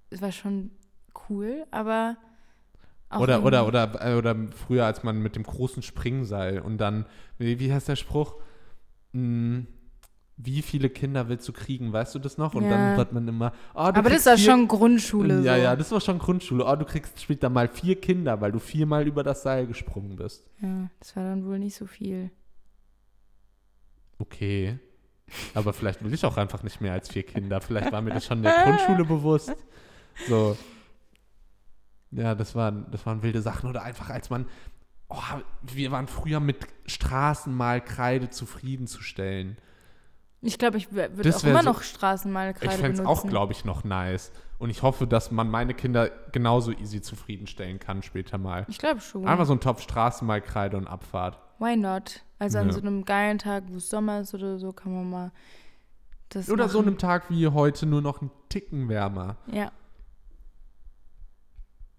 es 0.10 0.22
war 0.22 0.32
schon 0.32 0.72
cool, 1.30 1.66
aber 1.72 2.16
auch 3.16 3.20
Oder, 3.22 3.44
oder, 3.44 3.68
oder, 3.68 3.92
äh, 4.06 4.16
oder 4.16 4.36
früher, 4.66 4.86
als 4.86 5.04
man 5.04 5.22
mit 5.22 5.36
dem 5.36 5.44
großen 5.44 5.82
Springseil 5.84 6.60
und 6.60 6.78
dann, 6.78 7.06
wie, 7.38 7.60
wie 7.60 7.72
heißt 7.74 7.88
der 7.88 7.96
Spruch? 7.96 8.36
Hm, 9.14 9.68
wie 10.36 10.64
viele 10.64 10.90
Kinder 10.90 11.30
willst 11.30 11.48
du 11.48 11.54
kriegen, 11.54 11.94
weißt 11.94 12.16
du 12.16 12.20
das 12.20 12.38
noch? 12.40 12.56
Und 12.56 12.64
Ja. 12.64 12.70
dann 12.72 12.98
wird 12.98 13.14
man 13.14 13.28
immer, 13.28 13.54
oh, 13.76 13.92
du 13.92 14.00
Aber 14.00 14.10
das 14.10 14.26
war 14.26 14.36
vier- 14.36 14.52
schon 14.52 14.68
Grundschule. 14.68 15.42
Ja, 15.42 15.56
so. 15.56 15.62
ja, 15.62 15.76
das 15.76 15.92
war 15.92 16.02
schon 16.02 16.18
Grundschule. 16.18 16.66
Oh, 16.66 16.76
du 16.76 16.86
kriegst 16.86 17.22
später 17.22 17.50
mal 17.50 17.68
vier 17.68 18.02
Kinder, 18.02 18.42
weil 18.42 18.52
du 18.52 18.58
viermal 18.60 19.08
über 19.08 19.22
das 19.24 19.44
Seil 19.44 19.68
gesprungen 19.68 20.16
bist. 20.16 20.50
ja. 20.62 20.90
Das 21.00 21.16
war 21.16 21.24
dann 21.24 21.46
wohl 21.46 21.60
nicht 21.60 21.76
so 21.76 21.86
viel. 21.86 22.32
Okay. 24.20 24.80
Aber 25.54 25.74
vielleicht 25.74 26.04
will 26.04 26.14
ich 26.14 26.26
auch 26.26 26.38
einfach 26.38 26.64
nicht 26.64 26.82
mehr 26.82 26.94
als 26.94 27.10
vier 27.10 27.24
Kinder. 27.24 27.62
Vielleicht 27.62 27.92
war 27.92 28.02
mir 28.02 28.12
das 28.12 28.26
schon 28.26 28.38
in 28.38 28.44
der 28.44 28.54
Grundschule 28.64 29.06
bewusst. 29.06 29.56
So. 30.28 30.58
Ja, 32.16 32.36
das 32.36 32.56
waren, 32.56 32.86
das 32.92 33.06
waren 33.06 33.22
wilde 33.24 33.42
Sachen. 33.42 33.70
Oder 33.70 33.84
einfach, 33.84 34.10
als 34.10 34.30
man. 34.30 34.46
Oh, 35.10 35.18
wir 35.62 35.92
waren 35.92 36.08
früher 36.08 36.40
mit 36.40 36.58
Straßenmalkreide 36.86 38.30
zufriedenzustellen. 38.30 39.58
Ich 40.42 40.58
glaube, 40.58 40.78
ich 40.78 40.92
würde 40.92 41.10
auch 41.36 41.44
immer 41.44 41.60
so- 41.64 41.70
noch 41.70 41.84
Straßenmalkreide 41.84 42.74
Ich 42.74 42.80
fände 42.80 43.02
es 43.02 43.06
auch, 43.08 43.26
glaube 43.28 43.54
ich, 43.54 43.64
noch 43.64 43.84
nice. 43.86 44.32
Und 44.60 44.70
ich 44.70 44.82
hoffe, 44.82 45.08
dass 45.08 45.32
man 45.32 45.50
meine 45.50 45.74
Kinder 45.74 46.10
genauso 46.32 46.72
easy 46.72 47.02
zufriedenstellen 47.02 47.80
kann 47.80 48.02
später 48.04 48.38
mal. 48.38 48.66
Ich 48.68 48.78
glaube 48.78 49.00
schon. 49.02 49.26
Einfach 49.28 49.46
so 49.46 49.54
ein 49.54 49.60
Topf 49.62 49.82
Straßenmalkreide 49.82 50.76
und 50.78 50.88
Abfahrt. 50.88 51.40
Why 51.60 51.78
not? 51.78 52.22
Also 52.40 52.58
an 52.60 52.68
Ja. 52.68 52.74
so 52.74 52.82
einem 52.82 53.06
geilen 53.06 53.38
Tag, 53.38 53.64
wo 53.70 53.78
es 53.78 53.90
Sommer 53.90 54.20
ist 54.22 54.34
oder 54.34 54.58
so, 54.60 54.74
kann 54.74 54.94
man 54.94 55.10
mal 55.10 55.32
das 56.30 56.50
Oder 56.50 56.68
so 56.68 56.80
machen. 56.80 56.90
einem 56.90 56.98
Tag 56.98 57.30
wie 57.30 57.48
heute 57.48 57.86
nur 57.86 58.02
noch 58.02 58.22
einen 58.22 58.32
Ticken 58.50 58.90
wärmer. 58.90 59.38
Ja. 59.52 59.72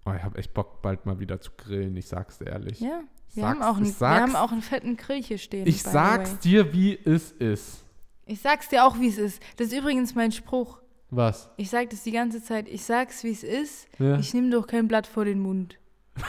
Oh, 0.06 0.12
ich 0.16 0.22
habe 0.22 0.38
echt 0.38 0.52
Bock, 0.54 0.82
bald 0.82 1.06
mal 1.06 1.18
wieder 1.18 1.40
zu 1.40 1.50
grillen, 1.56 1.96
ich 1.96 2.06
sag's 2.08 2.38
dir 2.38 2.48
ehrlich. 2.48 2.80
Ja. 2.80 3.00
Wir 3.34 3.46
haben, 3.48 3.60
sag's- 3.60 3.66
auch 3.70 3.76
einen, 3.78 4.00
wir 4.00 4.08
haben 4.22 4.36
auch 4.36 4.52
einen 4.52 4.62
fetten 4.62 4.96
Grill 4.96 5.22
hier 5.22 5.38
stehen. 5.38 5.66
Ich 5.66 5.82
sag's 5.82 6.38
dir, 6.38 6.72
wie 6.72 6.98
es 7.04 7.32
ist. 7.32 7.84
Ich 8.26 8.40
sag's 8.40 8.68
dir 8.68 8.84
auch, 8.84 8.98
wie 9.00 9.08
es 9.08 9.18
ist. 9.18 9.42
Das 9.56 9.68
ist 9.68 9.72
übrigens 9.78 10.14
mein 10.14 10.30
Spruch. 10.32 10.78
Was? 11.10 11.50
Ich 11.56 11.70
sag 11.70 11.90
das 11.90 12.02
die 12.02 12.12
ganze 12.12 12.42
Zeit. 12.42 12.68
Ich 12.68 12.84
sag's, 12.84 13.22
wie 13.24 13.30
es 13.30 13.42
ist. 13.42 13.86
Ja. 13.98 14.18
Ich 14.18 14.32
nehme 14.34 14.50
doch 14.50 14.66
kein 14.66 14.88
Blatt 14.88 15.06
vor 15.06 15.24
den 15.24 15.40
Mund. 15.40 15.78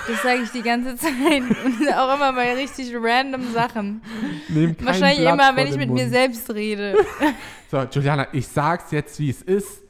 Das 0.08 0.22
sage 0.24 0.42
ich 0.44 0.50
die 0.52 0.62
ganze 0.64 0.96
Zeit. 0.98 1.14
Und 1.14 1.94
auch 1.94 2.16
immer 2.16 2.34
bei 2.34 2.54
richtig 2.56 2.92
random 2.96 3.52
Sachen. 3.54 4.02
Nehm 4.50 4.76
kein 4.76 4.86
Wahrscheinlich 4.88 5.20
Blatt 5.22 5.34
immer, 5.36 5.56
wenn 5.56 5.68
ich 5.68 5.78
mit 5.78 5.90
mir 5.90 6.04
Mund. 6.04 6.12
selbst 6.14 6.50
rede. 6.54 6.96
So, 7.72 7.82
Juliana, 7.84 8.28
ich 8.32 8.48
sag's 8.48 8.92
jetzt, 8.92 9.20
wie 9.20 9.30
es 9.32 9.42
ist. 9.42 9.84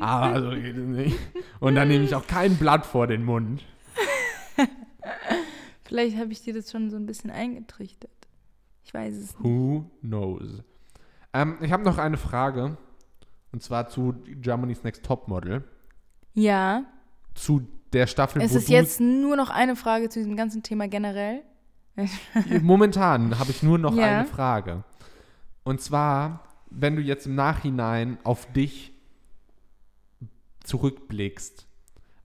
Aber 0.00 0.42
so 0.42 0.50
geht 0.50 0.76
es 0.76 0.84
nicht. 0.86 1.18
Und 1.60 1.74
dann 1.74 1.88
nehme 1.88 2.04
ich 2.04 2.14
auch 2.14 2.26
kein 2.26 2.56
Blatt 2.56 2.86
vor 2.86 3.06
den 3.06 3.24
Mund. 3.24 3.62
Vielleicht 5.84 6.16
habe 6.16 6.32
ich 6.32 6.42
dir 6.42 6.54
das 6.54 6.70
schon 6.70 6.90
so 6.90 6.96
ein 6.96 7.06
bisschen 7.06 7.30
eingetrichtert. 7.30 8.10
Ich 8.84 8.94
weiß 8.94 9.14
es 9.14 9.38
nicht. 9.38 9.44
Who 9.44 9.84
knows? 10.02 10.62
Ähm, 11.32 11.58
ich 11.60 11.72
habe 11.72 11.82
noch 11.84 11.98
eine 11.98 12.16
Frage. 12.16 12.76
Und 13.52 13.62
zwar 13.62 13.88
zu 13.88 14.14
Germany's 14.26 14.84
Next 14.84 15.04
Topmodel. 15.04 15.64
Ja. 16.34 16.84
Zu 17.34 17.66
der 17.92 18.06
Staffel, 18.06 18.40
Es 18.42 18.54
ist 18.54 18.68
jetzt 18.68 19.00
nur 19.00 19.36
noch 19.36 19.50
eine 19.50 19.74
Frage 19.74 20.08
zu 20.08 20.20
diesem 20.20 20.36
ganzen 20.36 20.62
Thema 20.62 20.86
generell. 20.86 21.42
Momentan 22.62 23.38
habe 23.38 23.50
ich 23.50 23.62
nur 23.64 23.78
noch 23.78 23.94
Ja. 23.96 24.18
eine 24.20 24.26
Frage. 24.26 24.84
Und 25.64 25.80
zwar, 25.80 26.44
wenn 26.70 26.94
du 26.96 27.02
jetzt 27.02 27.26
im 27.26 27.34
Nachhinein 27.34 28.18
auf 28.22 28.46
dich 28.52 28.89
zurückblickst, 30.70 31.66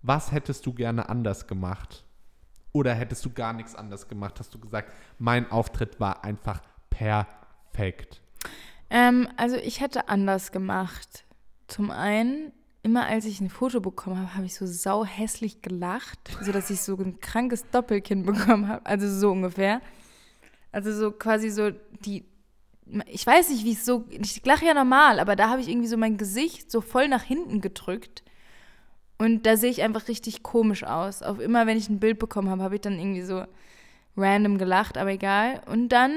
was 0.04 0.32
hättest 0.32 0.66
du 0.68 0.74
gerne 0.74 1.10
anders 1.10 1.48
gemacht? 1.48 2.06
Oder 2.74 2.94
hättest 2.94 3.26
du 3.26 3.32
gar 3.32 3.54
nichts 3.54 3.74
anders 3.74 4.08
gemacht? 4.08 4.40
Hast 4.40 4.54
du 4.54 4.60
gesagt, 4.60 4.94
mein 5.18 5.50
Auftritt 5.50 6.00
war 6.00 6.24
einfach 6.24 6.62
perfekt? 6.92 8.22
Ähm, 8.92 9.28
also 9.36 9.56
ich 9.56 9.82
hätte 9.82 10.10
anders 10.10 10.52
gemacht. 10.52 11.26
Zum 11.68 11.90
einen, 11.90 12.52
immer 12.84 13.08
als 13.08 13.26
ich 13.26 13.42
ein 13.42 13.50
Foto 13.50 13.82
bekommen 13.82 14.20
habe, 14.20 14.36
habe 14.36 14.46
ich 14.46 14.54
so 14.54 14.68
sau 14.68 15.04
hässlich 15.04 15.64
gelacht, 15.64 16.20
sodass 16.42 16.70
ich 16.70 16.82
so 16.82 16.96
ein 16.98 17.20
krankes 17.20 17.68
Doppelkinn 17.72 18.26
bekommen 18.26 18.68
habe. 18.68 18.86
Also 18.86 19.10
so 19.10 19.32
ungefähr. 19.32 19.82
Also 20.72 20.94
so 20.94 21.12
quasi 21.12 21.50
so 21.50 21.72
die. 22.02 22.26
Ich 23.08 23.26
weiß 23.26 23.50
nicht, 23.50 23.64
wie 23.64 23.74
es 23.74 23.86
so. 23.86 24.06
Ich 24.10 24.46
lache 24.46 24.66
ja 24.66 24.76
normal, 24.76 25.20
aber 25.20 25.36
da 25.36 25.50
habe 25.50 25.62
ich 25.62 25.68
irgendwie 25.68 25.88
so 25.88 25.98
mein 25.98 26.18
Gesicht 26.18 26.70
so 26.70 26.82
voll 26.82 27.08
nach 27.08 27.24
hinten 27.24 27.60
gedrückt. 27.60 28.22
Und 29.18 29.46
da 29.46 29.56
sehe 29.56 29.72
ich 29.72 29.82
einfach 29.82 30.08
richtig 30.08 30.44
komisch 30.44 30.84
aus. 30.84 31.22
Auf 31.22 31.40
immer, 31.40 31.68
wenn 31.68 31.78
ich 31.78 31.90
ein 31.90 32.00
Bild 32.00 32.20
bekommen 32.20 32.50
habe, 32.50 32.64
habe 32.64 32.76
ich 32.76 32.82
dann 32.82 33.00
irgendwie 33.00 33.22
so 33.22 33.46
random 34.18 34.58
gelacht, 34.58 34.98
aber 34.98 35.12
egal. 35.12 35.62
Und 35.68 35.90
dann 35.90 36.12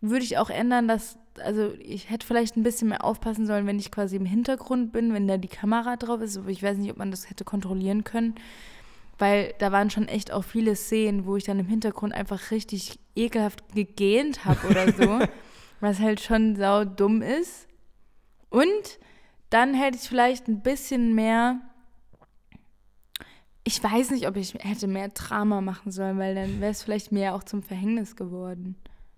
würde 0.00 0.24
ich 0.24 0.38
auch 0.38 0.50
ändern, 0.50 0.88
dass, 0.88 1.18
also 1.42 1.72
ich 1.80 2.10
hätte 2.10 2.26
vielleicht 2.26 2.56
ein 2.56 2.62
bisschen 2.62 2.88
mehr 2.88 3.04
aufpassen 3.04 3.46
sollen, 3.46 3.66
wenn 3.66 3.78
ich 3.78 3.90
quasi 3.90 4.16
im 4.16 4.26
Hintergrund 4.26 4.92
bin, 4.92 5.12
wenn 5.12 5.28
da 5.28 5.36
die 5.36 5.48
Kamera 5.48 5.96
drauf 5.96 6.20
ist. 6.20 6.40
Ich 6.48 6.62
weiß 6.62 6.76
nicht, 6.78 6.90
ob 6.90 6.96
man 6.96 7.10
das 7.10 7.30
hätte 7.30 7.44
kontrollieren 7.44 8.04
können, 8.04 8.34
weil 9.18 9.54
da 9.58 9.70
waren 9.70 9.90
schon 9.90 10.08
echt 10.08 10.32
auch 10.32 10.44
viele 10.44 10.74
Szenen, 10.76 11.24
wo 11.24 11.36
ich 11.36 11.44
dann 11.44 11.60
im 11.60 11.68
Hintergrund 11.68 12.12
einfach 12.12 12.50
richtig 12.50 12.98
ekelhaft 13.14 13.74
gegähnt 13.74 14.44
habe 14.44 14.66
oder 14.68 14.92
so, 14.92 15.20
was 15.80 16.00
halt 16.00 16.20
schon 16.20 16.56
sau 16.56 16.84
dumm 16.84 17.22
ist. 17.22 17.68
Und 18.50 18.98
dann 19.50 19.74
hätte 19.74 19.98
ich 19.98 20.08
vielleicht 20.08 20.48
ein 20.48 20.62
bisschen 20.62 21.14
mehr 21.14 21.60
ich 23.66 23.82
weiß 23.82 24.12
nicht, 24.12 24.28
ob 24.28 24.36
ich 24.36 24.54
hätte 24.60 24.86
mehr 24.86 25.08
Drama 25.08 25.60
machen 25.60 25.90
sollen, 25.90 26.18
weil 26.18 26.36
dann 26.36 26.60
wäre 26.60 26.70
es 26.70 26.84
vielleicht 26.84 27.10
mehr 27.10 27.34
auch 27.34 27.42
zum 27.42 27.64
Verhängnis 27.64 28.14
geworden. 28.14 28.76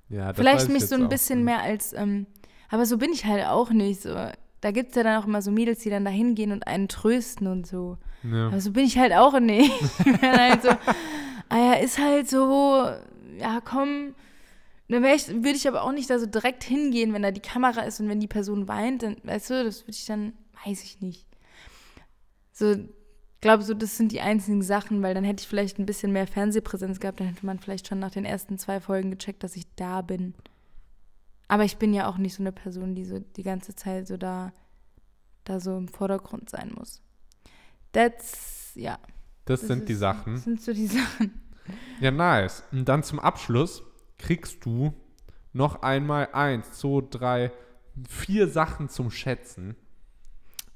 Ja, 0.08 0.28
das 0.28 0.38
vielleicht 0.38 0.68
mich 0.70 0.84
ich 0.84 0.88
so 0.88 0.94
ein 0.94 1.10
bisschen 1.10 1.44
mehr 1.44 1.60
als, 1.60 1.92
ähm, 1.92 2.26
aber 2.70 2.86
so 2.86 2.96
bin 2.96 3.12
ich 3.12 3.26
halt 3.26 3.44
auch 3.44 3.68
nicht. 3.68 4.00
So. 4.00 4.14
Da 4.62 4.70
gibt 4.70 4.90
es 4.90 4.96
ja 4.96 5.02
dann 5.02 5.20
auch 5.22 5.26
immer 5.26 5.42
so 5.42 5.50
Mädels, 5.50 5.80
die 5.80 5.90
dann 5.90 6.06
da 6.06 6.10
hingehen 6.10 6.50
und 6.50 6.66
einen 6.66 6.88
trösten 6.88 7.46
und 7.46 7.66
so. 7.66 7.98
Ja. 8.22 8.46
Aber 8.46 8.58
so 8.62 8.72
bin 8.72 8.86
ich 8.86 8.96
halt 8.96 9.12
auch 9.12 9.38
nicht. 9.38 9.70
Ich 9.98 10.18
bin 10.18 10.32
halt 10.32 10.62
so, 10.62 10.70
ah 11.50 11.58
ja, 11.58 11.72
ist 11.74 11.98
halt 11.98 12.30
so, 12.30 12.88
ja 13.38 13.60
komm. 13.62 14.14
Dann 14.88 15.04
ich, 15.04 15.28
würde 15.28 15.50
ich 15.50 15.68
aber 15.68 15.82
auch 15.82 15.92
nicht 15.92 16.08
da 16.08 16.18
so 16.18 16.24
direkt 16.24 16.64
hingehen, 16.64 17.12
wenn 17.12 17.20
da 17.20 17.32
die 17.32 17.42
Kamera 17.42 17.82
ist 17.82 18.00
und 18.00 18.08
wenn 18.08 18.20
die 18.20 18.26
Person 18.26 18.66
weint, 18.66 19.02
dann, 19.02 19.18
weißt 19.24 19.50
du, 19.50 19.64
das 19.64 19.82
würde 19.82 19.92
ich 19.92 20.06
dann, 20.06 20.32
weiß 20.64 20.82
ich 20.84 21.02
nicht. 21.02 21.26
So, 22.50 22.74
glaube, 23.40 23.62
so, 23.62 23.74
das 23.74 23.96
sind 23.96 24.12
die 24.12 24.20
einzigen 24.20 24.62
Sachen, 24.62 25.02
weil 25.02 25.14
dann 25.14 25.24
hätte 25.24 25.42
ich 25.42 25.48
vielleicht 25.48 25.78
ein 25.78 25.86
bisschen 25.86 26.12
mehr 26.12 26.26
Fernsehpräsenz 26.26 26.98
gehabt, 27.00 27.20
dann 27.20 27.28
hätte 27.28 27.46
man 27.46 27.58
vielleicht 27.58 27.86
schon 27.88 27.98
nach 27.98 28.10
den 28.10 28.24
ersten 28.24 28.58
zwei 28.58 28.80
Folgen 28.80 29.10
gecheckt, 29.10 29.42
dass 29.44 29.56
ich 29.56 29.64
da 29.76 30.02
bin. 30.02 30.34
Aber 31.46 31.64
ich 31.64 31.76
bin 31.78 31.94
ja 31.94 32.08
auch 32.08 32.18
nicht 32.18 32.34
so 32.34 32.42
eine 32.42 32.52
Person, 32.52 32.94
die 32.94 33.04
so 33.04 33.20
die 33.20 33.42
ganze 33.42 33.74
Zeit 33.74 34.06
so 34.06 34.16
da, 34.16 34.52
da 35.44 35.60
so 35.60 35.76
im 35.78 35.88
Vordergrund 35.88 36.50
sein 36.50 36.72
muss. 36.76 37.00
That's, 37.92 38.72
ja. 38.74 38.98
Das, 39.44 39.60
das 39.60 39.68
sind 39.68 39.88
die 39.88 39.92
ist- 39.94 40.00
Sachen. 40.00 40.34
Das 40.34 40.44
sind 40.44 40.60
so 40.60 40.72
die 40.72 40.86
Sachen. 40.88 41.40
Ja, 42.00 42.10
nice. 42.10 42.64
Und 42.72 42.88
dann 42.88 43.02
zum 43.02 43.18
Abschluss 43.18 43.82
kriegst 44.18 44.64
du 44.64 44.92
noch 45.52 45.82
einmal 45.82 46.28
eins, 46.32 46.72
zwei, 46.72 47.02
drei, 47.08 47.52
vier 48.08 48.48
Sachen 48.48 48.88
zum 48.88 49.10
Schätzen. 49.10 49.76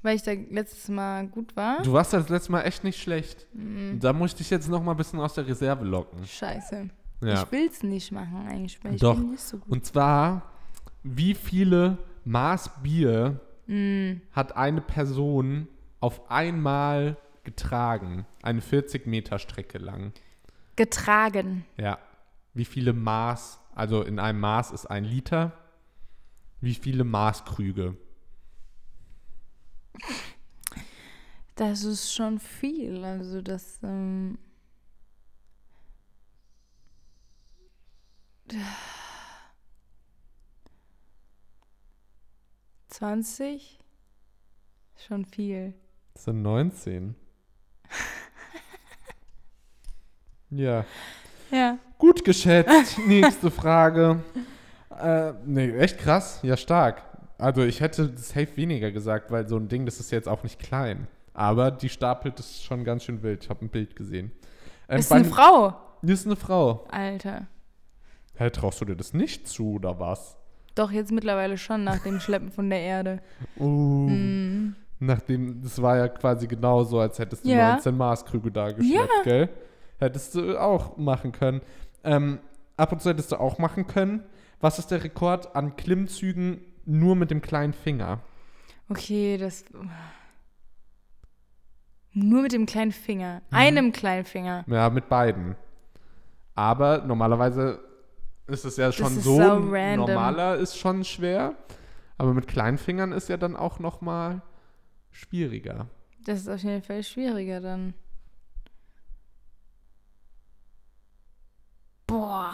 Weil 0.03 0.17
ich 0.17 0.21
da 0.21 0.31
letztes 0.33 0.89
Mal 0.89 1.27
gut 1.27 1.55
war. 1.55 1.81
Du 1.81 1.93
warst 1.93 2.13
das 2.13 2.29
letzte 2.29 2.51
Mal 2.51 2.61
echt 2.61 2.83
nicht 2.83 3.01
schlecht. 3.01 3.47
Mhm. 3.53 3.99
Da 3.99 4.13
muss 4.13 4.31
ich 4.31 4.35
dich 4.37 4.49
jetzt 4.49 4.67
noch 4.69 4.83
mal 4.83 4.91
ein 4.91 4.97
bisschen 4.97 5.19
aus 5.19 5.33
der 5.33 5.47
Reserve 5.47 5.83
locken. 5.85 6.23
Scheiße. 6.25 6.89
Ja. 7.21 7.41
Ich 7.43 7.51
will 7.51 7.67
es 7.71 7.81
nicht 7.83 8.11
machen 8.11 8.45
eigentlich, 8.47 8.83
weil 8.83 8.95
ich 8.95 9.01
Doch. 9.01 9.15
bin 9.15 9.31
nicht 9.31 9.41
so 9.41 9.57
gut. 9.57 9.71
Und 9.71 9.85
zwar, 9.85 10.43
wie 11.03 11.33
viele 11.33 11.97
Maß 12.25 12.69
Bier 12.83 13.39
Mm, 13.65 14.19
hat 14.33 14.57
eine 14.57 14.81
Person 14.81 15.69
auf 16.01 16.29
einmal 16.29 17.15
getragen? 17.45 18.25
Eine 18.41 18.59
40 18.59 19.07
Meter 19.07 19.39
Strecke 19.39 19.77
lang. 19.77 20.11
getragen. 20.75 21.63
Ja. 21.77 21.97
Wie 22.53 22.65
viele 22.65 22.91
Maß, 22.91 23.59
also 23.73 24.01
in 24.03 24.19
einem 24.19 24.41
Maß 24.41 24.71
ist 24.71 24.85
ein 24.87 25.05
Liter. 25.05 25.53
Wie 26.59 26.73
viele 26.73 27.03
Maßkrüge? 27.05 27.95
Das 31.55 31.83
ist 31.83 32.13
schon 32.13 32.39
viel. 32.39 33.03
Also 33.03 33.41
das, 33.41 33.79
ähm, 33.83 34.37
zwanzig? 42.87 43.79
Schon 44.95 45.25
viel. 45.25 45.73
Das 46.13 46.25
sind 46.25 46.41
19. 46.41 47.15
ja. 50.49 50.85
Ja. 51.51 51.77
Gut 51.97 52.23
geschätzt. 52.23 52.97
Nächste 53.07 53.51
Frage. 53.51 54.23
Äh, 54.89 55.33
nee, 55.45 55.71
echt 55.77 55.97
krass. 55.97 56.39
Ja, 56.43 56.57
stark. 56.57 57.03
Also 57.43 57.61
ich 57.63 57.81
hätte 57.81 58.13
safe 58.15 58.55
weniger 58.55 58.89
gesagt, 58.91 59.29
weil 59.29 59.49
so 59.49 59.57
ein 59.57 59.67
Ding, 59.67 59.85
das 59.85 59.99
ist 59.99 60.11
jetzt 60.11 60.29
auch 60.29 60.43
nicht 60.43 60.59
klein. 60.59 61.07
Aber 61.33 61.71
die 61.71 61.89
stapelt 61.89 62.39
ist 62.39 62.63
schon 62.63 62.85
ganz 62.85 63.03
schön 63.03 63.21
wild. 63.21 63.43
Ich 63.43 63.49
habe 63.49 63.65
ein 63.65 63.69
Bild 63.69 63.97
gesehen. 63.97 64.31
Ähm, 64.87 64.99
Ist 64.99 65.11
eine 65.11 65.25
Frau. 65.25 65.73
Ist 66.03 66.25
eine 66.25 66.37
Frau. 66.37 66.85
Alter. 66.89 67.47
Hä, 68.35 68.49
traust 68.49 68.79
du 68.79 68.85
dir 68.85 68.95
das 68.95 69.13
nicht 69.13 69.49
zu, 69.49 69.73
oder 69.73 69.99
was? 69.99 70.37
Doch, 70.73 70.89
jetzt 70.91 71.11
mittlerweile 71.11 71.57
schon 71.57 71.83
nach 71.83 71.99
dem 71.99 72.21
Schleppen 72.21 72.49
von 72.49 72.69
der 72.69 72.79
Erde. 72.79 73.21
Uh, 73.59 74.07
Mm. 74.09 74.75
Nachdem, 74.99 75.61
das 75.61 75.81
war 75.81 75.97
ja 75.97 76.07
quasi 76.07 76.47
genauso, 76.47 76.99
als 77.01 77.19
hättest 77.19 77.43
du 77.43 77.49
Ja. 77.49 77.73
19 77.73 77.97
Maßkrüge 77.97 78.51
da 78.51 78.71
geschleppt, 78.71 79.23
gell? 79.25 79.49
Hättest 79.99 80.35
du 80.35 80.57
auch 80.57 80.95
machen 80.95 81.33
können. 81.33 81.59
Ähm, 82.05 82.39
ab 82.77 82.93
und 82.93 83.01
zu 83.01 83.09
hättest 83.09 83.33
du 83.33 83.35
auch 83.35 83.57
machen 83.57 83.85
können. 83.85 84.23
Was 84.61 84.79
ist 84.79 84.91
der 84.91 85.03
Rekord 85.03 85.57
an 85.57 85.75
Klimmzügen 85.75 86.61
nur 86.85 87.15
mit 87.15 87.31
dem 87.31 87.41
kleinen 87.41 87.73
Finger? 87.73 88.19
Okay, 88.89 89.37
das. 89.37 89.65
Nur 92.11 92.43
mit 92.43 92.51
dem 92.51 92.65
kleinen 92.65 92.91
Finger. 92.91 93.41
Einem 93.51 93.91
kleinen 93.91 94.25
Finger. 94.25 94.63
Ja, 94.67 94.89
mit 94.89 95.09
beiden. 95.09 95.55
Aber 96.55 96.99
normalerweise 96.99 97.79
ist 98.47 98.65
es 98.65 98.77
ja 98.77 98.91
schon 98.91 99.17
ist 99.17 99.23
so. 99.23 99.37
sau 99.37 99.57
random. 99.57 100.07
Normaler 100.07 100.55
ist 100.55 100.77
schon 100.77 101.03
schwer. 101.03 101.55
Aber 102.17 102.33
mit 102.33 102.47
kleinen 102.47 102.77
Fingern 102.77 103.11
ist 103.11 103.29
ja 103.29 103.37
dann 103.37 103.55
auch 103.55 103.79
noch 103.79 104.01
mal 104.01 104.41
schwieriger. 105.09 105.87
Das 106.25 106.39
ist 106.39 106.47
auf 106.47 106.61
jeden 106.61 106.83
Fall 106.83 107.03
schwieriger 107.03 107.59
dann. 107.59 107.93
Boah. 112.05 112.53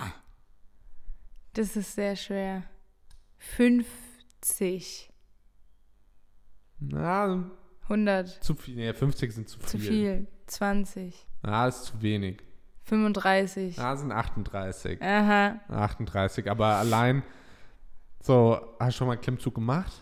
Das 1.54 1.76
ist 1.76 1.96
sehr 1.96 2.16
schwer. 2.16 2.64
50. 4.42 5.10
Na, 6.80 7.50
100. 7.84 8.44
zu 8.44 8.56
viel. 8.56 8.76
Nee, 8.76 8.94
50 8.94 9.34
sind 9.34 9.50
zu 9.50 9.60
viel. 9.60 9.68
Zu 9.68 9.78
viel. 9.78 10.28
20. 10.48 11.28
Ah, 11.44 11.68
ist 11.68 11.86
zu 11.86 12.02
wenig. 12.02 12.38
35. 12.84 13.80
Ah, 13.80 13.96
sind 13.96 14.12
38. 14.12 15.02
Aha. 15.02 15.60
38. 15.70 16.50
Aber 16.50 16.66
allein. 16.66 17.24
So, 18.22 18.60
hast 18.80 18.96
du 18.96 18.98
schon 18.98 19.08
mal 19.08 19.14
einen 19.14 19.22
Klimmzug 19.22 19.56
gemacht? 19.56 19.94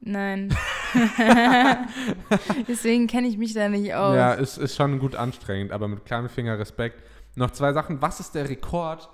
Nein. 0.00 0.54
Deswegen 2.68 3.06
kenne 3.06 3.28
ich 3.28 3.36
mich 3.36 3.52
da 3.52 3.68
nicht 3.68 3.94
aus. 3.94 4.16
Ja, 4.16 4.32
ist, 4.32 4.56
ist 4.56 4.76
schon 4.76 4.98
gut 4.98 5.14
anstrengend, 5.14 5.72
aber 5.72 5.88
mit 5.88 6.04
kleinem 6.04 6.28
Finger 6.28 6.58
Respekt. 6.58 7.02
Noch 7.36 7.50
zwei 7.50 7.72
Sachen. 7.72 8.00
Was 8.02 8.18
ist 8.20 8.34
der 8.34 8.48
Rekord 8.48 9.08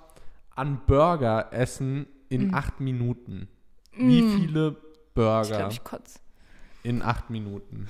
an 0.55 0.81
Burger 0.87 1.49
essen 1.51 2.07
in 2.29 2.53
acht 2.53 2.79
Minuten? 2.79 3.47
Wie 3.97 4.21
Mm. 4.21 4.37
viele 4.37 4.67
Ich 4.69 5.13
Burger 5.13 5.57
glaube, 5.57 5.73
ich 5.73 5.83
kotze. 5.83 6.19
in 6.83 7.01
acht 7.01 7.29
Minuten? 7.29 7.87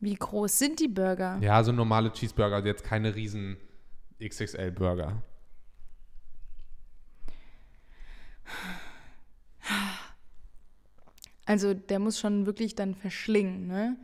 Wie 0.00 0.14
groß 0.14 0.58
sind 0.58 0.80
die 0.80 0.88
Burger? 0.88 1.38
Ja, 1.40 1.62
so 1.64 1.72
normale 1.72 2.12
Cheeseburger, 2.12 2.56
also 2.56 2.68
jetzt 2.68 2.84
keine 2.84 3.14
riesen 3.14 3.56
XXL-Burger. 4.20 5.22
Also 11.44 11.74
der 11.74 11.98
muss 11.98 12.18
schon 12.18 12.46
wirklich 12.46 12.74
dann 12.74 12.94
verschlingen, 12.94 13.66
ne? 13.68 13.96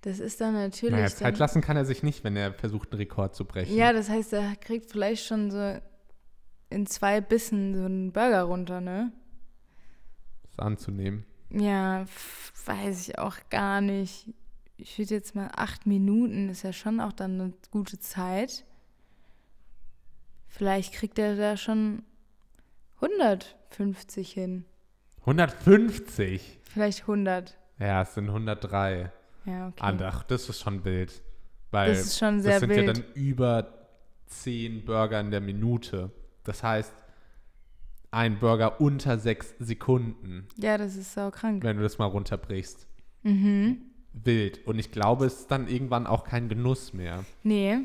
Das 0.00 0.18
ist 0.18 0.40
dann 0.40 0.54
natürlich. 0.54 0.92
Naja, 0.94 1.06
Zeit 1.08 1.38
lassen 1.38 1.60
kann 1.62 1.76
er 1.76 1.84
sich 1.84 2.02
nicht, 2.02 2.24
wenn 2.24 2.36
er 2.36 2.52
versucht, 2.52 2.92
einen 2.92 2.98
Rekord 3.00 3.34
zu 3.34 3.44
brechen. 3.46 3.74
Ja, 3.74 3.92
das 3.92 4.08
heißt, 4.10 4.32
er 4.34 4.54
kriegt 4.56 4.90
vielleicht 4.90 5.24
schon 5.24 5.50
so 5.50 5.78
in 6.70 6.86
zwei 6.86 7.20
Bissen 7.20 7.74
so 7.74 7.84
einen 7.84 8.12
Burger 8.12 8.42
runter, 8.42 8.80
ne? 8.80 9.12
Das 10.42 10.58
anzunehmen. 10.58 11.24
Ja, 11.50 12.04
weiß 12.66 13.08
ich 13.08 13.18
auch 13.18 13.36
gar 13.50 13.80
nicht. 13.80 14.32
Ich 14.76 14.98
würde 14.98 15.14
jetzt 15.14 15.34
mal 15.36 15.50
acht 15.54 15.86
Minuten, 15.86 16.48
ist 16.48 16.62
ja 16.62 16.72
schon 16.72 17.00
auch 17.00 17.12
dann 17.12 17.40
eine 17.40 17.52
gute 17.70 17.98
Zeit. 17.98 18.64
Vielleicht 20.48 20.94
kriegt 20.94 21.18
er 21.18 21.36
da 21.36 21.56
schon 21.56 22.02
150 23.00 24.32
hin. 24.32 24.64
150. 25.20 26.60
Vielleicht 26.64 27.00
100. 27.02 27.56
Ja, 27.78 28.02
es 28.02 28.14
sind 28.14 28.28
103. 28.28 29.10
Ja, 29.46 29.68
okay. 29.68 29.78
Ah, 29.80 29.96
ach, 30.02 30.22
das 30.24 30.48
ist 30.48 30.60
schon 30.60 30.84
wild. 30.84 31.22
Weil 31.70 31.90
Das 31.90 32.06
ist 32.06 32.18
schon 32.18 32.40
sehr 32.40 32.52
das 32.52 32.60
sind 32.60 32.70
ja 32.70 32.76
wild. 32.78 32.96
dann 32.96 33.04
über 33.14 33.88
10 34.26 34.84
Burger 34.84 35.20
in 35.20 35.30
der 35.30 35.40
Minute. 35.40 36.10
Das 36.44 36.62
heißt, 36.62 36.92
ein 38.10 38.38
Burger 38.38 38.80
unter 38.80 39.18
6 39.18 39.54
Sekunden, 39.58 40.46
Ja, 40.56 40.78
das 40.78 40.94
ist 40.96 41.14
sau 41.14 41.30
krank. 41.30 41.64
wenn 41.64 41.76
du 41.78 41.82
das 41.82 41.98
mal 41.98 42.06
runterbrichst. 42.06 42.86
Mhm. 43.22 43.78
Wild. 44.12 44.64
Und 44.66 44.78
ich 44.78 44.92
glaube, 44.92 45.26
es 45.26 45.40
ist 45.40 45.50
dann 45.50 45.66
irgendwann 45.66 46.06
auch 46.06 46.24
kein 46.24 46.48
Genuss 46.48 46.92
mehr. 46.92 47.24
Nee, 47.42 47.78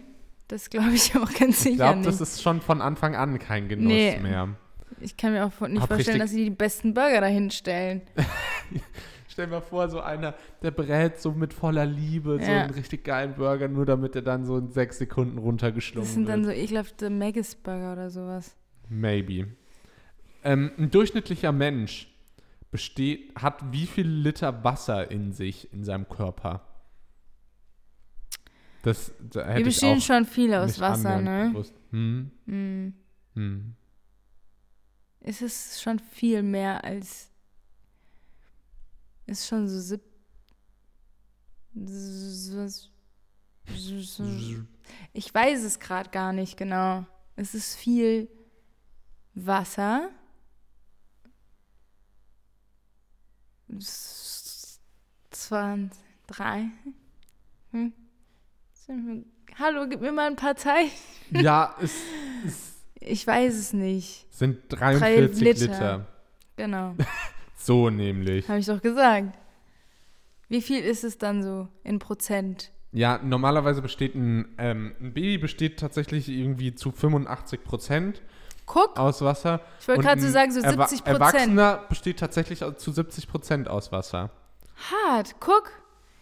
das 0.48 0.70
glaube 0.70 0.92
ich 0.92 1.16
auch 1.18 1.32
ganz 1.34 1.58
Ich 1.58 1.58
sicher 1.60 1.76
glaube, 1.78 1.98
nicht. 2.00 2.08
das 2.10 2.22
ist 2.22 2.42
schon 2.44 2.62
von 2.62 2.82
Anfang 2.82 3.16
an 3.16 3.40
kein 3.40 3.68
Genuss 3.68 3.88
Nee. 3.88 4.20
mehr. 4.20 4.50
ich 5.00 5.18
kann 5.18 5.32
mir 5.34 5.46
auch 5.46 5.68
nicht 5.68 5.82
Hab 5.82 5.90
vorstellen, 5.90 6.20
dass 6.20 6.30
sie 6.32 6.44
die 6.46 6.50
besten 6.52 6.94
Burger 6.94 7.22
dahin 7.22 7.50
stellen. 7.50 8.02
Stell 9.40 9.48
mal 9.48 9.62
vor, 9.62 9.88
so 9.88 10.02
einer, 10.02 10.36
der 10.62 10.72
brät 10.72 11.18
so 11.22 11.32
mit 11.32 11.54
voller 11.54 11.86
Liebe 11.86 12.40
so 12.44 12.52
Ja. 12.52 12.64
einen 12.64 12.72
richtig 12.74 13.06
geilen 13.06 13.36
Burger, 13.36 13.70
nur 13.70 13.86
damit 13.86 14.14
er 14.18 14.22
dann 14.22 14.44
so 14.44 14.58
in 14.58 14.70
sechs 14.70 14.98
Sekunden 14.98 15.38
runtergeschlungen 15.38 16.06
Das 16.06 16.14
sind 16.14 16.28
wird. 16.28 16.36
dann 16.40 16.44
so 16.44 16.52
ekelhafte 16.52 17.10
Maggis-Burger 17.10 17.94
oder 17.94 18.10
sowas. 18.10 18.58
Maybe. 18.90 19.48
Ähm, 20.44 20.72
ein 20.78 20.92
durchschnittlicher 20.92 21.54
Mensch 21.54 22.14
besteht, 22.70 23.34
hat 23.42 23.72
wie 23.72 23.86
viel 23.86 24.08
Liter 24.10 24.62
Wasser 24.66 25.10
in 25.10 25.32
sich, 25.32 25.72
in 25.72 25.86
seinem 25.86 26.10
Körper? 26.10 26.62
Das 28.84 29.14
da 29.20 29.40
hätte 29.46 29.54
Wir 29.54 29.58
ich 29.60 29.64
bestehen 29.68 29.98
auch 30.00 30.02
schon 30.02 30.26
viel 30.26 30.54
aus 30.54 30.82
Wasser, 30.82 31.22
ne? 31.22 31.54
Hm, 31.92 32.32
Hm. 32.46 32.94
hm. 33.36 33.76
Es 35.22 35.42
ist 35.42 35.82
schon 35.82 35.98
viel 36.00 36.44
mehr 36.44 36.84
als. 36.84 37.29
Ist 39.30 39.48
schon 39.48 39.68
so 39.68 39.80
sieb. 39.80 40.02
Ich 45.14 45.32
weiß 45.32 45.64
es 45.64 45.80
gerade 45.80 46.10
gar 46.10 46.34
nicht 46.34 46.58
genau. 46.58 47.06
Es 47.36 47.54
ist 47.54 47.76
viel 47.76 48.28
Wasser. 49.36 50.10
20, 55.30 55.92
3. 56.26 56.72
Hm. 57.72 57.94
Hallo, 59.60 59.88
gib 59.88 60.02
mir 60.02 60.12
mal 60.12 60.26
ein 60.26 60.36
paar 60.38 60.56
Zeit. 60.56 60.90
Ja, 61.30 61.76
es, 61.80 61.94
es 62.48 62.74
Ich 63.00 63.28
weiß 63.28 63.54
es 63.54 63.74
nicht. 63.74 64.26
sind 64.34 64.64
43 64.70 65.40
Liter. 65.40 65.66
Liter. 65.68 66.08
Genau. 66.56 66.96
So 67.62 67.90
nämlich. 67.90 68.48
Habe 68.48 68.60
ich 68.60 68.66
doch 68.66 68.82
gesagt. 68.82 69.38
Wie 70.48 70.62
viel 70.62 70.80
ist 70.84 71.04
es 71.04 71.18
dann 71.18 71.44
so 71.44 71.68
in 71.84 72.00
Prozent? 72.00 72.72
Ja, 72.92 73.20
normalerweise 73.24 73.82
besteht 73.82 74.16
ein, 74.16 74.56
ähm, 74.58 74.96
ein 75.00 75.14
Baby 75.14 75.38
besteht 75.38 75.80
tatsächlich 75.80 76.28
irgendwie 76.30 76.74
zu 76.74 76.92
85 76.92 77.64
Prozent 77.64 78.22
Guck, 78.66 78.98
aus 78.98 79.22
Wasser. 79.22 79.62
ich 79.80 79.88
wollte 79.88 80.02
gerade 80.02 80.22
so 80.22 80.30
sagen, 80.30 80.52
so 80.52 80.62
Erwa- 80.62 80.88
70 80.88 81.04
Prozent. 81.04 81.08
Erwachsener 81.22 81.84
besteht 81.90 82.20
tatsächlich 82.20 82.64
zu 82.78 82.92
70 82.92 83.28
Prozent 83.28 83.68
aus 83.68 83.92
Wasser. 83.92 84.32
Hart, 84.92 85.36
guck. 85.40 85.70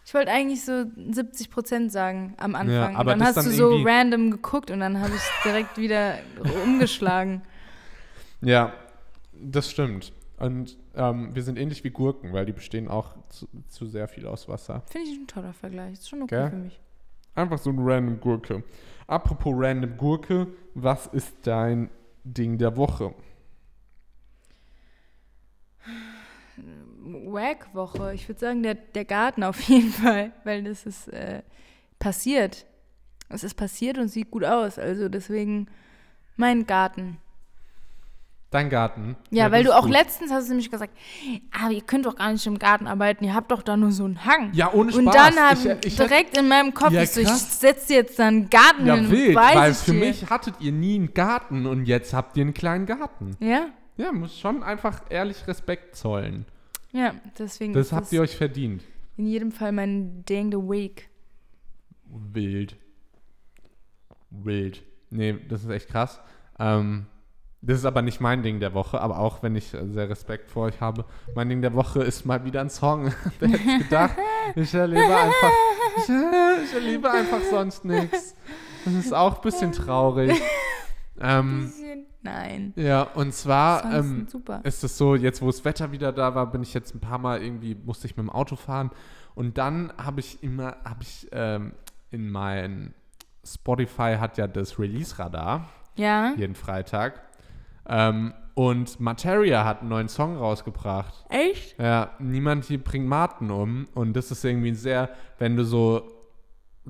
Ich 0.06 0.14
wollte 0.14 0.32
eigentlich 0.32 0.64
so 0.66 0.86
70 1.12 1.52
Prozent 1.52 1.92
sagen 1.92 2.34
am 2.38 2.56
Anfang. 2.56 2.96
aber 2.96 3.14
und 3.14 3.20
dann 3.20 3.28
hast 3.28 3.36
dann 3.36 3.46
du 3.46 3.52
so 3.52 3.82
random 3.84 4.32
geguckt 4.32 4.72
und 4.72 4.80
dann 4.80 5.00
habe 5.02 5.14
ich 5.16 5.22
direkt 5.44 5.78
wieder 5.78 6.16
umgeschlagen. 6.66 7.42
Ja, 8.42 8.74
das 9.34 9.70
stimmt. 9.70 10.12
Und 10.38 10.78
ähm, 10.96 11.34
wir 11.34 11.42
sind 11.44 11.58
ähnlich 11.58 11.84
wie 11.84 11.90
Gurken, 11.90 12.32
weil 12.32 12.46
die 12.46 12.54
bestehen 12.54 12.88
auch 12.88 13.16
zu, 13.30 13.48
zu 13.68 13.88
sehr 13.88 14.08
viel 14.08 14.28
aus 14.28 14.48
Wasser. 14.48 14.84
Finde 14.88 15.10
ich 15.10 15.18
ein 15.18 15.28
toller 15.28 15.54
Vergleich. 15.54 15.94
Ist 15.94 16.10
schon 16.10 16.22
okay 16.22 16.36
Gell? 16.36 16.50
für 16.50 16.56
mich. 16.58 16.80
Einfach 17.34 17.58
so 17.58 17.72
eine 17.72 17.82
random 17.84 18.20
Gurke. 18.20 18.64
Apropos 19.08 19.54
random 19.56 19.98
Gurke, 19.98 20.48
was 20.76 21.08
ist 21.08 21.36
dein 21.44 21.90
Ding 22.24 22.58
der 22.58 22.78
Woche? 22.78 23.14
Wack-Woche. 26.58 28.14
Ich 28.14 28.28
würde 28.28 28.40
sagen, 28.40 28.64
der, 28.64 28.76
der 28.76 29.06
Garten 29.06 29.44
auf 29.44 29.60
jeden 29.62 29.90
Fall, 29.90 30.32
weil 30.44 30.64
das 30.64 30.86
ist 30.86 31.08
äh, 31.10 31.42
passiert. 32.00 32.66
Es 33.30 33.44
ist 33.44 33.56
passiert 33.56 33.98
und 33.98 34.08
sieht 34.10 34.30
gut 34.30 34.44
aus. 34.44 34.78
Also 34.78 35.10
deswegen 35.10 35.68
mein 36.36 36.68
Garten. 36.68 37.18
Dein 38.50 38.70
Garten. 38.70 39.18
Ja, 39.30 39.52
weil 39.52 39.64
das 39.66 39.74
du 39.74 39.78
auch 39.78 39.84
gut. 39.84 39.92
letztens 39.92 40.32
hast 40.32 40.46
du 40.46 40.52
nämlich 40.52 40.72
gesagt, 40.72 40.94
aber 41.52 41.72
ihr 41.74 41.82
könnt 41.82 42.06
doch 42.06 42.16
gar 42.16 42.32
nicht 42.32 42.46
im 42.48 42.58
Garten 42.58 42.88
arbeiten, 42.88 43.26
ihr 43.26 43.34
habt 43.34 43.52
doch 43.52 43.62
da 43.62 43.76
nur 43.76 43.92
so 43.92 44.06
einen 44.06 44.24
Hang. 44.24 44.54
Ja, 44.54 44.72
ohne 44.72 44.92
Spaß. 44.92 45.00
und 45.06 45.14
dann 45.14 45.36
habe 45.36 45.60
ich, 45.60 45.66
ich, 45.66 45.86
ich, 45.88 45.96
direkt 45.98 46.38
in 46.38 46.48
meinem 46.48 46.74
Kopf, 46.74 46.92
Ja, 46.94 47.04
ich, 47.04 47.12
so, 47.12 47.20
ich 47.20 47.28
setze 47.28 47.94
jetzt 47.96 48.18
da 48.20 48.28
einen 48.28 48.50
Garten 48.50 48.86
ja, 48.88 48.96
hin, 48.96 49.12
wild, 49.12 49.36
weiß 49.36 49.56
weil 49.56 49.72
ich 49.74 49.78
für 49.80 49.92
dir. 49.92 50.00
mich 50.00 50.30
hattet 50.30 50.56
ihr 50.62 50.72
nie 50.72 50.96
einen 50.96 51.14
Garten 51.14 51.66
und 51.66 51.86
jetzt 51.88 52.14
habt 52.14 52.38
ihr 52.38 52.42
einen 52.44 52.54
kleinen 52.54 52.86
Garten. 52.86 53.36
Ja, 53.42 53.68
Ja, 53.98 54.14
muss 54.14 54.40
schon 54.40 54.64
einfach 54.64 55.02
ehrlich 55.10 55.46
Respekt 55.46 55.98
zollen. 55.98 56.46
ja, 56.94 57.14
deswegen 57.38 57.74
Das 57.74 57.92
habt 57.92 58.14
ihr 58.14 58.22
euch 58.22 58.38
verdient. 58.38 58.82
in 59.18 59.26
jedem 59.28 59.52
Fall 59.52 59.74
mein 59.74 60.24
Ding 60.24 60.52
the 60.54 60.58
Week. 60.58 61.10
Wild. 62.06 62.78
Wild. 64.30 64.84
Nee, 65.10 65.38
das 65.50 65.64
ist 65.66 65.70
echt 65.70 65.90
krass. 65.90 66.22
Ähm, 66.60 67.08
das 67.68 67.78
ist 67.80 67.86
aber 67.86 68.02
nicht 68.02 68.20
mein 68.22 68.42
Ding 68.42 68.60
der 68.60 68.74
Woche, 68.74 69.00
aber 69.00 69.20
auch 69.20 69.44
wenn 69.44 69.56
ich 69.56 69.68
sehr 69.70 70.10
Respekt 70.10 70.50
vor 70.50 70.66
euch 70.66 70.82
habe, 70.82 71.06
mein 71.36 71.48
Ding 71.50 71.62
der 71.62 71.74
Woche 71.76 72.02
ist 72.04 72.26
mal 72.26 72.44
wieder 72.46 72.62
ein 72.62 72.70
Song. 72.70 73.14
Wer 73.40 73.50
hätte 73.50 73.70
es 73.70 73.78
gedacht? 73.84 74.16
Ich 74.56 74.74
erlebe 74.74 75.16
einfach, 75.16 75.52
ich, 75.98 76.10
ich 76.66 76.74
erlebe 76.74 77.12
einfach 77.12 77.42
sonst 77.52 77.86
nichts. 77.86 78.34
Das 78.86 78.94
ist 78.94 79.14
auch 79.14 79.36
ein 79.36 79.42
bisschen 79.42 79.72
traurig. 79.74 80.42
Ähm, 81.20 81.66
Bisschen- 81.66 82.06
Nein. 82.22 82.74
ja, 82.76 83.04
und 83.04 83.34
zwar 83.34 83.94
ähm, 83.94 84.28
ist 84.64 84.84
es 84.84 84.98
so, 84.98 85.16
jetzt 85.16 85.42
wo 85.42 85.48
das 85.48 85.64
Wetter 85.64 85.92
wieder 85.92 86.12
da 86.12 86.36
war, 86.36 86.52
bin 86.52 86.62
ich 86.62 86.74
jetzt 86.74 86.94
ein 86.94 87.00
paar 87.00 87.18
Mal 87.20 87.42
irgendwie, 87.42 87.76
musste 87.76 88.06
ich 88.08 88.18
mit 88.18 88.26
dem 88.26 88.30
Auto 88.30 88.56
fahren. 88.56 88.92
Und 89.34 89.58
dann 89.58 89.94
habe 89.98 90.20
ich 90.20 90.44
immer, 90.44 90.76
habe 90.84 91.04
ich 91.04 91.28
ähm, 91.32 91.74
in 92.12 92.30
mein 92.30 92.94
Spotify 93.46 94.18
hat 94.20 94.38
ja 94.38 94.48
das 94.48 94.78
Release-Radar 94.78 95.70
Ja? 95.96 96.34
jeden 96.36 96.56
Freitag. 96.56 97.22
Ähm, 97.88 98.34
und 98.54 99.00
Materia 99.00 99.66
hat 99.66 99.82
einen 99.82 99.90
neuen 99.90 100.10
Song 100.10 100.36
rausgebracht. 100.38 101.26
Echt? 101.30 101.78
Ja, 101.78 102.12
niemand 102.20 102.66
hier 102.66 102.84
bringt 102.84 103.08
Martin 103.08 103.52
um. 103.52 103.88
Und 103.94 104.14
das 104.14 104.32
ist 104.32 104.44
irgendwie 104.44 104.74
sehr, 104.74 105.10
wenn 105.38 105.56
du 105.56 105.64
so 105.64 106.08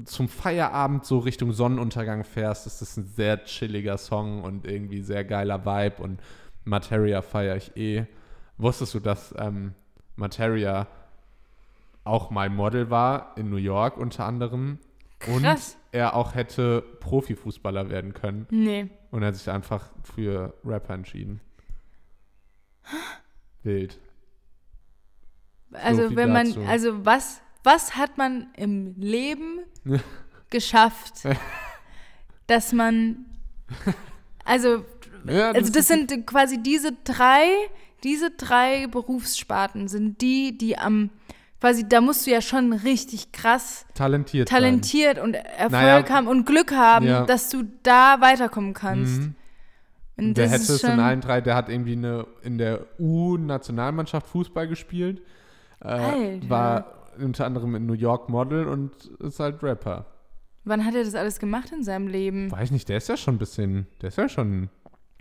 zum 0.05 0.29
Feierabend 0.29 1.05
so 1.05 1.19
Richtung 1.19 1.51
Sonnenuntergang 1.51 2.23
fährst, 2.23 2.67
ist 2.67 2.81
das 2.81 2.97
ein 2.97 3.05
sehr 3.05 3.43
chilliger 3.43 3.97
Song 3.97 4.43
und 4.43 4.65
irgendwie 4.65 5.01
sehr 5.01 5.25
geiler 5.25 5.65
Vibe. 5.65 6.01
Und 6.01 6.21
Materia 6.63 7.21
feiere 7.21 7.57
ich 7.57 7.75
eh. 7.75 8.05
Wusstest 8.57 8.93
du, 8.93 8.99
dass 8.99 9.35
ähm, 9.37 9.73
Materia 10.15 10.87
auch 12.03 12.29
mal 12.29 12.49
Model 12.49 12.89
war 12.89 13.33
in 13.35 13.49
New 13.49 13.57
York 13.57 13.97
unter 13.97 14.25
anderem? 14.25 14.79
Krass. 15.19 15.35
Und 15.35 15.77
er 15.91 16.15
auch 16.15 16.35
hätte 16.35 16.81
Profifußballer 16.99 17.89
werden 17.89 18.13
können. 18.13 18.47
Nee. 18.51 18.89
Und 19.17 19.23
er 19.23 19.29
hat 19.29 19.35
sich 19.35 19.49
einfach 19.49 19.83
für 20.03 20.53
Rapper 20.63 20.93
entschieden. 20.93 21.41
Wild. 23.63 23.97
Also 25.71 26.09
viel 26.09 26.17
wenn 26.17 26.31
man, 26.31 26.45
dazu. 26.45 26.61
also 26.61 27.03
was, 27.03 27.41
was 27.63 27.95
hat 27.95 28.19
man 28.19 28.53
im 28.55 28.93
Leben 28.95 29.61
geschafft, 30.51 31.27
dass 32.45 32.73
man, 32.73 33.25
also, 34.45 34.85
Ja, 35.27 35.49
also 35.49 35.71
das 35.71 35.87
sind 35.87 36.27
quasi 36.27 36.61
diese 36.61 36.91
drei, 37.03 37.47
diese 38.03 38.29
drei 38.29 38.85
Berufssparten 38.85 39.87
sind 39.87 40.21
die, 40.21 40.55
die 40.55 40.77
am, 40.77 41.09
quasi, 41.59 41.87
da 41.87 42.01
musst 42.01 42.25
du 42.27 42.31
ja 42.31 42.41
schon 42.41 42.73
richtig 42.73 43.31
krass 43.31 43.85
talentiert. 43.93 44.49
talentiert 44.49 45.19
und 45.19 45.33
Erfolg 45.33 45.71
Naja, 45.71 46.09
haben 46.09 46.27
und 46.27 46.45
Glück 46.45 46.71
haben, 46.71 47.05
ja. 47.07 47.25
dass 47.25 47.49
du 47.49 47.63
da 47.83 48.21
weiterkommen 48.21 48.73
sein. 48.73 48.81
kannst. 48.81 49.21
Mhm. 49.21 49.35
Und 50.19 50.33
Der 50.37 50.49
hätte 50.49 50.63
es 50.73 50.83
in 50.83 50.99
allen 50.99 51.21
drei, 51.21 51.41
der 51.41 51.55
hat 51.55 51.69
irgendwie 51.69 51.91
eine, 51.93 52.25
in 52.41 52.57
der 52.57 52.85
U-Nationalmannschaft 52.99 54.27
Fußball 54.27 54.67
gespielt. 54.67 55.21
Äh, 55.79 56.39
war 56.49 56.85
unter 57.19 57.45
anderem 57.45 57.75
in 57.75 57.85
New 57.85 57.93
York 57.93 58.29
Model 58.29 58.67
und 58.67 58.91
ist 59.19 59.39
halt 59.39 59.61
Rapper. 59.61 60.05
wann 60.63 60.83
hat 60.85 60.95
er 60.95 61.03
das 61.03 61.13
alles 61.15 61.37
gemacht 61.39 61.71
in 61.71 61.83
seinem 61.83 62.07
Leben? 62.07 62.51
Weiß 62.51 62.71
nicht, 62.71 62.89
der 62.89 62.97
ist 62.97 63.09
ja 63.09 63.17
schon 63.17 63.35
ein 63.35 63.37
bisschen, 63.37 63.85
der 64.01 64.09
ist 64.09 64.17
ja 64.17 64.27
schon. 64.27 64.69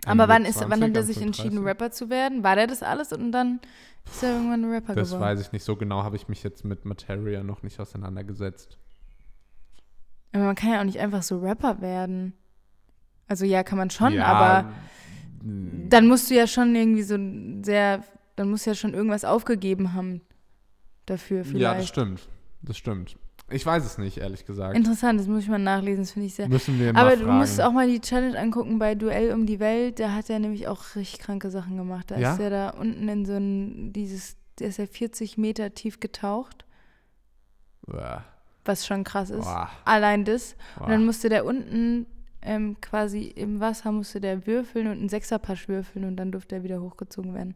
Aber 0.07 0.27
wann, 0.27 0.45
ist, 0.45 0.59
wann 0.59 0.79
20, 0.79 0.83
hat 0.89 0.95
er 0.95 1.03
sich 1.03 1.21
entschieden, 1.21 1.63
30? 1.63 1.65
Rapper 1.65 1.91
zu 1.91 2.09
werden? 2.09 2.43
War 2.43 2.55
der 2.55 2.67
das 2.67 2.83
alles 2.83 3.13
und 3.13 3.31
dann 3.31 3.59
ist 4.05 4.23
er 4.23 4.33
irgendwann 4.33 4.63
ein 4.63 4.71
Rapper 4.71 4.95
Das 4.95 5.09
geworden? 5.09 5.21
weiß 5.23 5.41
ich 5.41 5.51
nicht 5.51 5.63
so 5.63 5.75
genau, 5.75 6.03
habe 6.03 6.15
ich 6.15 6.27
mich 6.27 6.43
jetzt 6.43 6.63
mit 6.65 6.85
Materia 6.85 7.43
noch 7.43 7.63
nicht 7.63 7.79
auseinandergesetzt. 7.79 8.77
Aber 10.33 10.45
man 10.45 10.55
kann 10.55 10.71
ja 10.71 10.79
auch 10.79 10.85
nicht 10.85 10.99
einfach 10.99 11.23
so 11.23 11.39
Rapper 11.39 11.81
werden. 11.81 12.33
Also 13.27 13.45
ja, 13.45 13.63
kann 13.63 13.77
man 13.77 13.89
schon, 13.89 14.13
ja, 14.13 14.25
aber 14.25 14.71
dann 15.41 16.07
musst 16.07 16.29
du 16.29 16.35
ja 16.35 16.47
schon 16.47 16.75
irgendwie 16.75 17.03
so 17.03 17.17
sehr 17.63 18.03
dann 18.37 18.49
muss 18.51 18.65
ja 18.65 18.75
schon 18.75 18.93
irgendwas 18.93 19.25
aufgegeben 19.25 19.93
haben 19.93 20.21
dafür 21.05 21.43
vielleicht. 21.43 21.61
Ja, 21.61 21.73
das 21.73 21.87
stimmt. 21.87 22.29
Das 22.61 22.77
stimmt. 22.77 23.17
Ich 23.49 23.65
weiß 23.65 23.85
es 23.85 23.97
nicht, 23.97 24.17
ehrlich 24.17 24.45
gesagt. 24.45 24.75
Interessant, 24.75 25.19
das 25.19 25.27
muss 25.27 25.43
ich 25.43 25.47
mal 25.49 25.57
nachlesen, 25.57 26.03
das 26.03 26.11
finde 26.11 26.25
ich 26.27 26.35
sehr. 26.35 26.49
Müssen 26.49 26.77
wir 26.79 26.91
mal 26.91 26.99
Aber 26.99 27.11
fragen. 27.11 27.25
du 27.25 27.31
musst 27.31 27.61
auch 27.61 27.71
mal 27.71 27.87
die 27.87 28.01
Challenge 28.01 28.37
angucken 28.37 28.77
bei 28.77 28.93
Duell 28.95 29.31
um 29.31 29.45
die 29.45 29.59
Welt. 29.61 29.99
Da 29.99 30.11
hat 30.13 30.29
er 30.29 30.39
nämlich 30.39 30.67
auch 30.67 30.83
richtig 30.95 31.19
kranke 31.19 31.49
Sachen 31.49 31.77
gemacht. 31.77 32.11
Da 32.11 32.17
Ja? 32.17 32.33
ist 32.33 32.39
er 32.41 32.49
da 32.49 32.69
unten 32.71 33.07
in 33.07 33.25
so 33.25 33.33
ein, 33.37 33.93
dieses, 33.93 34.35
der 34.59 34.67
ist 34.67 34.79
ja 34.79 34.85
40 34.85 35.37
Meter 35.37 35.73
tief 35.73 35.99
getaucht, 36.01 36.65
Uah, 37.87 38.23
was 38.65 38.85
schon 38.85 39.05
krass 39.05 39.29
ist. 39.29 39.45
uah, 39.45 39.69
Allein 39.85 40.25
das. 40.25 40.55
Und 40.77 40.83
uah. 40.87 40.89
dann 40.89 41.05
musste 41.05 41.29
der 41.29 41.45
unten 41.45 42.05
ähm, 42.41 42.75
quasi 42.81 43.23
im 43.27 43.59
Wasser 43.61 43.91
musste 43.93 44.19
der 44.19 44.45
würfeln 44.45 44.87
und 44.87 44.97
einen 44.99 45.09
Sechserpasch 45.09 45.67
würfeln 45.69 46.03
und 46.05 46.17
dann 46.17 46.31
durfte 46.33 46.55
er 46.55 46.63
wieder 46.63 46.81
hochgezogen 46.81 47.33
werden. 47.33 47.55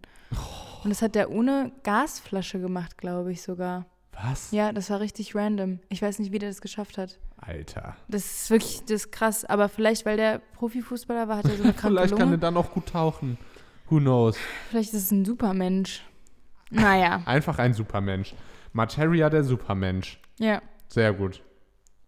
Und 0.83 0.89
das 0.89 1.01
hat 1.01 1.15
der 1.15 1.31
ohne 1.31 1.71
Gasflasche 1.83 2.59
gemacht, 2.61 2.97
glaube 2.97 3.31
ich 3.33 3.41
sogar. 3.41 3.85
Was? 4.13 4.51
Ja, 4.51 4.71
das 4.73 4.89
war 4.89 4.99
richtig 4.99 5.35
random. 5.35 5.79
Ich 5.89 6.01
weiß 6.01 6.19
nicht, 6.19 6.31
wie 6.31 6.39
der 6.39 6.49
das 6.49 6.61
geschafft 6.61 6.97
hat. 6.97 7.17
Alter. 7.37 7.95
Das 8.07 8.25
ist 8.25 8.49
wirklich 8.49 8.81
das 8.81 8.91
ist 8.91 9.11
krass. 9.11 9.45
Aber 9.45 9.69
vielleicht, 9.69 10.05
weil 10.05 10.17
der 10.17 10.39
Profifußballer 10.55 11.27
war, 11.27 11.37
hat 11.37 11.45
er 11.45 11.55
so 11.57 11.63
eine 11.63 11.73
kranke 11.73 11.97
Vielleicht 11.97 12.17
kann 12.17 12.31
er 12.31 12.37
dann 12.37 12.57
auch 12.57 12.71
gut 12.71 12.87
tauchen. 12.87 13.37
Who 13.89 13.97
knows? 13.99 14.37
Vielleicht 14.69 14.93
ist 14.93 15.03
es 15.05 15.11
ein 15.11 15.25
Supermensch. 15.25 16.03
Naja, 16.69 17.21
Einfach 17.25 17.57
ein 17.59 17.73
Supermensch. 17.73 18.33
Materia 18.73 19.29
der 19.29 19.43
Supermensch. 19.43 20.19
ja. 20.39 20.61
Sehr 20.87 21.13
gut. 21.13 21.41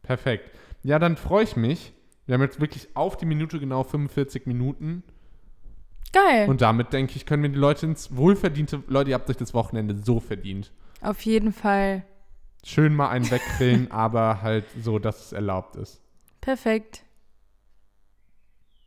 Perfekt. 0.02 0.52
Ja, 0.84 1.00
dann 1.00 1.16
freue 1.16 1.46
ich 1.46 1.56
mich. 1.56 1.94
Wir 2.26 2.34
haben 2.36 2.42
jetzt 2.42 2.60
wirklich 2.60 2.90
auf 2.98 3.16
die 3.16 3.26
Minute 3.26 3.58
genau 3.58 3.84
45 3.86 4.46
Minuten. 4.46 5.04
Geil. 6.12 6.50
Und 6.50 6.60
damit, 6.60 6.92
denke 6.92 7.14
ich, 7.16 7.26
können 7.26 7.44
wir 7.44 7.50
die 7.50 7.56
Leute 7.58 7.86
ins 7.86 8.14
wohlverdiente. 8.16 8.84
Leute, 8.88 9.12
ihr 9.12 9.16
habt 9.16 9.30
euch 9.30 9.38
das 9.38 9.54
Wochenende 9.54 9.96
so 9.96 10.20
verdient. 10.20 10.74
Auf 11.04 11.26
jeden 11.26 11.52
Fall. 11.52 12.06
Schön 12.64 12.96
mal 12.96 13.10
einen 13.10 13.30
wegkrillen, 13.30 13.92
aber 13.92 14.42
halt 14.42 14.66
so, 14.82 15.00
dass 15.00 15.26
es 15.26 15.34
erlaubt 15.34 15.76
ist. 15.76 16.02
Perfekt. 16.40 17.04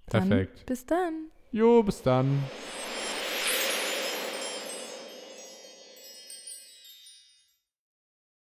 Dann 0.09 0.29
Perfekt. 0.29 0.65
bis 0.65 0.87
dann. 0.87 1.31
Jo, 1.53 1.83
bis 1.83 2.03
dann. 2.03 2.43